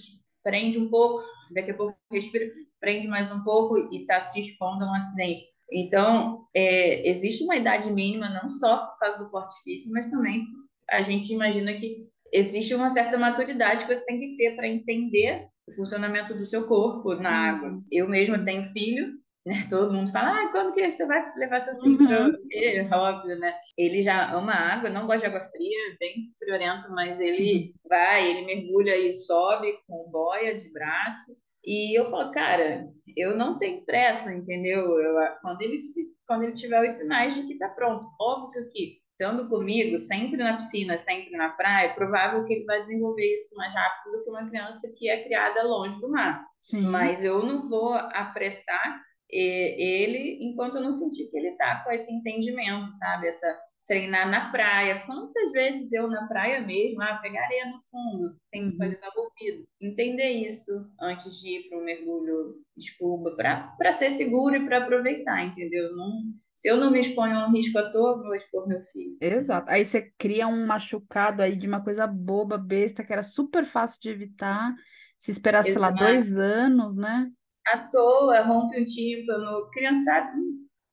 prende 0.41 0.77
um 0.77 0.89
pouco, 0.89 1.23
daqui 1.53 1.71
a 1.71 1.73
pouco 1.73 1.97
respira, 2.11 2.45
prende 2.79 3.07
mais 3.07 3.31
um 3.31 3.43
pouco 3.43 3.77
e 3.93 4.01
está 4.01 4.19
se 4.19 4.39
expondo 4.39 4.86
a 4.86 4.91
um 4.91 4.95
acidente. 4.95 5.41
Então, 5.72 6.45
é, 6.55 7.07
existe 7.09 7.43
uma 7.43 7.55
idade 7.55 7.91
mínima, 7.91 8.30
não 8.30 8.47
só 8.47 8.86
por 8.88 8.99
causa 8.99 9.20
do 9.24 9.32
porte 9.32 9.55
físico, 9.64 9.91
mas 9.91 10.09
também 10.09 10.43
a 10.89 11.01
gente 11.01 11.32
imagina 11.34 11.74
que 11.74 12.07
existe 12.32 12.74
uma 12.76 12.89
certa 12.89 13.18
maturidade 13.18 13.86
que 13.86 13.95
você 13.95 14.05
tem 14.05 14.20
que 14.20 14.36
ter 14.38 14.55
para 14.55 14.68
entender 14.68 15.47
o 15.68 15.74
funcionamento 15.74 16.34
do 16.34 16.45
seu 16.45 16.68
corpo 16.68 17.16
na 17.16 17.30
Uhum. 17.30 17.36
água. 17.36 17.82
Eu 17.91 18.07
mesma 18.09 18.43
tenho 18.43 18.64
filho, 18.66 19.14
né? 19.45 19.66
Todo 19.70 19.93
mundo 19.93 20.11
fala, 20.11 20.43
ah, 20.43 20.51
quando 20.51 20.74
que 20.74 20.89
você 20.89 21.05
vai 21.05 21.24
levar 21.36 21.61
seu 21.61 21.76
filho 21.78 21.97
para 21.97 22.28
Uhum. 22.28 22.34
é, 22.53 22.89
óbvio, 22.95 23.39
né? 23.39 23.53
Ele 23.78 24.01
já 24.01 24.32
ama 24.34 24.53
água, 24.53 24.89
não 24.89 25.05
gosta 25.05 25.22
de 25.22 25.26
água 25.36 25.49
fria, 25.49 25.95
bem 25.99 26.34
friorento, 26.38 26.89
mas 26.91 27.20
ele 27.20 27.74
vai, 27.88 28.30
ele 28.30 28.45
mergulha 28.45 28.95
e 28.97 29.14
sobe 29.14 29.72
com 29.88 30.09
boia 30.11 30.55
de 30.55 30.72
braço. 30.72 31.32
E 31.66 31.97
eu 31.97 32.09
falo, 32.09 32.32
cara, 32.32 32.88
eu 33.16 33.36
não 33.38 33.57
tenho 33.57 33.86
pressa, 33.86 34.34
entendeu? 34.34 34.99
Eu, 34.99 35.16
quando 35.41 35.61
ele 35.61 35.80
se, 35.80 36.14
quando 36.28 36.43
ele 36.43 36.53
tiver 36.53 36.84
os 36.84 36.91
sinais 36.91 37.36
de 37.36 37.43
que 37.47 37.57
tá 37.57 37.70
pronto, 37.70 38.05
óbvio 38.20 38.70
que 38.70 39.01
estando 39.11 39.47
comigo, 39.47 39.97
sempre 39.97 40.38
na 40.38 40.57
piscina, 40.57 40.97
sempre 40.97 41.32
na 41.38 41.49
praia, 41.49 41.88
é 41.88 41.93
provável 41.93 42.43
que 42.45 42.53
ele 42.53 42.66
vai 42.66 42.82
desenvolver 42.82 43.36
isso 43.36 43.55
mais 43.55 43.74
rápido 43.74 44.11
do 44.11 44.24
que 44.24 44.30
uma 44.30 44.49
criança 44.49 44.93
que 44.97 45.09
é 45.09 45.24
criada 45.24 45.64
longe 45.64 45.99
do 46.01 46.09
mar. 46.09 46.45
Sim. 46.61 46.82
Mas 46.82 47.24
eu 47.24 47.45
não 47.45 47.70
vou 47.70 47.93
apressar 47.93 49.01
ele 49.30 50.43
enquanto 50.43 50.76
eu 50.76 50.82
não 50.82 50.91
sentir 50.91 51.30
que 51.30 51.38
ele 51.38 51.49
está 51.49 51.84
com 51.84 51.91
esse 51.91 52.11
entendimento, 52.11 52.91
sabe? 52.91 53.28
Essa 53.28 53.57
treinar 53.86 54.29
na 54.29 54.51
praia. 54.51 55.03
Quantas 55.05 55.51
vezes 55.51 55.91
eu 55.91 56.07
na 56.07 56.27
praia 56.27 56.61
mesmo, 56.61 57.01
ah, 57.01 57.17
pegar 57.17 57.43
areia 57.43 57.65
no 57.65 57.79
fundo, 57.91 58.36
tem 58.51 58.69
que 58.69 58.75
equalizar 58.75 59.09
o 59.15 59.21
ouvido. 59.21 59.65
Entender 59.81 60.29
isso 60.29 60.71
antes 60.99 61.39
de 61.39 61.57
ir 61.57 61.69
para 61.69 61.77
um 61.77 61.84
mergulho 61.84 62.55
de 62.75 62.86
escuba, 62.86 63.36
para 63.36 63.91
ser 63.91 64.09
seguro 64.09 64.55
e 64.55 64.65
para 64.65 64.79
aproveitar, 64.79 65.43
entendeu? 65.43 65.95
Não, 65.95 66.23
se 66.53 66.69
eu 66.69 66.77
não 66.77 66.91
me 66.91 66.99
exponho 66.99 67.36
a 67.36 67.47
um 67.47 67.51
risco 67.51 67.77
à 67.77 67.91
toa, 67.91 68.21
vou 68.21 68.34
expor 68.34 68.67
meu 68.67 68.81
filho. 68.93 69.17
Exato. 69.19 69.69
Aí 69.69 69.84
você 69.84 70.13
cria 70.17 70.47
um 70.47 70.65
machucado 70.65 71.41
aí 71.41 71.57
de 71.57 71.67
uma 71.67 71.84
coisa 71.84 72.07
boba, 72.07 72.57
besta, 72.57 73.03
que 73.03 73.11
era 73.11 73.23
super 73.23 73.65
fácil 73.65 73.99
de 74.01 74.09
evitar. 74.09 74.73
Se 75.19 75.31
esperasse, 75.31 75.71
sei 75.71 75.79
lá, 75.79 75.91
dois 75.91 76.36
anos, 76.38 76.95
né? 76.95 77.29
À 77.67 77.77
toa, 77.79 78.41
rompe 78.41 78.79
um 78.79 78.86
tímpano. 78.86 79.69
Criançada 79.71 80.34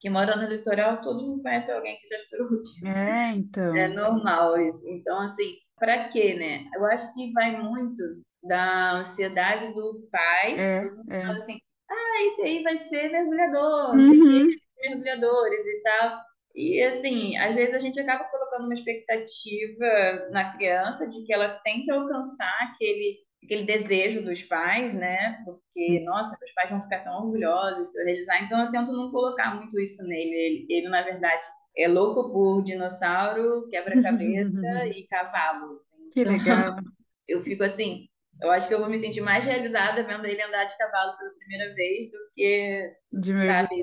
que 0.01 0.09
mora 0.09 0.35
no 0.35 0.49
litoral, 0.49 1.03
todo 1.03 1.27
mundo 1.27 1.43
conhece 1.43 1.71
alguém 1.71 1.99
que 1.99 2.09
já 2.09 2.17
estourou 2.17 2.49
o 2.49 2.63
tímpano. 2.63 2.97
É, 2.97 3.33
então. 3.33 3.77
É 3.77 3.87
normal 3.89 4.59
isso. 4.59 4.83
Então, 4.89 5.21
assim, 5.21 5.57
para 5.79 6.09
quê, 6.09 6.35
né? 6.35 6.65
Eu 6.75 6.87
acho 6.87 7.13
que 7.15 7.33
vai 7.33 7.61
muito 7.61 8.03
da 8.43 8.93
ansiedade 8.93 9.73
do 9.75 10.09
pai. 10.11 10.59
É, 10.59 10.91
é. 11.11 11.23
Assim, 11.27 11.59
ah, 11.91 12.27
esse 12.27 12.43
aí 12.43 12.63
vai 12.63 12.79
ser 12.79 13.11
mergulhador, 13.11 13.95
uhum. 13.95 14.49
mergulhadores 14.79 15.67
e 15.67 15.83
tal. 15.83 16.21
E 16.55 16.83
assim, 16.83 17.37
às 17.37 17.55
vezes 17.55 17.75
a 17.75 17.79
gente 17.79 18.01
acaba 18.01 18.25
colocando 18.25 18.65
uma 18.65 18.75
expectativa 18.75 20.29
na 20.31 20.53
criança 20.57 21.07
de 21.09 21.23
que 21.25 21.33
ela 21.33 21.61
tem 21.63 21.85
que 21.85 21.91
alcançar 21.91 22.57
aquele 22.63 23.19
aquele 23.43 23.65
desejo 23.65 24.23
dos 24.23 24.43
pais, 24.43 24.95
né? 24.95 25.43
Porque, 25.45 26.01
nossa, 26.05 26.37
meus 26.39 26.53
pais 26.53 26.71
vão 26.71 26.83
ficar 26.83 27.01
tão 27.01 27.25
orgulhosos 27.25 27.91
se 27.91 28.01
eu 28.01 28.05
realizar. 28.05 28.43
Então, 28.45 28.65
eu 28.65 28.71
tento 28.71 28.93
não 28.93 29.11
colocar 29.11 29.55
muito 29.55 29.79
isso 29.81 30.07
nele. 30.07 30.35
Ele, 30.35 30.67
ele 30.69 30.89
na 30.89 31.03
verdade, 31.03 31.45
é 31.77 31.89
louco 31.89 32.33
por 32.33 32.63
dinossauro, 32.63 33.69
quebra-cabeça 33.69 34.61
e 34.87 35.07
cavalo. 35.07 35.75
Assim. 35.75 36.11
Que 36.13 36.21
então, 36.21 36.33
legal. 36.33 36.77
Eu 37.29 37.41
fico 37.43 37.63
assim, 37.63 38.09
eu 38.43 38.51
acho 38.51 38.67
que 38.67 38.75
eu 38.75 38.81
vou 38.81 38.89
me 38.89 38.99
sentir 38.99 39.21
mais 39.21 39.45
realizada 39.45 40.03
vendo 40.03 40.27
ele 40.27 40.43
andar 40.43 40.65
de 40.65 40.77
cavalo 40.77 41.17
pela 41.17 41.31
primeira 41.35 41.75
vez 41.75 42.11
do 42.11 42.19
que, 42.35 42.93
de 43.13 43.41
sabe, 43.47 43.83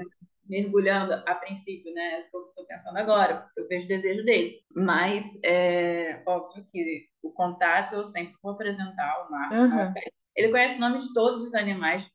mergulhando 0.50 1.14
a 1.14 1.36
princípio, 1.36 1.94
né? 1.94 2.16
É 2.16 2.20
isso 2.20 2.32
que 2.32 2.38
eu 2.38 2.48
estou 2.48 2.66
pensando 2.66 2.98
agora, 2.98 3.38
porque 3.38 3.62
eu 3.62 3.68
vejo 3.68 3.86
o 3.86 3.88
desejo 3.88 4.24
dele. 4.24 4.60
Mas 4.76 5.40
é 5.44 6.22
óbvio 6.26 6.66
que 6.72 7.08
o 7.22 7.32
contato 7.32 7.96
eu 7.96 8.04
sempre 8.04 8.36
vou 8.42 8.54
apresentar 8.54 9.26
o 9.26 9.32
mar. 9.32 9.52
Uhum. 9.52 9.94
Ele 10.38 10.52
conhece 10.52 10.78
o 10.78 10.82
nome 10.82 11.00
de 11.00 11.12
todos 11.14 11.42
os 11.42 11.56
animais 11.56 12.08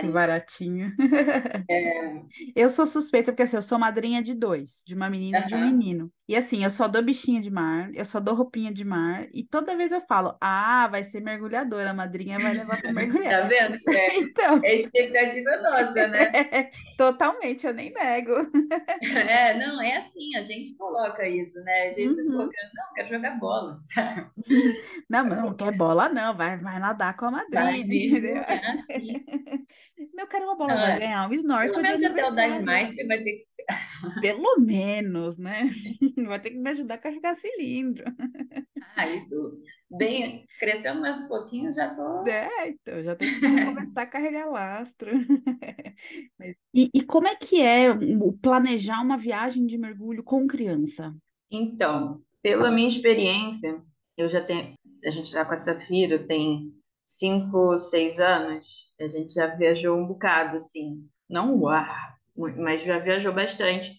Que 0.00 0.08
baratinho. 0.08 0.92
É... 1.70 2.20
Eu 2.56 2.68
sou 2.68 2.84
suspeita, 2.84 3.30
porque 3.30 3.44
assim, 3.44 3.54
eu 3.54 3.62
sou 3.62 3.78
madrinha 3.78 4.20
de 4.20 4.34
dois, 4.34 4.82
de 4.84 4.94
uma 4.96 5.08
menina 5.08 5.38
e 5.38 5.46
de 5.46 5.54
um 5.54 5.64
menino. 5.64 6.12
E 6.30 6.36
assim, 6.36 6.62
eu 6.62 6.70
só 6.70 6.86
dou 6.86 7.02
bichinha 7.02 7.40
de 7.40 7.50
mar, 7.50 7.90
eu 7.92 8.04
só 8.04 8.20
dou 8.20 8.36
roupinha 8.36 8.72
de 8.72 8.84
mar, 8.84 9.26
e 9.34 9.42
toda 9.42 9.76
vez 9.76 9.90
eu 9.90 10.00
falo, 10.00 10.36
ah, 10.40 10.86
vai 10.88 11.02
ser 11.02 11.20
mergulhadora, 11.20 11.90
a 11.90 11.94
madrinha 11.94 12.38
vai 12.38 12.54
levar 12.54 12.80
para 12.80 12.92
mergulhar. 12.94 13.42
tá 13.42 13.48
vendo? 13.48 13.80
É, 13.90 14.16
então... 14.16 14.60
é 14.62 14.76
expectativa 14.76 15.56
nossa, 15.56 16.06
né? 16.06 16.30
É, 16.52 16.70
totalmente, 16.96 17.66
eu 17.66 17.74
nem 17.74 17.92
nego. 17.92 18.32
É, 19.02 19.58
não, 19.58 19.82
é 19.82 19.96
assim, 19.96 20.36
a 20.36 20.42
gente 20.42 20.74
coloca 20.76 21.26
isso, 21.26 21.60
né? 21.64 21.90
A 21.90 22.00
gente 22.00 22.20
uhum. 22.20 22.30
coloca, 22.30 22.56
não, 22.74 22.94
quero 22.94 23.08
jogar 23.08 23.38
bola, 23.38 23.78
sabe? 23.82 24.26
Não, 25.08 25.24
não 25.24 25.54
quer 25.54 25.76
bola, 25.76 26.08
não, 26.08 26.36
vai, 26.36 26.56
vai 26.56 26.78
nadar 26.78 27.16
com 27.16 27.26
a 27.26 27.30
madrinha. 27.32 27.59
Entendeu? 27.68 28.36
É 28.50 28.66
assim. 28.70 29.24
Quero 30.30 30.44
uma 30.44 30.56
bola, 30.56 30.74
vai 30.74 30.98
ganhar 30.98 31.28
um 31.28 31.32
snorkel. 31.32 31.72
Pelo 31.72 31.82
menos 31.82 32.02
até 32.02 32.24
o 32.24 32.30
das 32.30 32.64
mais, 32.64 32.88
você 32.88 33.06
vai 33.06 33.22
ter 33.22 33.32
que. 33.32 33.46
Pelo 34.20 34.60
menos, 34.60 35.38
né? 35.38 35.68
vai 36.26 36.40
ter 36.40 36.50
que 36.50 36.58
me 36.58 36.70
ajudar 36.70 36.94
a 36.94 36.98
carregar 36.98 37.34
cilindro. 37.34 38.04
Ah, 38.96 39.08
isso. 39.08 39.34
Bem, 39.90 40.46
crescendo 40.58 41.00
mais 41.00 41.20
um 41.20 41.26
pouquinho, 41.26 41.72
já 41.72 41.92
tô. 41.94 42.26
É, 42.26 42.68
então, 42.68 43.02
já 43.02 43.16
tenho 43.16 43.40
que 43.40 43.64
começar 43.64 44.02
a 44.02 44.06
carregar 44.06 44.48
lastro. 44.48 45.10
Mas... 46.38 46.54
E, 46.72 46.88
e 46.94 47.02
como 47.02 47.26
é 47.26 47.34
que 47.34 47.60
é 47.60 47.88
planejar 48.40 49.02
uma 49.02 49.18
viagem 49.18 49.66
de 49.66 49.76
mergulho 49.76 50.22
com 50.22 50.46
criança? 50.46 51.14
Então, 51.50 52.22
pela 52.40 52.70
minha 52.70 52.88
experiência, 52.88 53.82
eu 54.16 54.28
já 54.28 54.40
tenho. 54.40 54.74
A 55.04 55.10
gente 55.10 55.26
está 55.26 55.44
com 55.44 55.54
a 55.54 55.56
Safira, 55.56 56.24
tem 56.24 56.72
cinco, 57.04 57.78
seis 57.78 58.18
anos. 58.18 58.66
A 59.00 59.08
gente 59.08 59.34
já 59.34 59.46
viajou 59.46 59.96
um 59.96 60.06
bocado, 60.06 60.56
assim. 60.56 61.08
Não 61.28 61.56
uau, 61.60 61.84
mas 62.56 62.82
já 62.82 62.98
viajou 62.98 63.32
bastante. 63.32 63.94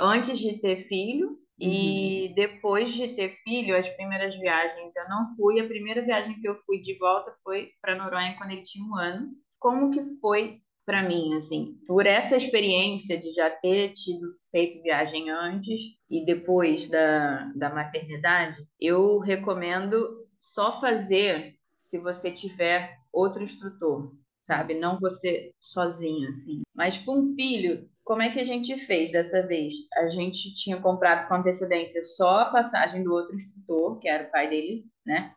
Antes 0.00 0.38
de 0.38 0.60
ter 0.60 0.76
filho 0.76 1.38
e 1.58 2.28
uhum. 2.28 2.34
depois 2.34 2.92
de 2.92 3.08
ter 3.08 3.30
filho, 3.44 3.76
as 3.76 3.88
primeiras 3.88 4.36
viagens 4.36 4.94
eu 4.96 5.08
não 5.08 5.36
fui. 5.36 5.60
A 5.60 5.66
primeira 5.66 6.02
viagem 6.02 6.40
que 6.40 6.48
eu 6.48 6.56
fui 6.64 6.80
de 6.80 6.96
volta 6.98 7.32
foi 7.42 7.70
para 7.80 7.96
Noronha 7.96 8.36
quando 8.36 8.52
ele 8.52 8.62
tinha 8.62 8.84
um 8.84 8.96
ano. 8.96 9.30
Como 9.58 9.90
que 9.90 10.02
foi 10.20 10.60
para 10.84 11.02
mim, 11.08 11.34
assim, 11.34 11.76
por 11.86 12.06
essa 12.06 12.36
experiência 12.36 13.16
de 13.18 13.30
já 13.32 13.48
ter 13.48 13.92
tido 13.92 14.34
feito 14.50 14.82
viagem 14.82 15.30
antes 15.30 15.80
e 16.10 16.24
depois 16.24 16.88
da, 16.88 17.50
da 17.54 17.70
maternidade, 17.70 18.58
eu 18.80 19.18
recomendo 19.18 19.96
só 20.38 20.80
fazer 20.80 21.54
se 21.82 21.98
você 21.98 22.30
tiver 22.30 22.96
outro 23.12 23.42
instrutor, 23.42 24.14
sabe? 24.40 24.72
Não 24.72 25.00
você 25.00 25.52
sozinho, 25.60 26.28
assim. 26.28 26.62
Mas 26.72 26.96
com 26.96 27.18
um 27.18 27.34
filho, 27.34 27.90
como 28.04 28.22
é 28.22 28.30
que 28.30 28.38
a 28.38 28.44
gente 28.44 28.76
fez 28.86 29.10
dessa 29.10 29.44
vez? 29.44 29.74
A 29.94 30.08
gente 30.08 30.54
tinha 30.54 30.80
comprado 30.80 31.26
com 31.26 31.34
antecedência 31.34 32.00
só 32.04 32.38
a 32.38 32.50
passagem 32.52 33.02
do 33.02 33.12
outro 33.12 33.34
instrutor, 33.34 33.98
que 33.98 34.08
era 34.08 34.28
o 34.28 34.30
pai 34.30 34.48
dele, 34.48 34.86
né? 35.04 35.34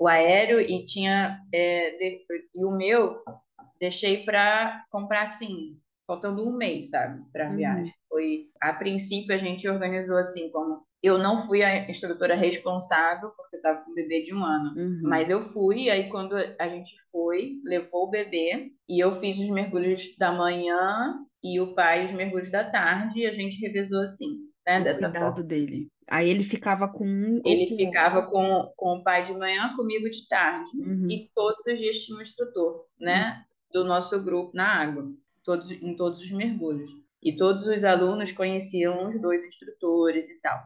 O 0.00 0.06
aéreo 0.06 0.60
e 0.60 0.86
tinha 0.86 1.40
é, 1.52 1.90
de, 1.98 2.24
e 2.54 2.64
o 2.64 2.70
meu 2.70 3.20
deixei 3.80 4.24
para 4.24 4.84
comprar 4.92 5.22
assim, 5.22 5.76
faltando 6.06 6.48
um 6.48 6.56
mês, 6.56 6.90
sabe, 6.90 7.20
para 7.32 7.48
a 7.48 7.50
viagem. 7.50 7.86
Uhum. 7.86 7.92
Foi 8.08 8.46
a 8.60 8.72
princípio 8.72 9.34
a 9.34 9.38
gente 9.38 9.68
organizou 9.68 10.16
assim 10.16 10.52
como 10.52 10.86
eu 11.02 11.16
não 11.16 11.38
fui 11.38 11.62
a 11.62 11.88
instrutora 11.88 12.34
responsável, 12.34 13.30
porque 13.30 13.56
eu 13.56 13.58
estava 13.58 13.80
com 13.82 13.90
um 13.90 13.94
bebê 13.94 14.22
de 14.22 14.34
um 14.34 14.44
ano. 14.44 14.74
Uhum. 14.76 15.00
Mas 15.04 15.30
eu 15.30 15.40
fui, 15.40 15.88
aí 15.88 16.08
quando 16.08 16.34
a 16.34 16.68
gente 16.68 16.96
foi, 17.10 17.60
levou 17.64 18.06
o 18.06 18.10
bebê, 18.10 18.72
e 18.88 19.02
eu 19.02 19.12
fiz 19.12 19.38
os 19.38 19.48
mergulhos 19.48 20.16
da 20.18 20.32
manhã 20.32 21.16
e 21.42 21.60
o 21.60 21.74
pai 21.74 22.04
os 22.04 22.12
mergulhos 22.12 22.50
da 22.50 22.64
tarde, 22.64 23.20
e 23.20 23.26
a 23.26 23.30
gente 23.30 23.60
revezou 23.60 24.02
assim, 24.02 24.38
né? 24.66 24.80
O 24.80 24.84
dessa 24.84 25.12
forma. 25.12 25.42
dele. 25.42 25.88
Aí 26.10 26.28
ele 26.28 26.42
ficava 26.42 26.88
com 26.88 27.04
um. 27.04 27.40
Ele 27.44 27.66
ficava 27.66 28.22
com, 28.22 28.72
com 28.76 28.96
o 28.96 29.04
pai 29.04 29.22
de 29.24 29.34
manhã, 29.34 29.74
comigo 29.76 30.08
de 30.10 30.26
tarde. 30.26 30.70
Uhum. 30.78 31.06
E 31.08 31.30
todos 31.34 31.64
os 31.66 31.78
dias 31.78 31.98
tinha 31.98 32.18
um 32.18 32.22
instrutor, 32.22 32.86
né? 32.98 33.44
Uhum. 33.74 33.82
Do 33.82 33.88
nosso 33.88 34.20
grupo 34.24 34.50
na 34.54 34.66
água, 34.66 35.06
todos, 35.44 35.70
em 35.70 35.94
todos 35.94 36.20
os 36.20 36.30
mergulhos. 36.32 36.90
E 37.22 37.36
todos 37.36 37.66
os 37.66 37.84
alunos 37.84 38.32
conheciam 38.32 39.08
os 39.08 39.20
dois 39.20 39.44
instrutores 39.44 40.30
e 40.30 40.40
tal. 40.40 40.58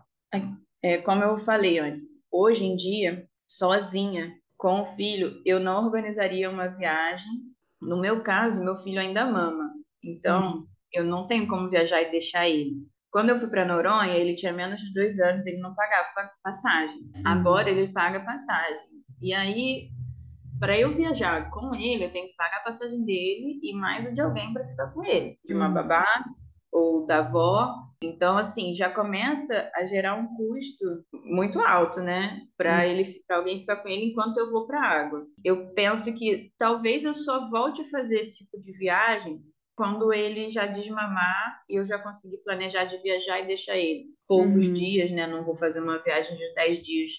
É, 0.83 0.99
como 0.99 1.22
eu 1.22 1.39
falei 1.39 1.78
antes, 1.78 2.18
hoje 2.30 2.64
em 2.64 2.74
dia, 2.74 3.24
sozinha, 3.47 4.35
com 4.57 4.83
o 4.83 4.87
filho, 4.87 5.41
eu 5.47 5.61
não 5.61 5.85
organizaria 5.85 6.51
uma 6.51 6.68
viagem. 6.68 7.30
No 7.80 8.01
meu 8.01 8.22
caso, 8.22 8.64
meu 8.64 8.76
filho 8.76 9.01
ainda 9.01 9.24
mama, 9.24 9.70
então 10.03 10.43
uhum. 10.43 10.66
eu 10.93 11.05
não 11.05 11.26
tenho 11.26 11.47
como 11.47 11.68
viajar 11.68 12.03
e 12.03 12.11
deixar 12.11 12.49
ele. 12.49 12.74
Quando 13.11 13.28
eu 13.28 13.37
fui 13.37 13.49
para 13.49 13.64
Noronha, 13.64 14.14
ele 14.14 14.35
tinha 14.35 14.53
menos 14.53 14.80
de 14.80 14.93
dois 14.93 15.18
anos, 15.20 15.47
ele 15.47 15.59
não 15.59 15.74
pagava 15.74 16.09
passagem. 16.43 16.97
Uhum. 17.16 17.22
Agora 17.24 17.68
ele 17.68 17.93
paga 17.93 18.24
passagem. 18.24 18.89
E 19.20 19.35
aí, 19.35 19.91
para 20.59 20.78
eu 20.78 20.95
viajar 20.95 21.51
com 21.51 21.74
ele, 21.74 22.05
eu 22.05 22.11
tenho 22.11 22.28
que 22.28 22.37
pagar 22.37 22.59
a 22.59 22.64
passagem 22.64 23.05
dele 23.05 23.61
e 23.62 23.74
mais 23.74 24.07
a 24.07 24.11
de 24.11 24.20
alguém 24.20 24.53
para 24.53 24.66
ficar 24.66 24.93
com 24.93 25.05
ele, 25.05 25.39
de 25.45 25.55
uma 25.55 25.68
uhum. 25.68 25.74
babá 25.74 26.24
ou 26.73 27.07
da 27.07 27.18
avó. 27.18 27.75
Então, 28.03 28.37
assim, 28.37 28.75
já 28.75 28.91
começa 28.91 29.70
a 29.75 29.85
gerar 29.85 30.16
um 30.16 30.27
custo 30.35 31.05
muito 31.25 31.61
alto, 31.61 32.01
né? 32.01 32.41
Para 32.57 32.79
hum. 32.79 32.83
ele, 32.83 33.23
para 33.27 33.37
alguém 33.37 33.61
ficar 33.61 33.77
com 33.77 33.89
ele 33.89 34.07
enquanto 34.07 34.39
eu 34.39 34.51
vou 34.51 34.66
para 34.66 34.81
a 34.81 35.05
água. 35.05 35.27
Eu 35.45 35.73
penso 35.75 36.12
que 36.14 36.51
talvez 36.59 37.05
eu 37.05 37.14
só 37.14 37.49
volte 37.49 37.83
a 37.83 37.91
fazer 37.91 38.18
esse 38.18 38.39
tipo 38.39 38.59
de 38.59 38.73
viagem 38.73 39.41
quando 39.77 40.12
ele 40.12 40.49
já 40.49 40.66
desmamar 40.66 41.62
e 41.68 41.79
eu 41.79 41.85
já 41.85 41.99
conseguir 41.99 42.39
planejar 42.39 42.85
de 42.85 42.99
viajar 42.99 43.41
e 43.41 43.47
deixar 43.47 43.77
ele. 43.77 44.07
Poucos 44.27 44.66
uhum. 44.66 44.73
dias, 44.73 45.11
né? 45.11 45.27
Não 45.27 45.45
vou 45.45 45.55
fazer 45.55 45.81
uma 45.81 45.99
viagem 45.99 46.37
de 46.37 46.55
10 46.55 46.83
dias, 46.83 47.11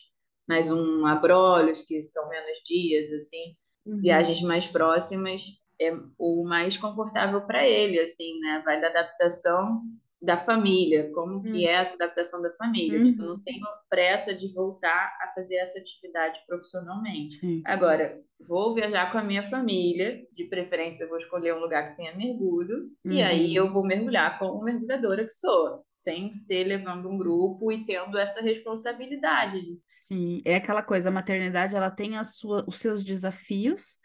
mas 0.48 0.70
um 0.72 1.06
abrolhos, 1.06 1.82
que 1.82 2.04
são 2.04 2.28
menos 2.28 2.60
dias, 2.66 3.12
assim. 3.14 3.56
uhum. 3.86 4.02
viagens 4.02 4.42
mais 4.42 4.68
próximas 4.68 5.63
é 5.80 5.94
o 6.18 6.44
mais 6.44 6.78
confortável 6.78 7.42
para 7.42 7.68
ele, 7.68 8.00
assim, 8.00 8.40
né? 8.40 8.62
Vai 8.66 8.80
da 8.80 8.88
adaptação 8.88 9.82
da 10.24 10.38
família, 10.38 11.12
como 11.14 11.44
que 11.44 11.52
hum. 11.52 11.68
é 11.68 11.74
essa 11.74 11.96
adaptação 11.96 12.42
da 12.42 12.50
família. 12.54 12.98
Uhum. 12.98 13.06
Tipo, 13.12 13.24
não 13.24 13.40
tenho 13.40 13.66
pressa 13.90 14.34
de 14.34 14.54
voltar 14.54 15.18
a 15.22 15.34
fazer 15.36 15.56
essa 15.56 15.78
atividade 15.78 16.40
profissionalmente. 16.48 17.36
Sim. 17.36 17.62
Agora, 17.66 18.18
vou 18.40 18.74
viajar 18.74 19.12
com 19.12 19.18
a 19.18 19.24
minha 19.24 19.44
família, 19.44 20.26
de 20.32 20.46
preferência 20.46 21.04
eu 21.04 21.10
vou 21.10 21.18
escolher 21.18 21.54
um 21.54 21.60
lugar 21.60 21.90
que 21.90 21.98
tenha 21.98 22.16
mergulho, 22.16 22.90
uhum. 23.04 23.12
e 23.12 23.22
aí 23.22 23.54
eu 23.54 23.70
vou 23.70 23.86
mergulhar 23.86 24.40
como 24.40 24.64
mergulhadora 24.64 25.26
que 25.26 25.34
sou, 25.34 25.84
sem 25.94 26.32
ser 26.34 26.64
levando 26.64 27.10
um 27.10 27.18
grupo 27.18 27.70
e 27.70 27.84
tendo 27.84 28.18
essa 28.18 28.42
responsabilidade. 28.42 29.60
Sim, 29.88 30.42
é 30.46 30.56
aquela 30.56 30.82
coisa, 30.82 31.10
a 31.10 31.12
maternidade 31.12 31.76
ela 31.76 31.92
tem 31.92 32.16
a 32.16 32.24
sua, 32.24 32.64
os 32.66 32.78
seus 32.78 33.04
desafios, 33.04 33.98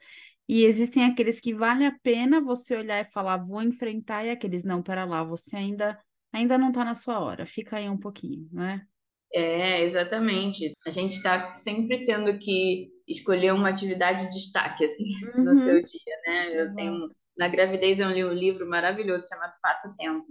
e 0.49 0.65
existem 0.65 1.05
aqueles 1.05 1.41
que 1.41 1.53
vale 1.53 1.85
a 1.85 1.97
pena 2.03 2.41
você 2.41 2.77
olhar 2.77 3.01
e 3.01 3.11
falar, 3.11 3.37
vou 3.37 3.63
enfrentar, 3.63 4.25
e 4.25 4.31
aqueles, 4.31 4.65
não, 4.65 4.83
pera 4.83 5.05
lá, 5.05 5.23
você 5.23 5.57
ainda 5.57 5.99
ainda 6.33 6.59
não 6.59 6.69
está 6.69 6.85
na 6.85 6.95
sua 6.95 7.21
hora, 7.21 7.47
fica 7.47 7.77
aí 7.77 7.89
um 7.89 7.99
pouquinho, 7.99 8.49
né? 8.53 8.87
É, 9.33 9.83
exatamente. 9.83 10.75
A 10.87 10.91
gente 10.91 11.17
está 11.17 11.51
sempre 11.51 12.05
tendo 12.05 12.39
que 12.39 12.91
escolher 13.07 13.53
uma 13.53 13.69
atividade 13.69 14.25
de 14.25 14.31
destaque, 14.31 14.85
assim, 14.85 15.05
uhum. 15.37 15.45
no 15.45 15.59
seu 15.59 15.83
dia, 15.83 16.17
né? 16.27 16.63
Eu 16.63 16.75
tenho, 16.75 17.09
na 17.37 17.49
gravidez 17.49 18.01
eu 18.01 18.11
li 18.11 18.25
um 18.25 18.33
livro 18.33 18.69
maravilhoso 18.69 19.29
chamado 19.29 19.53
Faça 19.61 19.95
Tempo, 19.97 20.27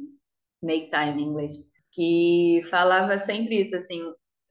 Make 0.62 0.90
Time 0.90 1.22
em 1.22 1.28
inglês, 1.28 1.54
que 1.92 2.62
falava 2.70 3.18
sempre 3.18 3.60
isso, 3.60 3.76
assim, 3.76 4.02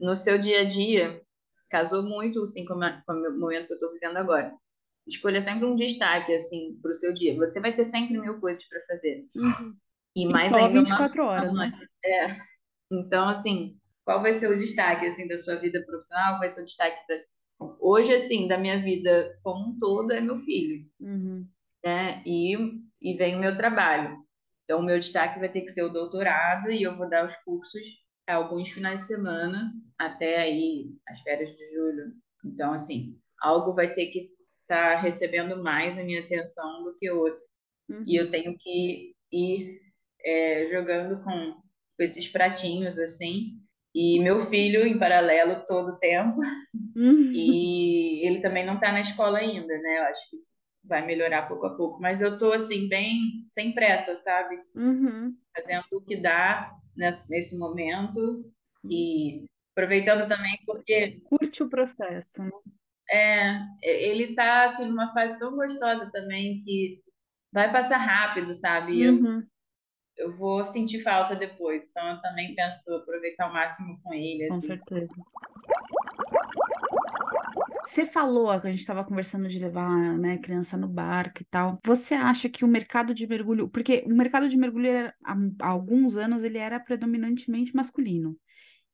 no 0.00 0.14
seu 0.14 0.38
dia 0.38 0.60
a 0.60 0.64
dia, 0.64 1.20
casou 1.68 2.02
muito, 2.02 2.42
assim, 2.42 2.64
com, 2.64 2.74
a, 2.82 3.02
com 3.04 3.12
o 3.12 3.38
momento 3.38 3.66
que 3.66 3.72
eu 3.72 3.76
estou 3.76 3.92
vivendo 3.92 4.16
agora. 4.16 4.52
Escolha 5.06 5.40
sempre 5.40 5.66
um 5.66 5.76
destaque, 5.76 6.34
assim, 6.34 6.78
para 6.82 6.90
o 6.90 6.94
seu 6.94 7.14
dia. 7.14 7.36
Você 7.36 7.60
vai 7.60 7.72
ter 7.72 7.84
sempre 7.84 8.18
mil 8.18 8.40
coisas 8.40 8.64
para 8.68 8.80
fazer. 8.86 9.26
Uhum. 9.36 9.76
E 10.16 10.26
mais 10.26 10.50
só 10.50 10.58
ainda 10.58 10.80
24 10.80 11.22
uma... 11.22 11.30
horas, 11.30 11.52
né? 11.52 11.72
É. 12.04 12.26
Então, 12.90 13.28
assim, 13.28 13.78
qual 14.04 14.22
vai 14.22 14.32
ser 14.32 14.50
o 14.50 14.56
destaque, 14.56 15.06
assim, 15.06 15.28
da 15.28 15.38
sua 15.38 15.56
vida 15.56 15.82
profissional? 15.84 16.32
Qual 16.32 16.40
vai 16.40 16.48
ser 16.48 16.62
o 16.62 16.64
destaque 16.64 17.06
para 17.06 17.16
Hoje, 17.80 18.14
assim, 18.14 18.46
da 18.46 18.58
minha 18.58 18.82
vida 18.82 19.38
como 19.42 19.70
um 19.70 19.78
todo 19.78 20.12
é 20.12 20.20
meu 20.20 20.36
filho, 20.36 20.86
uhum. 21.00 21.48
né? 21.84 22.22
E, 22.26 22.54
e 23.00 23.14
vem 23.16 23.34
o 23.34 23.40
meu 23.40 23.56
trabalho. 23.56 24.18
Então, 24.64 24.80
o 24.80 24.84
meu 24.84 24.98
destaque 24.98 25.38
vai 25.38 25.48
ter 25.48 25.62
que 25.62 25.70
ser 25.70 25.82
o 25.82 25.92
doutorado 25.92 26.70
e 26.70 26.82
eu 26.82 26.96
vou 26.96 27.08
dar 27.08 27.24
os 27.24 27.34
cursos 27.36 28.04
alguns 28.26 28.68
finais 28.70 29.02
de 29.02 29.06
semana 29.06 29.72
até 29.98 30.38
aí 30.38 30.90
as 31.08 31.20
férias 31.20 31.50
de 31.50 31.72
julho. 31.72 32.12
Então, 32.44 32.72
assim, 32.72 33.16
algo 33.40 33.72
vai 33.72 33.92
ter 33.92 34.06
que 34.06 34.30
tá 34.66 34.96
recebendo 34.96 35.62
mais 35.62 35.98
a 35.98 36.02
minha 36.02 36.20
atenção 36.20 36.84
do 36.84 36.96
que 36.98 37.10
outro. 37.10 37.42
Uhum. 37.88 38.04
E 38.06 38.16
eu 38.16 38.30
tenho 38.30 38.56
que 38.58 39.14
ir 39.32 39.80
é, 40.24 40.66
jogando 40.66 41.22
com, 41.22 41.52
com 41.52 42.02
esses 42.02 42.28
pratinhos 42.28 42.98
assim. 42.98 43.60
E 43.94 44.20
meu 44.20 44.40
filho, 44.40 44.86
em 44.86 44.98
paralelo, 44.98 45.64
todo 45.66 45.92
o 45.92 45.98
tempo. 45.98 46.38
Uhum. 46.94 47.32
E 47.32 48.26
ele 48.26 48.40
também 48.40 48.64
não 48.64 48.74
está 48.74 48.92
na 48.92 49.00
escola 49.00 49.38
ainda, 49.38 49.78
né? 49.78 49.98
Eu 49.98 50.02
acho 50.04 50.28
que 50.28 50.36
isso 50.36 50.50
vai 50.84 51.04
melhorar 51.04 51.48
pouco 51.48 51.66
a 51.66 51.76
pouco. 51.76 52.00
Mas 52.00 52.20
eu 52.20 52.36
tô 52.38 52.52
assim, 52.52 52.88
bem 52.88 53.42
sem 53.46 53.72
pressa, 53.72 54.16
sabe? 54.16 54.56
Uhum. 54.74 55.34
Fazendo 55.54 55.84
o 55.92 56.04
que 56.04 56.16
dá 56.16 56.72
nesse, 56.96 57.30
nesse 57.30 57.56
momento. 57.56 58.44
E 58.84 59.46
aproveitando 59.72 60.28
também 60.28 60.58
porque. 60.66 61.20
Curte 61.24 61.62
o 61.62 61.68
processo, 61.68 62.42
né? 62.42 62.50
É, 63.08 63.58
ele 63.82 64.34
tá 64.34 64.64
assim, 64.64 64.86
numa 64.86 65.12
fase 65.12 65.38
tão 65.38 65.54
gostosa 65.54 66.10
também 66.10 66.58
que 66.60 67.00
vai 67.52 67.70
passar 67.70 67.98
rápido, 67.98 68.52
sabe? 68.54 69.08
Uhum. 69.08 69.38
Eu 69.38 69.42
eu 70.16 70.36
vou 70.36 70.64
sentir 70.64 71.02
falta 71.02 71.36
depois. 71.36 71.86
Então 71.88 72.08
eu 72.08 72.20
também 72.20 72.54
penso 72.54 72.92
aproveitar 72.94 73.50
o 73.50 73.52
máximo 73.52 73.98
com 74.02 74.14
ele. 74.14 74.48
Com 74.48 74.54
assim. 74.54 74.66
certeza. 74.68 75.14
Você 77.84 78.04
falou 78.04 78.60
que 78.60 78.66
a 78.66 78.70
gente 78.70 78.80
estava 78.80 79.04
conversando 79.04 79.48
de 79.48 79.58
levar 79.58 80.18
né, 80.18 80.36
criança 80.38 80.76
no 80.76 80.88
barco 80.88 81.40
e 81.40 81.46
tal. 81.46 81.78
Você 81.84 82.14
acha 82.14 82.48
que 82.48 82.64
o 82.64 82.68
mercado 82.68 83.14
de 83.14 83.26
mergulho, 83.26 83.68
porque 83.68 84.04
o 84.06 84.14
mercado 84.14 84.48
de 84.48 84.56
mergulho 84.56 84.88
era, 84.88 85.14
há 85.24 85.68
alguns 85.68 86.16
anos 86.16 86.42
ele 86.42 86.58
era 86.58 86.78
predominantemente 86.78 87.74
masculino. 87.74 88.36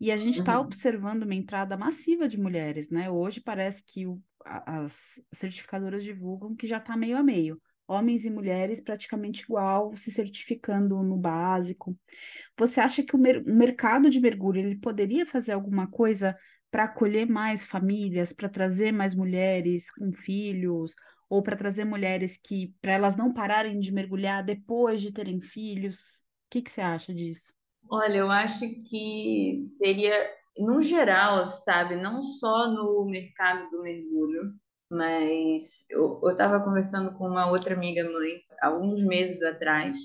E 0.03 0.11
a 0.11 0.17
gente 0.17 0.41
está 0.41 0.59
uhum. 0.59 0.65
observando 0.65 1.23
uma 1.23 1.35
entrada 1.37 1.77
massiva 1.77 2.27
de 2.27 2.37
mulheres, 2.37 2.91
né? 2.91 3.09
Hoje 3.09 3.41
parece 3.41 3.85
que 3.85 4.05
o, 4.05 4.21
as 4.45 5.21
certificadoras 5.33 6.03
divulgam 6.03 6.57
que 6.57 6.67
já 6.67 6.79
está 6.79 6.97
meio 6.97 7.17
a 7.17 7.23
meio 7.23 7.63
homens 7.87 8.25
e 8.25 8.31
mulheres 8.31 8.81
praticamente 8.81 9.45
igual, 9.45 9.97
se 9.97 10.11
certificando 10.11 11.01
no 11.05 11.17
básico. 11.17 11.97
Você 12.59 12.81
acha 12.81 13.05
que 13.05 13.15
o, 13.15 13.19
mer 13.19 13.45
o 13.47 13.55
mercado 13.55 14.11
de 14.11 14.19
mergulho 14.19 14.59
ele 14.59 14.77
poderia 14.77 15.25
fazer 15.25 15.53
alguma 15.53 15.87
coisa 15.87 16.37
para 16.69 16.85
acolher 16.85 17.29
mais 17.29 17.65
famílias, 17.65 18.33
para 18.33 18.49
trazer 18.49 18.91
mais 18.91 19.15
mulheres 19.15 19.89
com 19.93 20.11
filhos, 20.13 20.97
ou 21.29 21.45
para 21.45 21.57
trazer 21.57 21.85
mulheres 21.85 22.37
que, 22.37 22.75
para 22.81 22.93
elas 22.93 23.15
não 23.15 23.33
pararem 23.33 23.79
de 23.79 23.93
mergulhar 23.93 24.43
depois 24.43 25.01
de 25.01 25.13
terem 25.13 25.41
filhos? 25.41 26.25
O 26.47 26.51
que, 26.51 26.63
que 26.63 26.73
você 26.73 26.81
acha 26.81 27.15
disso? 27.15 27.53
Olha, 27.91 28.19
eu 28.19 28.31
acho 28.31 28.67
que 28.85 29.55
seria, 29.57 30.13
no 30.59 30.81
geral, 30.81 31.45
sabe, 31.47 31.97
não 31.97 32.23
só 32.23 32.69
no 32.69 33.05
mercado 33.07 33.71
do 33.71 33.83
mergulho, 33.83 34.55
mas 34.91 35.85
eu 35.91 36.21
estava 36.31 36.63
conversando 36.63 37.13
com 37.15 37.27
uma 37.27 37.51
outra 37.51 37.75
amiga 37.75 38.05
mãe, 38.11 38.41
alguns 38.63 39.03
meses 39.03 39.43
atrás. 39.43 39.97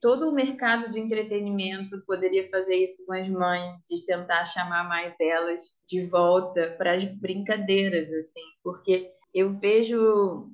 Todo 0.00 0.28
o 0.28 0.34
mercado 0.34 0.90
de 0.90 0.98
entretenimento 0.98 2.02
poderia 2.06 2.48
fazer 2.50 2.74
isso 2.76 3.06
com 3.06 3.12
as 3.12 3.28
mães, 3.28 3.76
de 3.88 4.04
tentar 4.04 4.44
chamar 4.44 4.88
mais 4.88 5.14
elas 5.20 5.62
de 5.86 6.06
volta 6.06 6.74
para 6.76 6.94
as 6.94 7.04
brincadeiras, 7.04 8.12
assim, 8.12 8.42
porque 8.64 9.12
eu 9.32 9.58
vejo, 9.58 10.50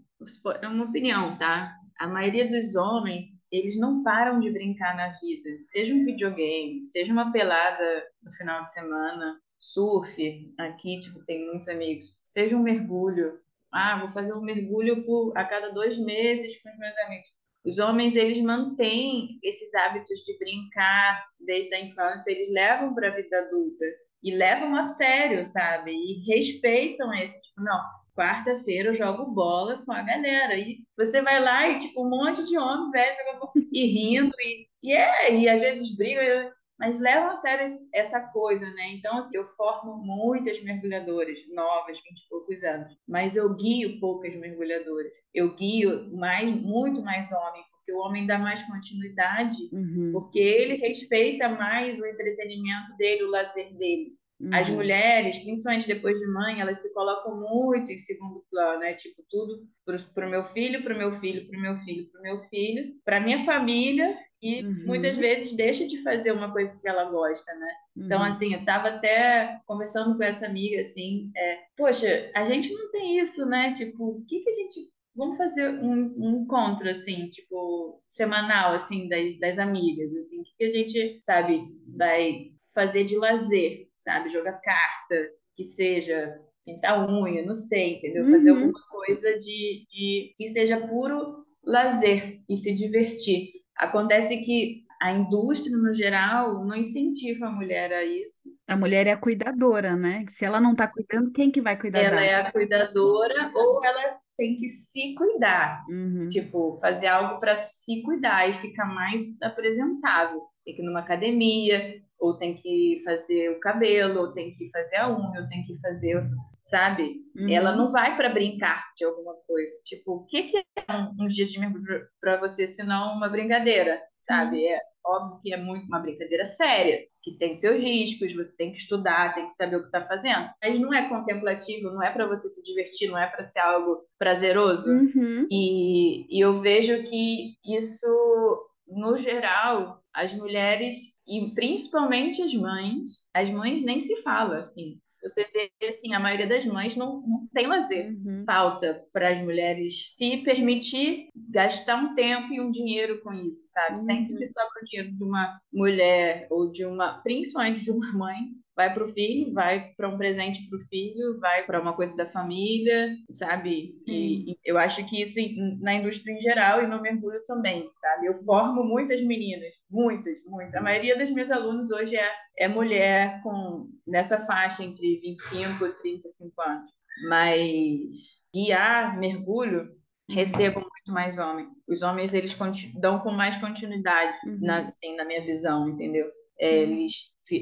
é 0.61 0.68
uma 0.68 0.85
opinião, 0.85 1.37
tá? 1.39 1.74
A 1.99 2.07
maioria 2.07 2.47
dos 2.47 2.76
homens, 2.76 3.31
eles 3.51 3.79
não 3.79 4.03
param 4.03 4.41
de 4.41 4.51
brincar 4.51 4.97
na 4.97 5.19
vida, 5.19 5.61
seja 5.61 5.95
um 5.95 6.05
videogame, 6.05 6.85
seja 6.87 7.13
uma 7.13 7.33
pelada 7.33 8.07
no 8.23 8.33
final 8.33 8.61
de 8.61 8.73
semana, 8.73 9.41
surf, 9.59 10.55
aqui, 10.59 11.01
tipo, 11.01 11.25
tem 11.25 11.47
muitos 11.47 11.69
amigos, 11.69 12.17
seja 12.25 12.57
um 12.57 12.63
mergulho, 12.63 13.39
ah, 13.73 13.99
vou 14.01 14.09
fazer 14.09 14.33
um 14.33 14.43
mergulho 14.43 15.05
por, 15.05 15.33
a 15.37 15.45
cada 15.45 15.71
dois 15.71 15.99
meses 15.99 16.61
com 16.63 16.71
os 16.71 16.79
meus 16.79 16.97
amigos. 16.99 17.29
Os 17.65 17.79
homens, 17.79 18.17
eles 18.17 18.41
mantêm 18.41 19.39
esses 19.43 19.75
hábitos 19.75 20.21
de 20.21 20.39
brincar 20.39 21.27
desde 21.39 21.75
a 21.75 21.81
infância, 21.81 22.31
eles 22.31 22.51
levam 22.51 22.95
para 22.95 23.09
a 23.09 23.15
vida 23.15 23.39
adulta 23.39 23.85
e 24.23 24.35
levam 24.35 24.75
a 24.77 24.83
sério, 24.83 25.45
sabe? 25.45 25.93
E 25.93 26.25
respeitam 26.33 27.13
esse, 27.15 27.41
tipo, 27.41 27.61
não, 27.63 27.81
quarta-feira 28.19 28.89
eu 28.89 28.95
jogo 28.95 29.27
bola 29.27 29.85
com 29.85 29.93
a 29.93 30.03
galera. 30.03 30.57
E 30.57 30.81
você 30.97 31.23
vai 31.23 31.41
lá 31.41 31.69
e, 31.69 31.79
tipo, 31.79 32.05
um 32.05 32.11
monte 32.11 32.45
de 32.45 32.59
homem 32.59 32.91
velho 32.91 33.16
jogando 33.16 33.53
e 33.73 33.87
rindo, 33.87 34.35
e, 34.41 34.66
e 34.83 34.93
é, 34.93 35.35
e 35.35 35.49
às 35.49 35.61
vezes 35.61 35.97
brigam 35.97 36.51
mas 36.79 37.01
levam 37.01 37.31
a 37.31 37.37
sério 37.37 37.66
essa 37.93 38.21
coisa, 38.21 38.64
né? 38.64 38.93
Então, 38.93 39.19
assim, 39.19 39.37
eu 39.37 39.49
formo 39.49 39.97
muitas 39.97 40.62
mergulhadoras 40.62 41.41
novas, 41.49 41.99
20 41.99 42.21
e 42.21 42.29
poucos 42.29 42.62
anos, 42.62 42.97
mas 43.07 43.35
eu 43.35 43.53
guio 43.53 43.99
poucas 43.99 44.37
mergulhadoras. 44.37 45.11
Eu 45.35 45.57
guio 45.57 46.16
mais, 46.16 46.49
muito 46.49 47.03
mais 47.03 47.33
homem, 47.33 47.64
porque 47.73 47.93
o 47.93 47.99
homem 47.99 48.27
dá 48.29 48.39
mais 48.39 48.62
continuidade, 48.62 49.57
uhum. 49.73 50.11
porque 50.12 50.39
ele 50.39 50.75
respeita 50.75 51.49
mais 51.49 52.01
o 52.01 52.07
entretenimento 52.07 52.97
dele, 52.97 53.25
o 53.25 53.31
lazer 53.31 53.75
dele. 53.75 54.12
Uhum. 54.41 54.55
As 54.55 54.68
mulheres, 54.68 55.39
principalmente 55.39 55.89
depois 55.89 56.18
de 56.18 56.26
mãe, 56.28 56.61
elas 56.61 56.80
se 56.80 56.93
colocam 56.95 57.41
muito 57.41 57.91
em 57.91 57.99
segundo 57.99 58.45
plano, 58.49 58.80
né? 58.80 58.95
Tipo, 58.95 59.24
tudo 59.28 59.66
para 60.14 60.26
o 60.26 60.30
meu 60.30 60.45
filho, 60.45 60.82
para 60.84 60.95
o 60.95 60.99
meu 60.99 61.12
filho, 61.12 61.49
para 61.49 61.59
o 61.59 61.62
meu 61.62 61.76
filho, 61.76 62.09
para 62.11 62.20
o 62.20 62.22
meu 62.22 62.39
filho, 62.39 62.95
para 63.05 63.20
minha 63.20 63.41
família 63.41 64.16
e 64.41 64.62
uhum. 64.62 64.86
muitas 64.86 65.16
vezes 65.16 65.53
deixa 65.55 65.86
de 65.86 66.01
fazer 66.03 66.30
uma 66.30 66.53
coisa 66.53 66.78
que 66.80 66.89
ela 66.89 67.11
gosta, 67.11 67.53
né? 67.55 67.68
Então, 67.97 68.01
uhum. 68.01 68.07
Então, 68.07 68.22
assim, 68.22 68.55
eu 68.55 68.64
tava 68.64 68.89
até 68.89 69.61
conversando 69.66 70.16
com 70.16 70.22
essa 70.22 70.47
amiga, 70.47 70.80
assim, 70.80 71.32
é, 71.36 71.59
poxa, 71.76 72.30
a 72.34 72.45
gente 72.45 72.72
não 72.72 72.91
tem 72.93 73.18
isso, 73.18 73.45
né? 73.45 73.74
Tipo, 73.74 74.05
o 74.05 74.24
que 74.24 74.41
que 74.41 74.51
a 74.51 74.53
gente... 74.53 74.89
Vamos 75.16 75.36
fazer 75.36 75.68
um, 75.68 76.14
um 76.16 76.43
encontro, 76.43 76.89
assim, 76.89 77.28
tipo, 77.28 78.01
semanal, 78.09 78.72
assim, 78.74 79.09
das, 79.09 79.36
das 79.41 79.59
amigas, 79.59 80.14
assim, 80.14 80.39
o 80.39 80.45
que 80.45 80.53
que 80.57 80.64
a 80.64 80.70
gente, 80.70 81.18
sabe, 81.20 81.61
vai 81.89 82.53
fazer 82.72 83.03
de 83.03 83.16
lazer, 83.16 83.88
sabe? 84.09 84.31
Jogar 84.31 84.59
carta, 84.63 85.17
que 85.55 85.65
seja 85.65 86.35
pintar 86.65 87.09
unha, 87.09 87.45
não 87.45 87.53
sei, 87.53 87.97
entendeu? 87.97 88.25
Uhum. 88.25 88.31
Fazer 88.31 88.51
alguma 88.51 88.81
coisa 88.91 89.39
de, 89.39 89.87
de 89.89 90.35
que 90.37 90.47
seja 90.49 90.87
puro 90.87 91.45
lazer 91.63 92.41
e 92.49 92.57
se 92.57 92.75
divertir. 92.75 93.51
Acontece 93.77 94.39
que 94.39 94.85
a 95.01 95.13
indústria, 95.13 95.77
no 95.77 95.93
geral, 95.93 96.65
não 96.65 96.75
incentiva 96.75 97.47
a 97.47 97.51
mulher 97.51 97.93
a 97.93 98.03
isso. 98.03 98.49
A 98.67 98.77
mulher 98.77 99.07
é 99.07 99.13
a 99.13 99.17
cuidadora, 99.17 99.95
né? 99.95 100.25
Se 100.29 100.45
ela 100.45 100.61
não 100.61 100.73
está 100.73 100.89
cuidando, 100.89 101.31
quem 101.33 101.51
que 101.51 101.61
vai 101.61 101.79
cuidar 101.79 102.01
ela 102.01 102.17
dela? 102.17 102.27
é 102.27 102.35
a 102.35 102.51
cuidadora 102.51 103.53
ou 103.55 103.85
ela 103.85 104.19
tem 104.37 104.57
que 104.57 104.69
se 104.69 105.15
cuidar. 105.15 105.85
Uhum. 105.89 106.29
Tipo, 106.29 106.79
fazer 106.81 107.09
algo 107.09 107.39
para 107.39 107.55
se 107.55 108.03
cuidar 108.03 108.49
e 108.49 108.55
ficar 108.55 108.87
mais 108.87 109.41
apresentável. 109.43 110.43
Tem 110.65 110.75
que 110.75 110.83
ir 110.83 110.85
numa 110.85 111.01
academia, 111.01 112.03
ou 112.19 112.37
tem 112.37 112.55
que 112.55 113.01
fazer 113.05 113.51
o 113.51 113.61
cabelo, 113.61 114.21
ou 114.21 114.33
tem 114.33 114.53
que 114.53 114.71
fazer 114.71 114.97
a 114.97 115.11
unha, 115.11 115.41
ou 115.41 115.47
tem 115.47 115.62
que 115.62 115.79
fazer, 115.81 116.19
sabe? 116.64 117.16
Uhum. 117.37 117.49
Ela 117.49 117.77
não 117.77 117.91
vai 117.91 118.16
para 118.16 118.29
brincar 118.29 118.85
de 118.97 119.05
alguma 119.05 119.35
coisa. 119.47 119.73
Tipo, 119.85 120.16
o 120.16 120.27
que, 120.27 120.45
que 120.45 120.59
é 120.59 120.93
um, 120.93 121.14
um 121.21 121.29
dia 121.29 121.47
de 121.47 121.59
mergulho 121.59 122.07
para 122.21 122.39
você, 122.39 122.66
se 122.66 122.83
não 122.83 123.14
uma 123.14 123.29
brincadeira, 123.29 124.01
sabe? 124.19 124.66
É 124.66 124.81
óbvio 125.05 125.41
que 125.41 125.53
é 125.53 125.57
muito 125.57 125.87
uma 125.87 126.01
brincadeira 126.01 126.45
séria, 126.45 127.01
que 127.23 127.37
tem 127.37 127.55
seus 127.55 127.79
riscos, 127.79 128.35
você 128.35 128.57
tem 128.57 128.73
que 128.73 128.79
estudar, 128.79 129.35
tem 129.35 129.47
que 129.47 129.55
saber 129.55 129.77
o 129.77 129.81
que 129.81 129.87
está 129.87 130.03
fazendo. 130.05 130.51
Mas 130.62 130.79
não 130.79 130.93
é 130.93 131.09
contemplativo, 131.09 131.91
não 131.91 132.03
é 132.03 132.11
para 132.11 132.27
você 132.27 132.49
se 132.49 132.62
divertir, 132.62 133.09
não 133.09 133.19
é 133.19 133.27
para 133.27 133.43
ser 133.43 133.61
algo 133.61 134.03
prazeroso. 134.19 134.91
Uhum. 134.91 135.47
E, 135.51 136.37
e 136.37 136.45
eu 136.45 136.55
vejo 136.55 137.03
que 137.05 137.55
isso, 137.64 138.69
no 138.87 139.16
geral, 139.16 140.03
as 140.14 140.33
mulheres 140.35 141.18
e 141.29 141.51
principalmente 141.55 142.43
as 142.43 142.55
mães, 142.55 143.26
as 143.35 143.51
mães 143.51 143.85
nem 143.85 144.01
se 144.01 144.16
fala 144.22 144.59
assim. 144.59 144.99
Se 145.07 145.29
você 145.29 145.47
vê 145.53 145.89
assim, 145.89 146.14
a 146.14 146.20
maioria 146.20 146.47
das 146.47 146.64
mães 146.64 146.97
não, 146.97 147.20
não 147.20 147.49
tem 147.53 147.66
lazer. 147.66 148.12
Uhum. 148.12 148.43
Falta 148.47 149.05
para 149.12 149.31
as 149.31 149.41
mulheres 149.41 150.09
se 150.12 150.39
permitir 150.39 151.29
gastar 151.51 151.97
um 151.97 152.14
tempo 152.14 152.53
e 152.53 152.61
um 152.61 152.70
dinheiro 152.70 153.20
com 153.20 153.33
isso, 153.35 153.66
sabe? 153.66 154.01
Uhum. 154.01 154.07
Sempre 154.07 154.37
que 154.37 154.47
sobra 154.47 154.81
o 154.81 154.85
dinheiro 154.85 155.16
de 155.16 155.24
uma 155.24 155.61
mulher 155.72 156.47
ou 156.51 156.70
de 156.70 156.87
uma, 156.87 157.20
principalmente 157.22 157.83
de 157.83 157.91
uma 157.91 158.12
mãe, 158.12 158.37
vai 158.79 158.95
para 158.95 159.03
o 159.03 159.09
filho, 159.09 159.53
vai 159.53 159.93
para 159.97 160.09
um 160.09 160.16
presente 160.16 160.68
para 160.68 160.79
o 160.79 160.83
filho, 160.83 161.41
vai 161.41 161.64
para 161.64 161.83
uma 161.83 161.97
coisa 161.97 162.14
da 162.14 162.24
família, 162.24 163.12
sabe? 163.29 163.97
E, 164.07 164.53
e, 164.53 164.59
eu 164.64 164.79
acho 164.79 165.05
que 165.05 165.20
isso 165.20 165.41
na 165.83 165.95
indústria 165.95 166.33
em 166.33 166.41
geral 166.41 166.81
e 166.81 166.87
no 166.87 167.03
mergulho 167.03 167.43
também, 167.45 167.91
sabe? 167.93 168.26
Eu 168.26 168.35
formo 168.35 168.85
muitas 168.85 169.20
meninas, 169.20 169.74
muitas, 169.91 170.45
muitas. 170.47 170.76
A 170.76 170.81
maioria 170.81 171.18
das 171.18 171.29
meus 171.29 171.51
alunos 171.51 171.91
hoje 171.91 172.14
é, 172.14 172.31
é 172.57 172.68
mulher 172.68 173.43
com 173.43 173.89
nessa 174.07 174.39
faixa 174.39 174.85
entre 174.85 175.20
25 175.22 175.85
e 175.85 175.93
35 175.97 176.62
anos. 176.62 176.93
Mas 177.29 178.39
guiar 178.55 179.18
mergulho 179.18 179.89
recebo 180.31 180.79
muito 180.79 181.12
mais 181.12 181.37
homem. 181.37 181.68
Os 181.89 182.03
homens 182.03 182.33
eles 182.33 182.57
dão 182.95 183.18
com 183.18 183.33
mais 183.33 183.57
continuidade 183.57 184.39
Uhum. 184.47 184.59
na, 184.61 184.87
assim, 184.87 185.16
na 185.16 185.24
minha 185.24 185.45
visão, 185.45 185.89
entendeu? 185.89 186.31
É, 186.61 186.83
eles 186.83 187.12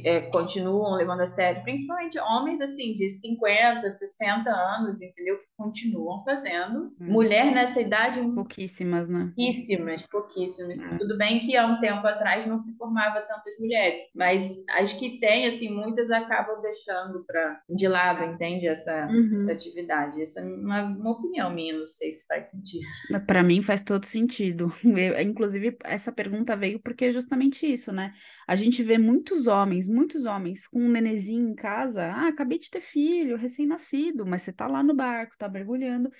é, 0.04 0.20
continuam 0.30 0.94
levando 0.94 1.20
a 1.20 1.26
sério, 1.26 1.62
principalmente 1.62 2.18
homens 2.18 2.60
assim 2.60 2.94
de 2.94 3.08
50, 3.08 3.90
60 3.90 4.50
anos, 4.50 5.00
entendeu? 5.02 5.38
Que 5.38 5.46
continuam 5.56 6.22
fazendo. 6.24 6.92
Hum. 7.00 7.12
Mulher 7.12 7.52
nessa 7.52 7.80
idade, 7.80 8.20
Pouquíssimas, 8.34 9.08
né? 9.08 9.32
pouquíssimas, 9.36 10.02
pouquíssimas. 10.02 10.80
É. 10.80 10.98
Tudo 10.98 11.16
bem 11.16 11.40
que 11.40 11.56
há 11.56 11.66
um 11.66 11.80
tempo 11.80 12.06
atrás 12.06 12.46
não 12.46 12.56
se 12.56 12.76
formava 12.76 13.20
tantas 13.22 13.58
mulheres, 13.58 14.00
mas 14.14 14.64
as 14.70 14.92
que 14.92 15.18
tem, 15.20 15.46
assim, 15.46 15.68
muitas 15.70 16.10
acabam 16.10 16.60
deixando 16.60 17.24
para 17.26 17.60
de 17.68 17.86
lado, 17.88 18.24
entende? 18.24 18.66
Essa, 18.66 19.06
Uhum. 19.06 19.34
essa 19.34 19.52
atividade. 19.52 20.20
Essa 20.22 20.40
é 20.40 20.44
uma, 20.44 20.82
uma 20.82 21.10
opinião 21.12 21.50
minha, 21.52 21.76
não 21.76 21.86
sei 21.86 22.10
se 22.10 22.26
faz 22.26 22.50
sentido. 22.50 22.86
Para 23.26 23.42
mim 23.42 23.62
faz 23.62 23.82
todo 23.82 24.04
sentido. 24.04 24.72
Eu- 24.84 25.20
inclusive, 25.20 25.76
essa 25.84 26.10
pergunta 26.12 26.56
veio 26.56 26.80
porque 26.80 27.06
é 27.06 27.12
justamente 27.12 27.70
isso, 27.70 27.92
né? 27.92 28.12
A 28.48 28.54
gente 28.56 28.82
vê 28.82 28.96
muitos 28.98 29.46
homens, 29.46 29.75
muitos 29.86 30.24
homens 30.24 30.66
com 30.68 30.80
um 30.80 30.88
nenezinho 30.88 31.48
em 31.50 31.54
casa. 31.54 32.06
Ah, 32.12 32.28
acabei 32.28 32.58
de 32.58 32.70
ter 32.70 32.80
filho, 32.80 33.36
recém-nascido, 33.36 34.24
mas 34.24 34.42
você 34.42 34.52
tá 34.52 34.66
lá 34.68 34.82
no 34.82 34.94
barco, 34.94 35.34
tá 35.36 35.48
mergulhando, 35.48 36.10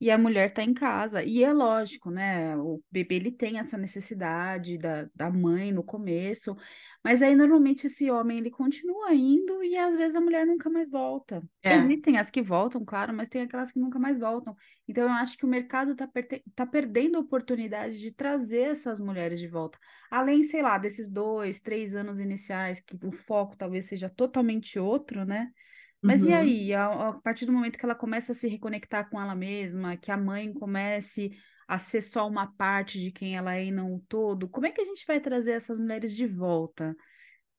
e 0.00 0.10
a 0.10 0.18
mulher 0.18 0.52
tá 0.52 0.62
em 0.62 0.74
casa. 0.74 1.22
E 1.24 1.44
é 1.44 1.52
lógico, 1.52 2.10
né? 2.10 2.56
O 2.56 2.82
bebê 2.90 3.16
ele 3.16 3.32
tem 3.32 3.58
essa 3.58 3.78
necessidade 3.78 4.78
da, 4.78 5.08
da 5.14 5.30
mãe 5.30 5.72
no 5.72 5.84
começo, 5.84 6.56
mas 7.04 7.22
aí 7.22 7.34
normalmente 7.34 7.86
esse 7.86 8.10
homem 8.10 8.38
ele 8.38 8.50
continua 8.50 9.12
indo 9.14 9.62
e 9.64 9.76
às 9.76 9.96
vezes 9.96 10.16
a 10.16 10.20
mulher 10.20 10.46
nunca 10.46 10.70
mais 10.70 10.90
volta. 10.90 11.42
É. 11.62 11.92
Existem 11.92 12.18
as 12.18 12.30
que 12.30 12.42
voltam, 12.42 12.84
claro, 12.84 13.14
mas 13.14 13.28
tem 13.28 13.42
aquelas 13.42 13.72
que 13.72 13.78
nunca 13.78 13.98
mais 13.98 14.18
voltam. 14.18 14.54
Então, 14.86 15.04
eu 15.04 15.10
acho 15.10 15.38
que 15.38 15.44
o 15.44 15.48
mercado 15.48 15.92
está 15.92 16.08
tá 16.54 16.66
perdendo 16.66 17.16
a 17.16 17.20
oportunidade 17.20 17.98
de 17.98 18.12
trazer 18.12 18.72
essas 18.72 19.00
mulheres 19.00 19.38
de 19.40 19.48
volta. 19.48 19.78
Além, 20.10 20.42
sei 20.42 20.60
lá, 20.60 20.76
desses 20.76 21.10
dois, 21.10 21.60
três 21.60 21.94
anos 21.94 22.20
iniciais, 22.20 22.80
que 22.80 22.94
o 23.06 23.12
foco 23.12 23.56
talvez 23.56 23.86
seja 23.86 24.10
totalmente 24.10 24.78
outro, 24.78 25.24
né? 25.24 25.50
Mas 26.04 26.24
e 26.24 26.32
Uhum. 26.32 26.32
aí, 26.32 26.72
a, 26.74 27.10
a 27.10 27.12
partir 27.20 27.46
do 27.46 27.52
momento 27.52 27.78
que 27.78 27.84
ela 27.84 27.94
começa 27.94 28.32
a 28.32 28.34
se 28.34 28.48
reconectar 28.48 29.08
com 29.08 29.20
ela 29.20 29.34
mesma, 29.34 29.96
que 29.96 30.10
a 30.10 30.16
mãe 30.16 30.52
comece 30.52 31.30
a 31.66 31.78
ser 31.78 32.02
só 32.02 32.26
uma 32.28 32.46
parte 32.46 33.00
de 33.00 33.10
quem 33.10 33.36
ela 33.36 33.54
é 33.54 33.66
e 33.66 33.70
não 33.70 33.94
o 33.94 34.04
todo, 34.08 34.48
como 34.48 34.66
é 34.66 34.70
que 34.70 34.80
a 34.80 34.84
gente 34.84 35.06
vai 35.06 35.20
trazer 35.20 35.52
essas 35.52 35.78
mulheres 35.78 36.14
de 36.14 36.26
volta? 36.26 36.94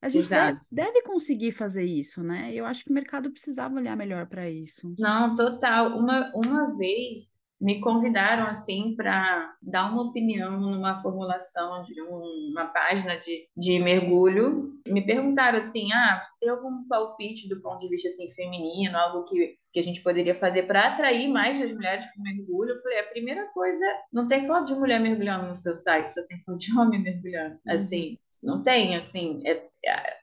A 0.00 0.08
gente 0.08 0.28
deve, 0.28 0.58
deve 0.70 1.02
conseguir 1.02 1.52
fazer 1.52 1.84
isso, 1.84 2.22
né? 2.22 2.52
Eu 2.52 2.66
acho 2.66 2.84
que 2.84 2.90
o 2.90 2.94
mercado 2.94 3.30
precisava 3.30 3.76
olhar 3.76 3.96
melhor 3.96 4.26
para 4.26 4.50
isso. 4.50 4.94
Não, 4.98 5.34
total. 5.34 5.98
Uma, 5.98 6.30
uma 6.34 6.76
vez 6.76 7.34
me 7.60 7.80
convidaram 7.80 8.46
assim 8.46 8.94
para 8.96 9.54
dar 9.62 9.90
uma 9.90 10.02
opinião 10.02 10.60
numa 10.60 10.96
formulação 10.96 11.82
de 11.82 12.00
um- 12.02 12.50
uma 12.52 12.66
página 12.66 13.16
de, 13.18 13.48
de 13.56 13.78
mergulho. 13.78 14.72
Me 14.86 15.04
perguntaram 15.04 15.58
assim: 15.58 15.92
ah, 15.92 16.22
você 16.24 16.38
tem 16.40 16.48
algum 16.50 16.86
palpite 16.88 17.48
do 17.48 17.60
ponto 17.62 17.78
de 17.80 17.88
vista 17.88 18.08
assim 18.08 18.30
feminino, 18.32 18.96
algo 18.98 19.24
que, 19.24 19.56
que 19.72 19.80
a 19.80 19.82
gente 19.82 20.02
poderia 20.02 20.34
fazer 20.34 20.64
para 20.64 20.88
atrair 20.88 21.28
mais 21.28 21.60
as 21.62 21.72
mulheres 21.72 22.04
para 22.06 22.20
o 22.20 22.22
mergulho? 22.22 22.70
Eu 22.72 22.80
falei: 22.82 22.98
a 23.00 23.04
primeira 23.08 23.46
coisa, 23.52 23.84
não 24.12 24.28
tem 24.28 24.44
foto 24.46 24.66
de 24.66 24.74
mulher 24.74 25.00
mergulhando 25.00 25.46
no 25.48 25.54
seu 25.54 25.74
site, 25.74 26.12
só 26.12 26.22
tem 26.26 26.40
foto 26.42 26.58
de 26.58 26.78
homem 26.78 27.00
mergulhando. 27.02 27.58
Assim, 27.68 28.18
não 28.42 28.62
tem, 28.62 28.94
assim, 28.96 29.40
é- 29.44 29.52
é- 29.52 29.68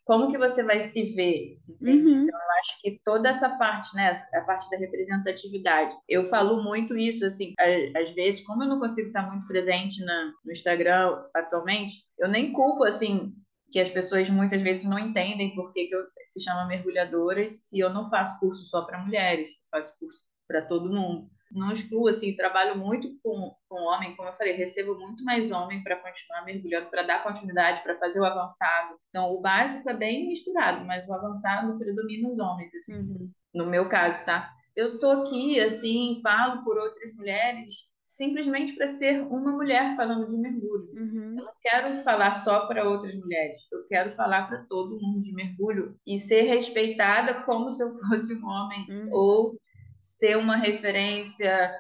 como 0.06 0.32
que 0.32 0.38
você 0.38 0.64
vai 0.64 0.82
se 0.82 1.14
ver? 1.14 1.58
Uhum. 1.82 2.28
acho 2.60 2.82
que 2.82 3.00
toda 3.04 3.30
essa 3.30 3.50
parte, 3.58 3.96
né, 3.96 4.12
a 4.34 4.42
parte 4.42 4.70
da 4.70 4.78
representatividade, 4.78 5.96
eu 6.08 6.26
falo 6.26 6.64
muito 6.64 6.98
isso, 6.98 7.26
assim, 7.26 7.54
às 7.96 8.12
vezes, 8.12 8.46
como 8.46 8.64
eu 8.64 8.68
não 8.68 8.80
consigo 8.80 9.08
estar 9.08 9.30
muito 9.30 9.48
presente 9.48 10.04
na, 10.04 10.32
no 10.44 10.52
Instagram 10.52 11.24
atualmente, 11.36 12.04
eu 12.20 12.28
nem 12.28 12.54
culpo, 12.54 12.84
assim, 12.84 13.34
que 13.72 13.80
as 13.80 13.90
pessoas 13.90 14.30
muitas 14.30 14.62
vezes 14.62 14.84
não 14.84 15.00
entendem 15.00 15.56
por 15.56 15.72
que, 15.74 15.88
que 15.88 15.96
eu 15.96 16.04
se 16.26 16.44
chama 16.44 16.68
mergulhadoras 16.68 17.70
se 17.70 17.80
eu 17.80 17.90
não 17.90 18.10
faço 18.10 18.40
curso 18.40 18.66
só 18.66 18.86
para 18.86 19.04
mulheres, 19.04 19.50
eu 19.50 19.80
faço 19.80 19.98
curso 19.98 20.20
para 20.48 20.62
todo 20.62 20.92
mundo. 20.92 21.30
Não 21.52 21.72
excluo, 21.72 22.08
assim, 22.08 22.36
trabalho 22.36 22.78
muito 22.78 23.10
com, 23.22 23.54
com 23.68 23.76
homem, 23.84 24.16
como 24.16 24.30
eu 24.30 24.34
falei, 24.34 24.54
recebo 24.54 24.98
muito 24.98 25.24
mais 25.24 25.52
homem 25.52 25.84
para 25.84 25.98
continuar 25.98 26.46
mergulhando, 26.46 26.90
para 26.90 27.04
dar 27.04 27.24
continuidade, 27.24 27.82
para 27.84 27.96
fazer 27.96 28.20
o 28.20 28.26
avançado. 28.26 28.96
Então, 29.10 29.32
o 29.34 29.42
básico 29.42 29.90
é 29.90 29.94
bem 29.94 30.28
misturado, 30.28 30.86
mas 30.86 31.08
o 31.08 31.14
avançado 31.14 31.78
predomina 31.78 32.30
os 32.30 32.40
homens, 32.40 32.74
assim 32.76 32.94
Uhum. 32.96 33.30
no 33.54 33.66
meu 33.66 33.90
caso, 33.90 34.24
tá? 34.26 34.50
Eu 34.76 34.88
estou 34.88 35.12
aqui, 35.24 35.60
assim, 35.60 36.20
falo 36.24 36.64
por 36.64 36.78
outras 36.78 37.14
mulheres, 37.16 37.90
simplesmente 38.06 38.74
para 38.74 38.88
ser 38.88 39.22
uma 39.24 39.52
mulher 39.52 39.96
falando 39.96 40.30
de 40.30 40.38
mergulho. 40.38 40.90
Uhum. 40.96 41.36
Eu 41.38 41.46
não 41.46 41.54
quero 41.62 41.96
falar 42.04 42.32
só 42.32 42.68
para 42.68 42.88
outras 42.88 43.16
mulheres, 43.16 43.58
eu 43.72 43.86
quero 43.88 44.12
falar 44.12 44.48
para 44.48 44.66
todo 44.70 45.00
mundo 45.02 45.20
de 45.22 45.34
mergulho 45.34 45.96
e 46.08 46.18
ser 46.18 46.44
respeitada 46.44 47.44
como 47.44 47.70
se 47.70 47.84
eu 47.84 47.94
fosse 48.08 48.34
um 48.36 48.46
homem, 48.46 48.86
Uhum. 48.90 49.10
ou 49.12 49.58
ser 50.02 50.36
uma 50.36 50.58
referência, 50.58 51.72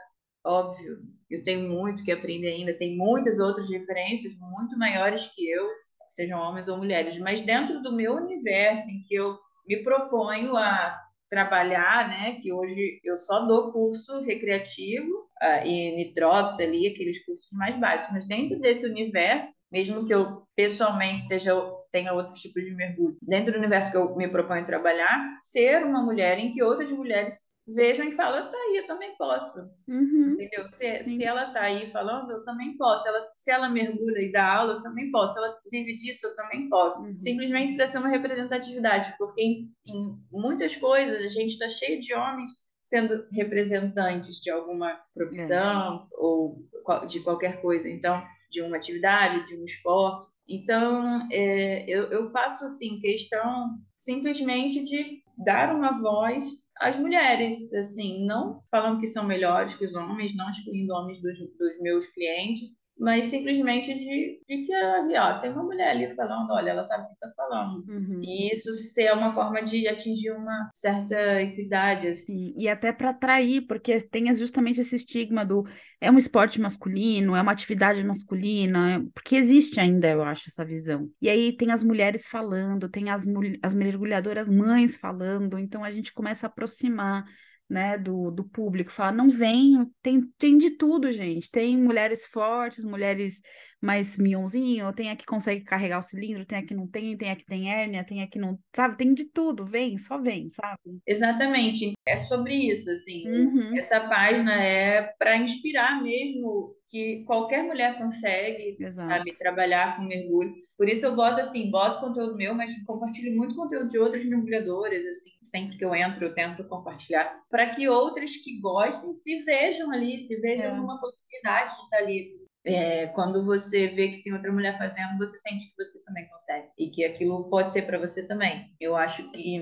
óbvio. 0.46 1.00
Eu 1.30 1.44
tenho 1.44 1.68
muito 1.68 2.04
que 2.04 2.12
aprender 2.12 2.50
ainda, 2.50 2.78
tem 2.78 2.96
muitas 2.96 3.40
outras 3.40 3.70
referências 3.70 4.34
muito 4.38 4.78
maiores 4.78 5.28
que 5.34 5.50
eu, 5.50 5.68
sejam 6.12 6.40
homens 6.40 6.68
ou 6.68 6.78
mulheres, 6.78 7.18
mas 7.18 7.42
dentro 7.42 7.82
do 7.82 7.96
meu 7.96 8.14
universo 8.14 8.90
em 8.90 9.02
que 9.02 9.16
eu 9.16 9.40
me 9.68 9.84
proponho 9.84 10.56
a 10.56 11.00
trabalhar, 11.30 12.10
né? 12.10 12.40
Que 12.42 12.52
hoje 12.52 13.00
eu 13.04 13.16
só 13.16 13.46
dou 13.46 13.72
curso 13.72 14.22
recreativo 14.22 15.30
ah, 15.42 15.66
e 15.66 15.96
nitrox 15.96 16.60
ali, 16.60 16.88
aqueles 16.88 17.24
cursos 17.26 17.48
mais 17.54 17.80
básicos. 17.80 18.14
Mas 18.14 18.28
dentro 18.28 18.60
desse 18.60 18.86
universo, 18.86 19.54
mesmo 19.72 20.06
que 20.06 20.14
eu 20.14 20.44
pessoalmente 20.56 21.24
seja 21.24 21.54
tenha 21.92 22.14
outros 22.14 22.40
tipos 22.40 22.64
de 22.66 22.74
mergulho, 22.74 23.18
dentro 23.22 23.52
do 23.52 23.58
universo 23.60 23.92
que 23.92 23.98
eu 23.98 24.16
me 24.16 24.28
proponho 24.28 24.66
trabalhar, 24.66 25.40
ser 25.44 25.84
uma 25.86 26.02
mulher 26.04 26.40
em 26.40 26.52
que 26.52 26.64
outras 26.64 26.92
mulheres 26.92 27.54
vejam 27.68 28.08
e 28.08 28.12
falam, 28.14 28.50
tá 28.50 28.58
aí, 28.58 28.78
eu 28.78 28.88
também 28.88 29.16
posso. 29.18 29.60
Uhum. 29.88 30.32
Entendeu? 30.34 30.68
Se, 30.68 30.98
Sim. 31.00 31.18
se 31.18 31.24
ela 31.24 31.52
tá 31.54 31.62
aí 31.62 31.90
falando, 31.90 32.32
eu 32.32 32.44
também 32.44 32.76
posso. 32.78 33.08
Ela, 33.08 33.28
se 33.36 33.52
ela 33.52 33.70
mergulha 33.70 34.20
e 34.22 34.32
dá 34.32 34.56
aula, 34.56 34.74
eu 34.74 34.82
também 34.82 35.12
posso. 35.12 35.34
Se 35.34 35.40
ela 35.40 35.58
vive 35.72 35.96
disso, 35.96 36.28
eu 36.28 36.36
também 36.36 36.70
posso. 36.70 37.00
Uhum. 37.02 37.18
Simplesmente 37.18 37.76
para 37.76 37.88
ser 37.88 38.00
uma 38.00 38.10
representatividade, 38.10 39.14
porque 39.18 39.42
em, 39.42 39.72
em 39.86 40.18
muitas 40.32 40.76
coisas 40.76 41.24
a 41.24 41.28
gente 41.28 41.52
está 41.52 41.68
cheio 41.70 42.00
de 42.00 42.14
homens 42.14 42.50
sendo 42.82 43.26
representantes 43.32 44.42
de 44.42 44.50
alguma 44.50 45.00
profissão 45.14 46.08
ou 46.14 46.58
qual- 46.84 47.06
de 47.06 47.20
qualquer 47.22 47.62
coisa. 47.62 47.88
Então, 47.90 48.22
de 48.50 48.62
uma 48.62 48.76
atividade, 48.76 49.46
de 49.46 49.56
um 49.56 49.64
esporte. 49.64 50.28
Então, 50.48 51.28
é, 51.32 51.86
eu, 51.90 52.12
eu 52.12 52.28
faço 52.28 52.66
assim 52.66 53.00
questão 53.00 53.78
simplesmente 53.96 54.84
de 54.84 55.22
dar 55.38 55.74
uma 55.76 56.02
voz 56.02 56.46
as 56.82 56.98
mulheres, 56.98 57.72
assim, 57.74 58.26
não 58.26 58.64
falando 58.72 59.00
que 59.00 59.06
são 59.06 59.24
melhores 59.24 59.76
que 59.76 59.86
os 59.86 59.94
homens, 59.94 60.36
não 60.36 60.50
excluindo 60.50 60.94
homens 60.94 61.22
dos, 61.22 61.38
dos 61.38 61.80
meus 61.80 62.08
clientes, 62.08 62.70
mas 63.02 63.26
simplesmente 63.26 63.96
de, 63.96 64.40
de 64.48 64.64
que 64.64 64.72
ali, 64.72 65.18
ó, 65.18 65.40
tem 65.40 65.52
uma 65.52 65.64
mulher 65.64 65.90
ali 65.90 66.14
falando, 66.14 66.52
olha, 66.52 66.70
ela 66.70 66.84
sabe 66.84 67.06
o 67.06 67.08
que 67.08 67.14
está 67.14 67.32
falando. 67.36 67.84
Uhum. 67.90 68.22
E 68.24 68.54
isso 68.54 68.72
ser 68.74 69.12
uma 69.12 69.32
forma 69.32 69.64
de 69.64 69.88
atingir 69.88 70.30
uma 70.30 70.70
certa 70.72 71.42
equidade. 71.42 72.10
Assim. 72.10 72.26
Sim, 72.26 72.54
e 72.56 72.70
até 72.70 72.94
para 72.94 73.10
atrair, 73.10 73.62
porque 73.62 74.00
tem 74.02 74.32
justamente 74.36 74.82
esse 74.82 74.96
estigma 74.96 75.44
do 75.44 75.66
é 76.00 76.12
um 76.12 76.18
esporte 76.18 76.62
masculino, 76.62 77.36
é 77.36 77.42
uma 77.42 77.54
atividade 77.54 78.04
masculina, 78.04 79.04
porque 79.16 79.36
existe 79.36 79.80
ainda, 79.80 80.08
eu 80.08 80.22
acho, 80.22 80.50
essa 80.50 80.64
visão. 80.64 81.10
E 81.20 81.28
aí 81.28 81.58
tem 81.58 81.72
as 81.72 81.84
mulheres 81.84 82.30
falando, 82.30 82.88
tem 82.88 83.10
as, 83.10 83.26
as 83.64 83.74
mergulhadoras 83.74 84.48
mães 84.48 84.96
falando, 84.96 85.58
então 85.58 85.84
a 85.84 85.90
gente 85.90 86.14
começa 86.14 86.46
a 86.46 86.50
aproximar 86.50 87.26
né, 87.72 87.98
do, 87.98 88.30
do 88.30 88.44
público, 88.44 88.92
falar, 88.92 89.14
não 89.14 89.30
vem, 89.30 89.90
tem, 90.02 90.22
tem 90.38 90.58
de 90.58 90.72
tudo, 90.72 91.10
gente. 91.10 91.50
Tem 91.50 91.78
mulheres 91.78 92.26
fortes, 92.26 92.84
mulheres 92.84 93.42
mais 93.82 94.18
mionzinho, 94.18 94.92
tem 94.92 95.10
a 95.10 95.16
que 95.16 95.26
consegue 95.26 95.64
carregar 95.64 96.00
o 96.00 96.04
cilindro, 96.04 96.46
tem 96.46 96.58
a 96.58 96.66
que 96.66 96.76
não 96.76 96.86
tem, 96.86 97.16
tem 97.16 97.32
a 97.32 97.36
que 97.36 97.46
tem 97.46 97.72
hérnia, 97.72 98.06
tem 98.06 98.22
a 98.22 98.28
que 98.28 98.38
não, 98.38 98.60
sabe? 98.76 98.98
Tem 98.98 99.14
de 99.14 99.32
tudo, 99.32 99.66
vem, 99.66 99.98
só 99.98 100.22
vem, 100.22 100.50
sabe? 100.50 101.00
Exatamente. 101.08 101.94
É 102.06 102.18
sobre 102.18 102.56
isso, 102.56 102.92
assim. 102.92 103.26
Uhum. 103.26 103.78
Essa 103.78 104.02
página 104.02 104.62
é 104.62 105.04
para 105.18 105.38
inspirar 105.38 106.04
mesmo 106.04 106.76
que 106.92 107.24
qualquer 107.24 107.64
mulher 107.64 107.98
consegue, 107.98 108.76
Exato. 108.78 109.08
sabe, 109.08 109.32
trabalhar 109.38 109.96
com 109.96 110.04
mergulho. 110.04 110.54
Por 110.78 110.90
isso 110.90 111.06
eu 111.06 111.16
boto 111.16 111.40
assim, 111.40 111.72
boto 111.72 112.02
conteúdo 112.02 112.36
meu, 112.36 112.54
mas 112.54 112.72
compartilho 112.86 113.36
muito 113.38 113.56
conteúdo 113.56 113.88
de 113.88 113.98
outras 113.98 114.26
mergulhadoras, 114.26 115.06
assim, 115.06 115.30
sempre 115.42 115.78
que 115.78 115.86
eu 115.86 115.96
entro 115.96 116.26
eu 116.26 116.34
tento 116.34 116.68
compartilhar, 116.68 117.34
para 117.50 117.70
que 117.70 117.88
outras 117.88 118.36
que 118.36 118.60
gostem 118.60 119.14
se 119.14 119.44
vejam 119.44 119.90
ali, 119.92 120.20
se 120.20 120.36
vejam 120.42 120.66
é. 120.66 120.82
uma 120.82 121.00
possibilidade 121.00 121.76
de 121.78 121.84
estar 121.84 121.98
ali. 121.98 122.42
É, 122.64 123.08
quando 123.08 123.44
você 123.44 123.88
vê 123.88 124.10
que 124.10 124.22
tem 124.22 124.34
outra 124.34 124.52
mulher 124.52 124.78
fazendo, 124.78 125.18
você 125.18 125.38
sente 125.38 125.68
que 125.70 125.84
você 125.84 126.04
também 126.04 126.28
consegue 126.28 126.68
e 126.78 126.92
que 126.92 127.04
aquilo 127.04 127.50
pode 127.50 127.72
ser 127.72 127.84
para 127.84 127.98
você 127.98 128.24
também. 128.28 128.68
Eu 128.80 128.96
acho 128.96 129.32
que 129.32 129.60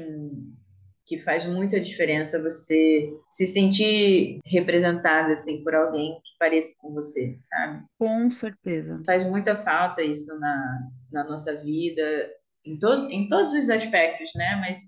que 1.09 1.17
faz 1.17 1.47
muita 1.47 1.79
diferença 1.79 2.39
você 2.39 3.11
se 3.31 3.47
sentir 3.47 4.39
representada 4.45 5.33
assim 5.33 5.63
por 5.63 5.73
alguém 5.73 6.13
que 6.23 6.37
pareça 6.37 6.75
com 6.79 6.93
você, 6.93 7.35
sabe? 7.39 7.83
Com 7.97 8.29
certeza. 8.29 9.01
Faz 9.03 9.25
muita 9.25 9.57
falta 9.57 10.03
isso 10.03 10.39
na, 10.39 10.87
na 11.11 11.23
nossa 11.23 11.55
vida, 11.63 12.29
em, 12.63 12.77
todo, 12.77 13.09
em 13.09 13.27
todos 13.27 13.53
os 13.53 13.71
aspectos, 13.71 14.29
né? 14.35 14.55
Mas 14.57 14.81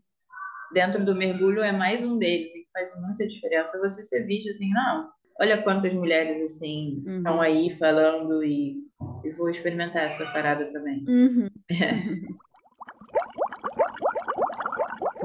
dentro 0.71 1.03
do 1.03 1.15
mergulho 1.15 1.63
é 1.63 1.71
mais 1.71 2.05
um 2.05 2.19
deles 2.19 2.53
e 2.53 2.67
faz 2.71 2.91
muita 3.01 3.25
diferença 3.25 3.79
você 3.79 4.03
ser 4.03 4.21
visto 4.21 4.51
assim, 4.51 4.69
não. 4.69 5.09
Olha 5.39 5.63
quantas 5.63 5.91
mulheres 5.91 6.39
assim 6.39 7.03
estão 7.07 7.37
uhum. 7.37 7.41
aí 7.41 7.71
falando 7.71 8.43
e, 8.43 8.75
e 9.23 9.31
vou 9.31 9.49
experimentar 9.49 10.03
essa 10.03 10.23
parada 10.27 10.69
também. 10.69 11.03
Uhum. 11.09 11.47
É. 11.71 12.41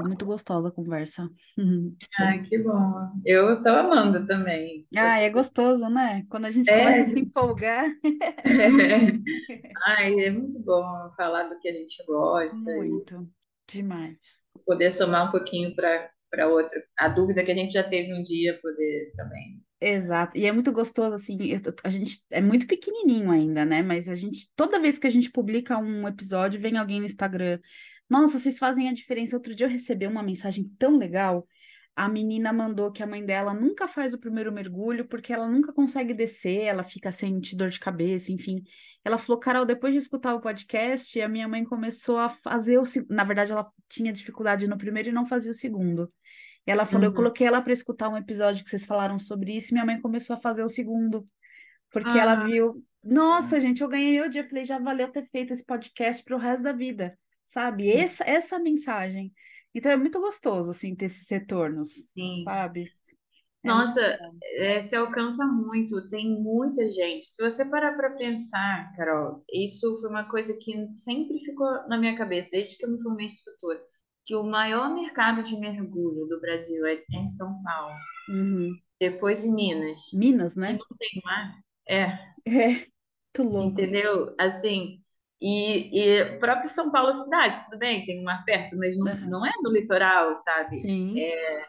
Muito 0.07 0.25
gostosa 0.25 0.69
a 0.69 0.71
conversa. 0.71 1.29
Ai, 2.19 2.43
que 2.43 2.57
bom. 2.57 3.11
Eu 3.25 3.61
tô 3.61 3.69
amando 3.69 4.25
também. 4.25 4.87
Ah, 4.95 5.19
é 5.19 5.29
gostoso, 5.29 5.87
né? 5.89 6.25
Quando 6.29 6.45
a 6.45 6.51
gente 6.51 6.69
é. 6.69 6.79
começa 6.79 7.11
a 7.11 7.13
se 7.13 7.19
empolgar. 7.19 7.85
É. 7.85 8.43
Ai, 9.87 10.19
é 10.25 10.31
muito 10.31 10.61
bom 10.63 11.11
falar 11.15 11.43
do 11.43 11.59
que 11.59 11.67
a 11.67 11.73
gente 11.73 12.03
gosta. 12.05 12.57
Muito, 12.57 13.29
demais. 13.69 14.45
Poder 14.65 14.91
somar 14.91 15.27
um 15.27 15.31
pouquinho 15.31 15.75
para 15.75 16.47
outra. 16.47 16.83
A 16.97 17.07
dúvida 17.07 17.43
que 17.43 17.51
a 17.51 17.55
gente 17.55 17.73
já 17.73 17.83
teve 17.83 18.13
um 18.13 18.23
dia, 18.23 18.59
poder 18.61 19.11
também 19.15 19.61
Exato. 19.79 20.35
E 20.35 20.45
é 20.45 20.51
muito 20.51 20.71
gostoso, 20.71 21.13
assim, 21.13 21.37
eu, 21.51 21.59
a 21.83 21.89
gente 21.89 22.19
é 22.31 22.41
muito 22.41 22.65
pequenininho 22.65 23.29
ainda, 23.29 23.63
né? 23.63 23.83
Mas 23.83 24.09
a 24.09 24.15
gente, 24.15 24.49
toda 24.55 24.79
vez 24.79 24.97
que 24.97 25.05
a 25.05 25.09
gente 25.09 25.29
publica 25.29 25.77
um 25.77 26.07
episódio, 26.07 26.59
vem 26.59 26.77
alguém 26.77 26.99
no 26.99 27.05
Instagram 27.05 27.59
nossa, 28.09 28.39
vocês 28.39 28.57
fazem 28.57 28.87
a 28.87 28.93
diferença. 28.93 29.35
Outro 29.35 29.53
dia 29.53 29.65
eu 29.65 29.71
recebi 29.71 30.07
uma 30.07 30.23
mensagem 30.23 30.71
tão 30.79 30.97
legal. 30.97 31.47
A 31.95 32.07
menina 32.07 32.53
mandou 32.53 32.91
que 32.91 33.01
a 33.01 33.07
mãe 33.07 33.25
dela 33.25 33.53
nunca 33.53 33.87
faz 33.87 34.13
o 34.13 34.19
primeiro 34.19 34.51
mergulho 34.51 35.07
porque 35.07 35.33
ela 35.33 35.49
nunca 35.49 35.73
consegue 35.73 36.13
descer, 36.13 36.61
ela 36.61 36.83
fica 36.83 37.11
sem 37.11 37.39
dor 37.55 37.69
de 37.69 37.79
cabeça, 37.79 38.31
enfim. 38.31 38.63
Ela 39.03 39.17
falou, 39.17 39.39
Carol, 39.39 39.65
depois 39.65 39.93
de 39.93 39.97
escutar 39.97 40.35
o 40.35 40.39
podcast, 40.39 41.19
a 41.19 41.27
minha 41.27 41.47
mãe 41.47 41.63
começou 41.63 42.17
a 42.17 42.29
fazer 42.29 42.77
o 42.77 42.85
segundo. 42.85 43.15
Na 43.15 43.23
verdade, 43.23 43.51
ela 43.51 43.67
tinha 43.89 44.13
dificuldade 44.13 44.67
no 44.67 44.77
primeiro 44.77 45.09
e 45.09 45.11
não 45.11 45.25
fazia 45.25 45.49
o 45.49 45.55
segundo. 45.55 46.11
E 46.67 46.71
ela 46.71 46.85
falou, 46.85 47.07
uhum. 47.07 47.13
eu 47.13 47.15
coloquei 47.15 47.47
ela 47.47 47.61
para 47.61 47.73
escutar 47.73 48.09
um 48.09 48.17
episódio 48.17 48.63
que 48.63 48.69
vocês 48.69 48.85
falaram 48.85 49.17
sobre 49.17 49.55
isso, 49.55 49.71
e 49.71 49.73
minha 49.73 49.85
mãe 49.85 49.99
começou 49.99 50.35
a 50.35 50.39
fazer 50.39 50.63
o 50.63 50.69
segundo. 50.69 51.25
Porque 51.91 52.09
ah. 52.09 52.21
ela 52.21 52.45
viu, 52.45 52.83
nossa, 53.03 53.59
gente, 53.59 53.81
eu 53.81 53.87
ganhei 53.87 54.19
meu 54.19 54.29
dia. 54.29 54.41
Eu 54.41 54.47
falei, 54.47 54.65
já 54.65 54.77
valeu 54.77 55.11
ter 55.11 55.23
feito 55.23 55.51
esse 55.51 55.65
podcast 55.65 56.23
para 56.23 56.35
o 56.35 56.39
resto 56.39 56.61
da 56.61 56.73
vida 56.73 57.17
sabe? 57.47 57.89
Essa, 57.89 58.23
essa 58.25 58.59
mensagem. 58.59 59.33
Então 59.73 59.91
é 59.91 59.97
muito 59.97 60.19
gostoso, 60.19 60.71
assim, 60.71 60.95
ter 60.95 61.05
esses 61.05 61.29
retornos, 61.29 61.89
Sim. 62.13 62.41
sabe? 62.43 62.91
É 63.63 63.67
Nossa, 63.67 64.01
é, 64.57 64.81
se 64.81 64.95
alcança 64.95 65.45
muito, 65.45 66.07
tem 66.09 66.29
muita 66.29 66.87
gente. 66.89 67.25
Se 67.25 67.43
você 67.43 67.65
parar 67.65 67.95
para 67.95 68.11
pensar, 68.11 68.93
Carol, 68.95 69.43
isso 69.51 69.99
foi 69.99 70.09
uma 70.09 70.29
coisa 70.29 70.55
que 70.59 70.89
sempre 70.89 71.39
ficou 71.39 71.67
na 71.87 71.97
minha 71.97 72.15
cabeça, 72.17 72.49
desde 72.51 72.77
que 72.77 72.85
eu 72.85 72.91
me 72.91 73.01
formei 73.01 73.25
instrutora, 73.25 73.81
que 74.25 74.35
o 74.35 74.43
maior 74.43 74.93
mercado 74.93 75.43
de 75.43 75.57
mergulho 75.57 76.27
do 76.27 76.39
Brasil 76.41 76.85
é 76.85 77.03
em 77.13 77.27
São 77.27 77.61
Paulo. 77.63 77.95
Uhum. 78.29 78.75
Depois 78.99 79.45
em 79.45 79.53
Minas. 79.53 79.99
Minas, 80.13 80.55
né? 80.55 80.71
E 80.71 80.73
não 80.73 80.97
tem 80.97 81.21
mar. 81.23 81.59
É. 81.87 82.27
É, 82.47 82.87
muito 83.41 83.53
louco. 83.53 83.69
Entendeu? 83.69 84.33
Assim, 84.39 85.03
e, 85.41 85.99
e 86.01 86.39
próprio 86.39 86.67
São 86.69 86.91
Paulo 86.91 87.13
cidade, 87.13 87.63
tudo 87.65 87.77
bem, 87.77 88.03
tem 88.03 88.19
um 88.19 88.23
mar 88.23 88.43
perto, 88.43 88.75
mas 88.77 88.97
não, 88.97 89.11
uhum. 89.11 89.29
não 89.29 89.45
é 89.45 89.51
no 89.61 89.71
litoral, 89.71 90.33
sabe? 90.35 90.79
Sim. 90.79 91.19
É, 91.19 91.61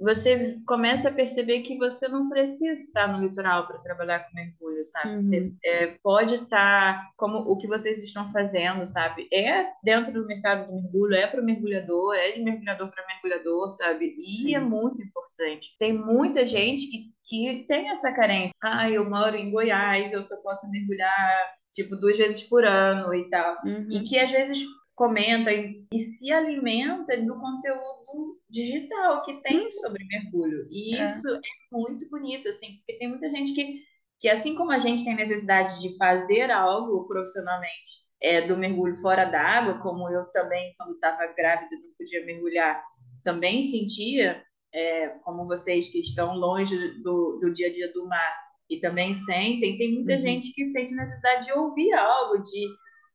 você 0.00 0.58
começa 0.66 1.08
a 1.08 1.12
perceber 1.12 1.60
que 1.60 1.76
você 1.76 2.06
não 2.06 2.28
precisa 2.28 2.72
estar 2.72 3.08
no 3.08 3.26
litoral 3.26 3.66
para 3.66 3.78
trabalhar 3.78 4.20
com 4.20 4.34
mergulho, 4.34 4.82
sabe? 4.84 5.10
Uhum. 5.10 5.16
Você 5.16 5.52
é, 5.64 5.86
pode 6.02 6.34
estar 6.36 7.10
como 7.16 7.38
o 7.38 7.56
que 7.56 7.66
vocês 7.66 8.02
estão 8.02 8.28
fazendo, 8.30 8.86
sabe? 8.86 9.28
É 9.32 9.66
dentro 9.82 10.12
do 10.12 10.26
mercado 10.26 10.68
do 10.68 10.74
mergulho, 10.74 11.14
é 11.14 11.26
para 11.26 11.42
o 11.42 11.44
mergulhador, 11.44 12.14
é 12.14 12.32
de 12.32 12.42
mergulhador 12.42 12.90
para 12.90 13.06
mergulhador, 13.06 13.72
sabe? 13.72 14.14
E 14.18 14.42
Sim. 14.42 14.54
é 14.54 14.60
muito 14.60 15.02
importante. 15.02 15.74
Tem 15.78 15.92
muita 15.92 16.46
gente 16.46 16.86
que, 16.86 17.12
que 17.24 17.64
tem 17.66 17.90
essa 17.90 18.12
carência. 18.12 18.52
Ah, 18.62 18.88
eu 18.88 19.08
moro 19.08 19.36
em 19.36 19.50
Goiás, 19.50 20.12
eu 20.12 20.22
só 20.22 20.36
posso 20.42 20.70
mergulhar 20.70 21.58
tipo, 21.72 21.96
duas 21.96 22.16
vezes 22.16 22.42
por 22.42 22.64
ano 22.64 23.14
e 23.14 23.28
tal. 23.28 23.56
Uhum. 23.64 23.88
E 23.90 24.02
que 24.02 24.18
às 24.18 24.30
vezes 24.30 24.64
comenta 24.98 25.52
e, 25.52 25.86
e, 25.92 25.98
se 26.00 26.32
alimenta 26.32 27.16
do 27.22 27.38
conteúdo 27.38 28.40
digital 28.50 29.22
que 29.22 29.40
tem 29.40 29.62
uhum. 29.62 29.70
sobre 29.70 30.04
mergulho. 30.04 30.66
E 30.72 30.96
é. 30.96 31.06
isso 31.06 31.28
é 31.28 31.40
muito 31.70 32.10
bonito, 32.10 32.48
assim, 32.48 32.78
porque 32.78 32.98
tem 32.98 33.08
muita 33.08 33.30
gente 33.30 33.54
que, 33.54 33.84
que, 34.18 34.28
assim 34.28 34.56
como 34.56 34.72
a 34.72 34.78
gente 34.78 35.04
tem 35.04 35.14
necessidade 35.14 35.80
de 35.80 35.96
fazer 35.96 36.50
algo 36.50 37.06
profissionalmente 37.06 38.08
é, 38.20 38.44
do 38.44 38.56
mergulho 38.56 38.96
fora 38.96 39.24
d'água, 39.24 39.78
como 39.80 40.10
eu 40.10 40.24
também, 40.32 40.74
quando 40.76 40.94
estava 40.94 41.32
grávida, 41.32 41.76
não 41.76 41.94
podia 41.96 42.26
mergulhar, 42.26 42.82
também 43.22 43.62
sentia, 43.62 44.42
é, 44.74 45.10
como 45.22 45.46
vocês 45.46 45.88
que 45.88 46.00
estão 46.00 46.34
longe 46.34 46.76
do, 47.04 47.38
do 47.40 47.52
dia 47.52 47.68
a 47.68 47.72
dia 47.72 47.92
do 47.92 48.04
mar, 48.08 48.48
e 48.68 48.80
também 48.80 49.14
sentem, 49.14 49.76
tem 49.76 49.94
muita 49.94 50.14
uhum. 50.14 50.20
gente 50.20 50.52
que 50.52 50.64
sente 50.64 50.92
necessidade 50.92 51.46
de 51.46 51.52
ouvir 51.52 51.92
algo, 51.92 52.42
de, 52.42 52.66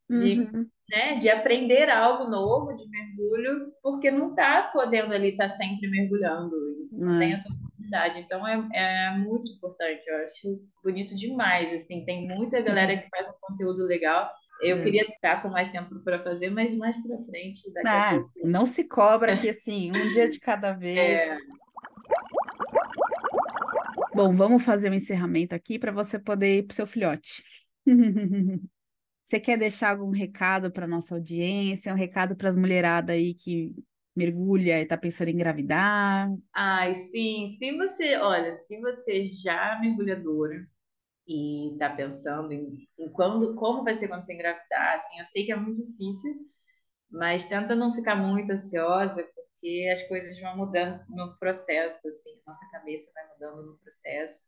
de, 0.09 0.39
uhum. 0.39 0.65
Né, 0.89 1.15
de 1.17 1.29
aprender 1.29 1.89
algo 1.89 2.29
novo 2.29 2.73
de 2.75 2.87
mergulho, 2.89 3.71
porque 3.81 4.11
não 4.11 4.31
está 4.31 4.69
podendo 4.73 5.13
ali 5.13 5.29
estar 5.29 5.45
tá 5.45 5.49
sempre 5.49 5.89
mergulhando, 5.89 6.51
não 6.91 7.19
tem 7.19 7.31
é. 7.31 7.33
essa 7.33 7.49
oportunidade. 7.51 8.19
Então 8.19 8.47
é, 8.47 8.69
é 8.73 9.17
muito 9.17 9.51
importante, 9.51 10.03
eu 10.07 10.17
acho 10.25 10.61
bonito 10.83 11.15
demais, 11.15 11.73
assim, 11.73 12.03
tem 12.05 12.27
muita 12.27 12.61
galera 12.61 12.97
que 12.97 13.09
faz 13.09 13.27
um 13.27 13.33
conteúdo 13.39 13.85
legal. 13.85 14.29
Eu 14.61 14.77
é. 14.77 14.83
queria 14.83 15.03
estar 15.03 15.41
com 15.41 15.49
mais 15.49 15.71
tempo 15.71 15.99
para 16.03 16.19
fazer, 16.23 16.49
mas 16.49 16.75
mais 16.75 16.95
para 17.01 17.17
frente. 17.23 17.71
Daqui 17.73 17.87
ah, 17.87 18.23
não 18.43 18.65
se 18.65 18.83
cobra 18.83 19.35
que 19.37 19.49
assim, 19.49 19.91
um 19.91 20.09
dia 20.11 20.29
de 20.29 20.39
cada 20.39 20.73
vez. 20.73 20.97
É. 20.97 21.37
Bom, 24.13 24.31
vamos 24.31 24.63
fazer 24.63 24.91
um 24.91 24.93
encerramento 24.93 25.55
aqui 25.55 25.79
para 25.79 25.91
você 25.91 26.19
poder 26.19 26.59
ir 26.59 26.63
para 26.63 26.73
o 26.73 26.75
seu 26.75 26.85
filhote. 26.85 27.43
Você 29.33 29.39
quer 29.39 29.57
deixar 29.57 29.89
algum 29.89 30.11
recado 30.11 30.71
para 30.71 30.85
nossa 30.85 31.15
audiência, 31.15 31.91
um 31.91 31.95
recado 31.95 32.35
para 32.35 32.49
as 32.49 32.55
mulheradas 32.55 33.15
aí 33.15 33.33
que 33.33 33.73
mergulha 34.15 34.79
e 34.79 34.83
está 34.83 34.95
pensando 34.95 35.29
em 35.29 35.33
engravidar? 35.33 36.29
Ai, 36.53 36.93
sim. 36.93 37.47
Se 37.57 37.75
você, 37.75 38.15
olha, 38.17 38.53
se 38.53 38.79
você 38.79 39.29
já 39.43 39.75
é 39.75 39.79
mergulhadora 39.81 40.67
e 41.27 41.73
está 41.73 41.89
pensando 41.89 42.51
em, 42.51 42.87
em, 42.99 43.11
quando, 43.11 43.55
como 43.55 43.83
vai 43.83 43.95
ser 43.95 44.07
quando 44.07 44.23
você 44.23 44.35
engravidar, 44.35 44.97
assim, 44.97 45.17
eu 45.17 45.25
sei 45.25 45.47
que 45.47 45.51
é 45.51 45.55
muito 45.55 45.83
difícil, 45.83 46.31
mas 47.09 47.45
tenta 47.45 47.75
não 47.75 47.91
ficar 47.91 48.15
muito 48.15 48.51
ansiosa, 48.51 49.23
porque 49.35 49.89
as 49.91 50.03
coisas 50.07 50.39
vão 50.41 50.57
mudando 50.57 51.03
no 51.09 51.35
processo, 51.39 52.07
assim, 52.07 52.39
nossa 52.45 52.69
cabeça 52.71 53.11
vai 53.15 53.27
mudando 53.33 53.65
no 53.65 53.79
processo. 53.79 54.45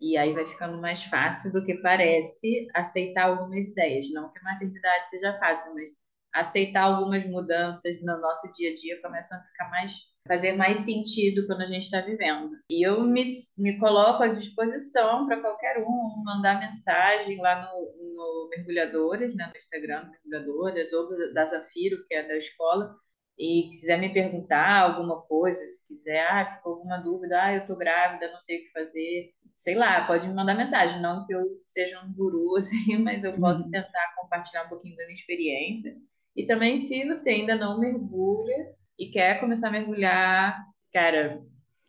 E 0.00 0.16
aí 0.16 0.32
vai 0.32 0.46
ficando 0.46 0.80
mais 0.80 1.04
fácil 1.04 1.52
do 1.52 1.64
que 1.64 1.74
parece 1.74 2.68
aceitar 2.74 3.24
algumas 3.24 3.68
ideias. 3.68 4.10
Não 4.12 4.32
que 4.32 4.38
a 4.38 4.42
maternidade 4.42 5.10
seja 5.10 5.38
fácil, 5.38 5.74
mas 5.74 5.90
aceitar 6.32 6.82
algumas 6.82 7.26
mudanças 7.26 8.00
no 8.02 8.20
nosso 8.20 8.52
dia 8.54 8.72
a 8.72 8.74
dia 8.74 9.00
começam 9.02 9.38
a 9.38 9.42
ficar 9.42 9.68
mais 9.70 9.92
fazer 10.28 10.52
mais 10.52 10.80
sentido 10.80 11.46
quando 11.46 11.62
a 11.62 11.66
gente 11.66 11.84
está 11.84 12.02
vivendo. 12.02 12.50
E 12.70 12.86
eu 12.86 13.02
me, 13.02 13.24
me 13.56 13.78
coloco 13.78 14.22
à 14.22 14.28
disposição 14.28 15.26
para 15.26 15.40
qualquer 15.40 15.78
um 15.78 16.22
mandar 16.22 16.60
mensagem 16.60 17.40
lá 17.40 17.62
no, 17.62 18.14
no 18.14 18.48
Mergulhadoras, 18.50 19.34
né, 19.34 19.46
no 19.46 19.56
Instagram 19.56 20.10
Mergulhadoras, 20.26 20.92
ou 20.92 21.32
da 21.32 21.46
Zafiro, 21.46 22.04
que 22.06 22.14
é 22.14 22.28
da 22.28 22.36
escola, 22.36 22.94
e 23.38 23.70
quiser 23.70 23.98
me 23.98 24.12
perguntar 24.12 24.80
alguma 24.80 25.22
coisa, 25.22 25.64
se 25.66 25.86
quiser, 25.86 26.26
ah, 26.26 26.56
ficou 26.56 26.74
alguma 26.74 26.98
dúvida, 26.98 27.40
ah, 27.40 27.54
eu 27.54 27.66
tô 27.66 27.76
grávida, 27.76 28.32
não 28.32 28.40
sei 28.40 28.58
o 28.58 28.62
que 28.64 28.72
fazer, 28.72 29.32
sei 29.54 29.74
lá, 29.74 30.06
pode 30.06 30.26
me 30.26 30.34
mandar 30.34 30.56
mensagem, 30.56 31.00
não 31.00 31.24
que 31.24 31.34
eu 31.34 31.44
seja 31.66 32.00
um 32.00 32.12
guru, 32.12 32.54
assim, 32.58 32.98
mas 32.98 33.22
eu 33.22 33.32
posso 33.34 33.64
uhum. 33.64 33.70
tentar 33.70 34.14
compartilhar 34.16 34.64
um 34.64 34.68
pouquinho 34.68 34.96
da 34.96 35.04
minha 35.04 35.14
experiência. 35.14 35.96
E 36.36 36.46
também, 36.46 36.78
se 36.78 37.04
você 37.06 37.30
ainda 37.30 37.56
não 37.56 37.80
mergulha 37.80 38.74
e 38.98 39.06
quer 39.06 39.40
começar 39.40 39.68
a 39.68 39.72
mergulhar, 39.72 40.64
cara, 40.92 41.42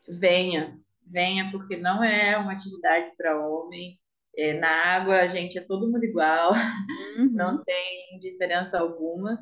venha, 0.08 0.80
venha, 1.06 1.50
porque 1.52 1.78
não 1.78 2.04
é 2.04 2.38
uma 2.38 2.54
atividade 2.54 3.12
para 3.18 3.40
homem. 3.48 4.00
É, 4.38 4.54
na 4.54 4.70
água, 4.70 5.20
a 5.22 5.28
gente 5.28 5.58
é 5.58 5.62
todo 5.62 5.92
mundo 5.92 6.04
igual, 6.04 6.52
uhum. 7.18 7.30
não 7.32 7.62
tem 7.64 8.18
diferença 8.20 8.80
alguma. 8.80 9.38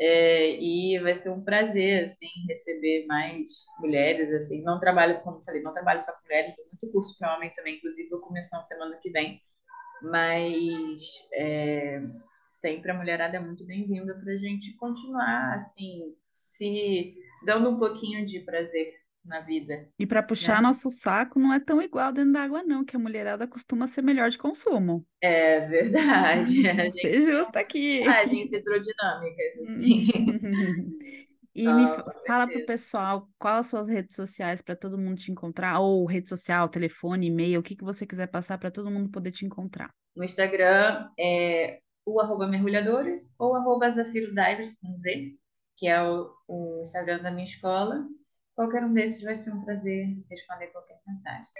É, 0.00 0.58
e 0.58 0.98
vai 1.00 1.14
ser 1.14 1.30
um 1.30 1.44
prazer, 1.44 2.04
assim, 2.04 2.26
receber 2.48 3.06
mais 3.06 3.50
mulheres, 3.78 4.32
assim. 4.32 4.62
Não 4.62 4.80
trabalho, 4.80 5.20
como 5.22 5.42
falei, 5.42 5.62
não 5.62 5.74
trabalho 5.74 6.00
só 6.00 6.12
com 6.12 6.22
mulheres, 6.24 6.56
tem 6.56 6.64
muito 6.66 6.92
curso 6.92 7.18
para 7.18 7.36
homem 7.36 7.52
também, 7.52 7.76
inclusive 7.76 8.08
vou 8.08 8.20
começar 8.20 8.56
na 8.56 8.62
semana 8.62 8.96
que 8.96 9.10
vem. 9.10 9.42
Mas 10.02 11.02
é, 11.34 12.00
sempre 12.48 12.90
a 12.90 12.94
mulherada 12.94 13.36
é 13.36 13.40
muito 13.40 13.66
bem-vinda 13.66 14.14
para 14.14 14.32
a 14.32 14.36
gente 14.38 14.74
continuar, 14.78 15.54
assim, 15.54 16.14
se 16.32 17.14
dando 17.44 17.70
um 17.70 17.78
pouquinho 17.78 18.24
de 18.24 18.40
prazer 18.40 18.86
na 19.30 19.40
vida. 19.40 19.88
E 19.98 20.04
para 20.04 20.22
puxar 20.22 20.56
né? 20.56 20.62
nosso 20.62 20.90
saco 20.90 21.38
não 21.38 21.54
é 21.54 21.60
tão 21.60 21.80
igual 21.80 22.12
dentro 22.12 22.32
da 22.32 22.42
água, 22.42 22.62
não, 22.62 22.84
que 22.84 22.96
a 22.96 22.98
mulherada 22.98 23.46
costuma 23.46 23.86
ser 23.86 24.02
melhor 24.02 24.28
de 24.28 24.36
consumo. 24.36 25.06
É 25.22 25.60
verdade. 25.68 26.68
A 26.68 26.90
ser 26.90 27.20
justa 27.20 27.60
aqui. 27.60 28.02
Ah, 28.06 28.20
agência 28.20 28.58
hidrodinâmicas, 28.58 29.58
assim. 29.62 30.06
E 31.54 31.66
me 31.66 31.86
fala 32.26 32.46
para 32.46 32.58
o 32.58 32.66
pessoal 32.66 33.28
quais 33.38 33.60
as 33.60 33.66
suas 33.66 33.88
redes 33.88 34.16
sociais 34.16 34.62
para 34.62 34.76
todo 34.76 34.98
mundo 34.98 35.18
te 35.18 35.30
encontrar, 35.30 35.78
ou 35.80 36.04
rede 36.06 36.28
social, 36.28 36.68
telefone, 36.68 37.26
e-mail, 37.26 37.60
o 37.60 37.62
que, 37.62 37.76
que 37.76 37.84
você 37.84 38.06
quiser 38.06 38.26
passar 38.26 38.58
para 38.58 38.70
todo 38.70 38.90
mundo 38.90 39.10
poder 39.10 39.30
te 39.30 39.44
encontrar. 39.44 39.90
No 40.16 40.24
Instagram 40.24 41.08
é 41.18 41.80
o 42.04 42.20
arroba 42.20 42.46
mergulhadores 42.46 43.34
ou 43.38 43.54
arroba 43.54 43.90
Zafiro 43.90 44.28
Divers 44.28 44.74
com 44.80 44.96
Z, 44.96 45.34
que 45.76 45.86
é 45.86 46.02
o, 46.02 46.30
o 46.48 46.82
Instagram 46.82 47.22
da 47.22 47.30
minha 47.30 47.44
escola. 47.44 48.04
Qualquer 48.60 48.84
um 48.84 48.92
desses 48.92 49.22
vai 49.22 49.34
ser 49.34 49.54
um 49.54 49.62
prazer 49.62 50.06
responder 50.28 50.66
qualquer 50.66 51.00
mensagem. 51.08 51.50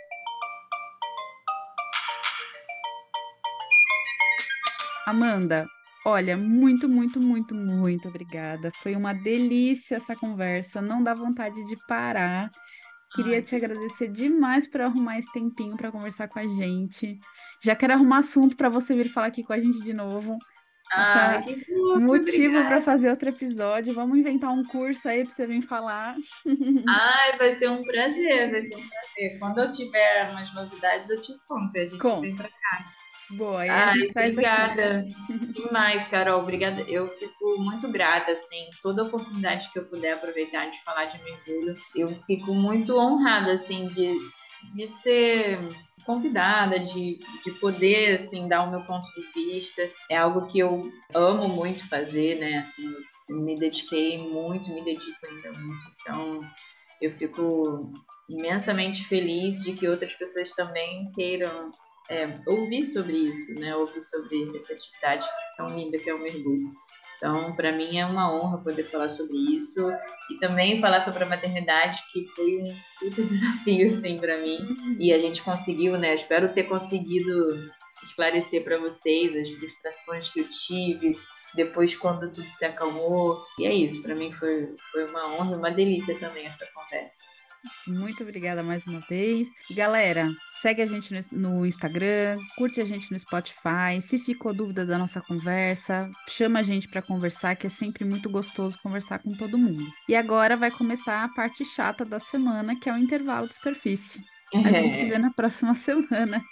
Amanda, 5.06 5.66
olha, 6.04 6.36
muito, 6.36 6.86
muito, 6.90 7.18
muito, 7.18 7.54
muito 7.54 8.06
obrigada. 8.06 8.70
Foi 8.82 8.94
uma 8.94 9.14
delícia 9.14 9.96
essa 9.96 10.14
conversa, 10.14 10.82
não 10.82 11.02
dá 11.02 11.14
vontade 11.14 11.64
de 11.64 11.76
parar. 11.88 12.50
Queria 13.14 13.36
Ai. 13.36 13.42
te 13.42 13.56
agradecer 13.56 14.08
demais 14.08 14.66
por 14.66 14.82
arrumar 14.82 15.18
esse 15.18 15.32
tempinho 15.32 15.78
para 15.78 15.90
conversar 15.90 16.28
com 16.28 16.38
a 16.38 16.46
gente. 16.46 17.18
Já 17.64 17.74
quero 17.74 17.94
arrumar 17.94 18.18
assunto 18.18 18.54
para 18.58 18.68
você 18.68 18.94
vir 18.94 19.08
falar 19.08 19.28
aqui 19.28 19.42
com 19.42 19.54
a 19.54 19.58
gente 19.58 19.80
de 19.82 19.94
novo. 19.94 20.36
Ah, 20.92 21.40
que 21.44 21.60
fofo, 21.64 22.00
motivo 22.00 22.64
para 22.64 22.82
fazer 22.82 23.10
outro 23.10 23.28
episódio. 23.28 23.94
Vamos 23.94 24.18
inventar 24.18 24.50
um 24.50 24.64
curso 24.64 25.08
aí 25.08 25.24
para 25.24 25.32
você 25.32 25.46
vir 25.46 25.62
falar. 25.62 26.16
Ai, 26.88 27.36
vai 27.38 27.52
ser 27.52 27.70
um 27.70 27.82
prazer, 27.84 28.50
vai 28.50 28.62
ser 28.62 28.76
um 28.76 28.88
prazer. 28.88 29.38
Quando 29.38 29.58
eu 29.58 29.70
tiver 29.70 30.30
umas 30.30 30.52
novidades, 30.54 31.08
eu 31.10 31.20
te 31.20 31.32
conto. 31.46 31.78
A 31.78 31.84
gente 31.84 32.20
vem 32.20 32.34
para 32.34 32.48
cá. 32.48 32.92
Boa, 33.30 33.62
Ai, 33.62 34.10
obrigada 34.10 35.06
demais, 35.54 36.06
Carol. 36.08 36.40
Obrigada. 36.40 36.80
Eu 36.88 37.08
fico 37.08 37.58
muito 37.58 37.88
grata, 37.88 38.32
assim, 38.32 38.68
toda 38.82 39.04
oportunidade 39.04 39.70
que 39.72 39.78
eu 39.78 39.84
puder 39.84 40.14
aproveitar 40.14 40.66
de 40.66 40.82
falar 40.82 41.04
de 41.04 41.22
mergulho. 41.22 41.76
Eu 41.94 42.08
fico 42.26 42.52
muito 42.52 42.96
honrada, 42.96 43.52
assim, 43.52 43.86
de, 43.86 44.12
de 44.74 44.86
ser 44.86 45.58
convidada, 46.04 46.78
de, 46.78 47.18
de 47.44 47.52
poder, 47.60 48.16
assim, 48.16 48.48
dar 48.48 48.62
o 48.62 48.70
meu 48.70 48.82
ponto 48.82 49.06
de 49.14 49.20
vista. 49.32 49.88
É 50.08 50.16
algo 50.16 50.46
que 50.46 50.58
eu 50.58 50.90
amo 51.14 51.48
muito 51.48 51.88
fazer, 51.88 52.38
né? 52.38 52.58
Assim, 52.58 52.94
me 53.28 53.54
dediquei 53.54 54.18
muito, 54.18 54.72
me 54.72 54.82
dedico 54.82 55.26
ainda 55.26 55.52
muito. 55.52 55.86
Então, 56.00 56.40
eu 57.00 57.10
fico 57.10 57.92
imensamente 58.28 59.04
feliz 59.06 59.62
de 59.62 59.72
que 59.72 59.88
outras 59.88 60.12
pessoas 60.14 60.52
também 60.52 61.10
queiram 61.12 61.72
é, 62.08 62.38
ouvir 62.46 62.84
sobre 62.86 63.16
isso, 63.16 63.54
né? 63.54 63.74
Ouvir 63.76 64.00
sobre 64.00 64.56
essa 64.56 64.72
atividade 64.72 65.28
tão 65.56 65.68
linda 65.68 65.98
que 65.98 66.10
é 66.10 66.14
o 66.14 66.20
mergulho. 66.20 66.72
Então, 67.20 67.54
para 67.54 67.70
mim 67.70 67.98
é 67.98 68.06
uma 68.06 68.32
honra 68.34 68.64
poder 68.64 68.84
falar 68.84 69.10
sobre 69.10 69.36
isso 69.36 69.92
e 70.30 70.38
também 70.38 70.80
falar 70.80 71.02
sobre 71.02 71.22
a 71.22 71.26
maternidade, 71.26 72.02
que 72.10 72.24
foi 72.34 72.56
um 72.56 72.74
puta 72.98 73.20
desafio, 73.28 73.90
assim, 73.90 74.18
para 74.18 74.38
mim. 74.38 74.58
E 74.98 75.12
a 75.12 75.18
gente 75.18 75.42
conseguiu, 75.42 75.98
né? 75.98 76.14
Espero 76.14 76.50
ter 76.50 76.64
conseguido 76.64 77.70
esclarecer 78.02 78.64
para 78.64 78.78
vocês 78.78 79.36
as 79.36 79.50
frustrações 79.50 80.30
que 80.30 80.40
eu 80.40 80.48
tive 80.48 81.18
depois 81.54 81.94
quando 81.94 82.32
tudo 82.32 82.48
se 82.48 82.64
acalmou. 82.64 83.44
E 83.58 83.66
é 83.66 83.74
isso, 83.74 84.02
para 84.02 84.14
mim 84.14 84.32
foi, 84.32 84.74
foi 84.90 85.04
uma 85.04 85.34
honra 85.34 85.58
uma 85.58 85.70
delícia 85.70 86.18
também 86.18 86.46
essa 86.46 86.66
conversa. 86.72 87.39
Muito 87.86 88.22
obrigada 88.22 88.62
mais 88.62 88.86
uma 88.86 89.00
vez. 89.00 89.48
E 89.70 89.74
galera, 89.74 90.30
segue 90.60 90.82
a 90.82 90.86
gente 90.86 91.14
no, 91.32 91.66
Instagram, 91.66 92.38
curte 92.56 92.80
a 92.80 92.84
gente 92.84 93.10
no 93.10 93.18
Spotify. 93.18 94.00
Se 94.00 94.18
ficou 94.18 94.52
dúvida 94.52 94.86
da 94.86 94.98
nossa 94.98 95.20
conversa, 95.20 96.10
chama 96.28 96.60
a 96.60 96.62
gente 96.62 96.88
para 96.88 97.02
conversar, 97.02 97.56
que 97.56 97.66
é 97.66 97.70
sempre 97.70 98.04
muito 98.04 98.30
gostoso 98.30 98.78
conversar 98.82 99.18
com 99.20 99.30
todo 99.36 99.58
mundo. 99.58 99.84
E 100.08 100.14
agora 100.14 100.56
vai 100.56 100.70
começar 100.70 101.24
a 101.24 101.28
parte 101.28 101.64
chata 101.64 102.04
da 102.04 102.18
semana, 102.18 102.78
que 102.78 102.88
é 102.88 102.92
o 102.92 102.98
intervalo 102.98 103.48
de 103.48 103.54
superfície. 103.54 104.20
A 104.54 104.70
gente 104.70 104.96
se 104.96 105.04
vê 105.04 105.18
na 105.18 105.30
próxima 105.32 105.74
semana. 105.76 106.42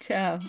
Tchau. 0.00 0.40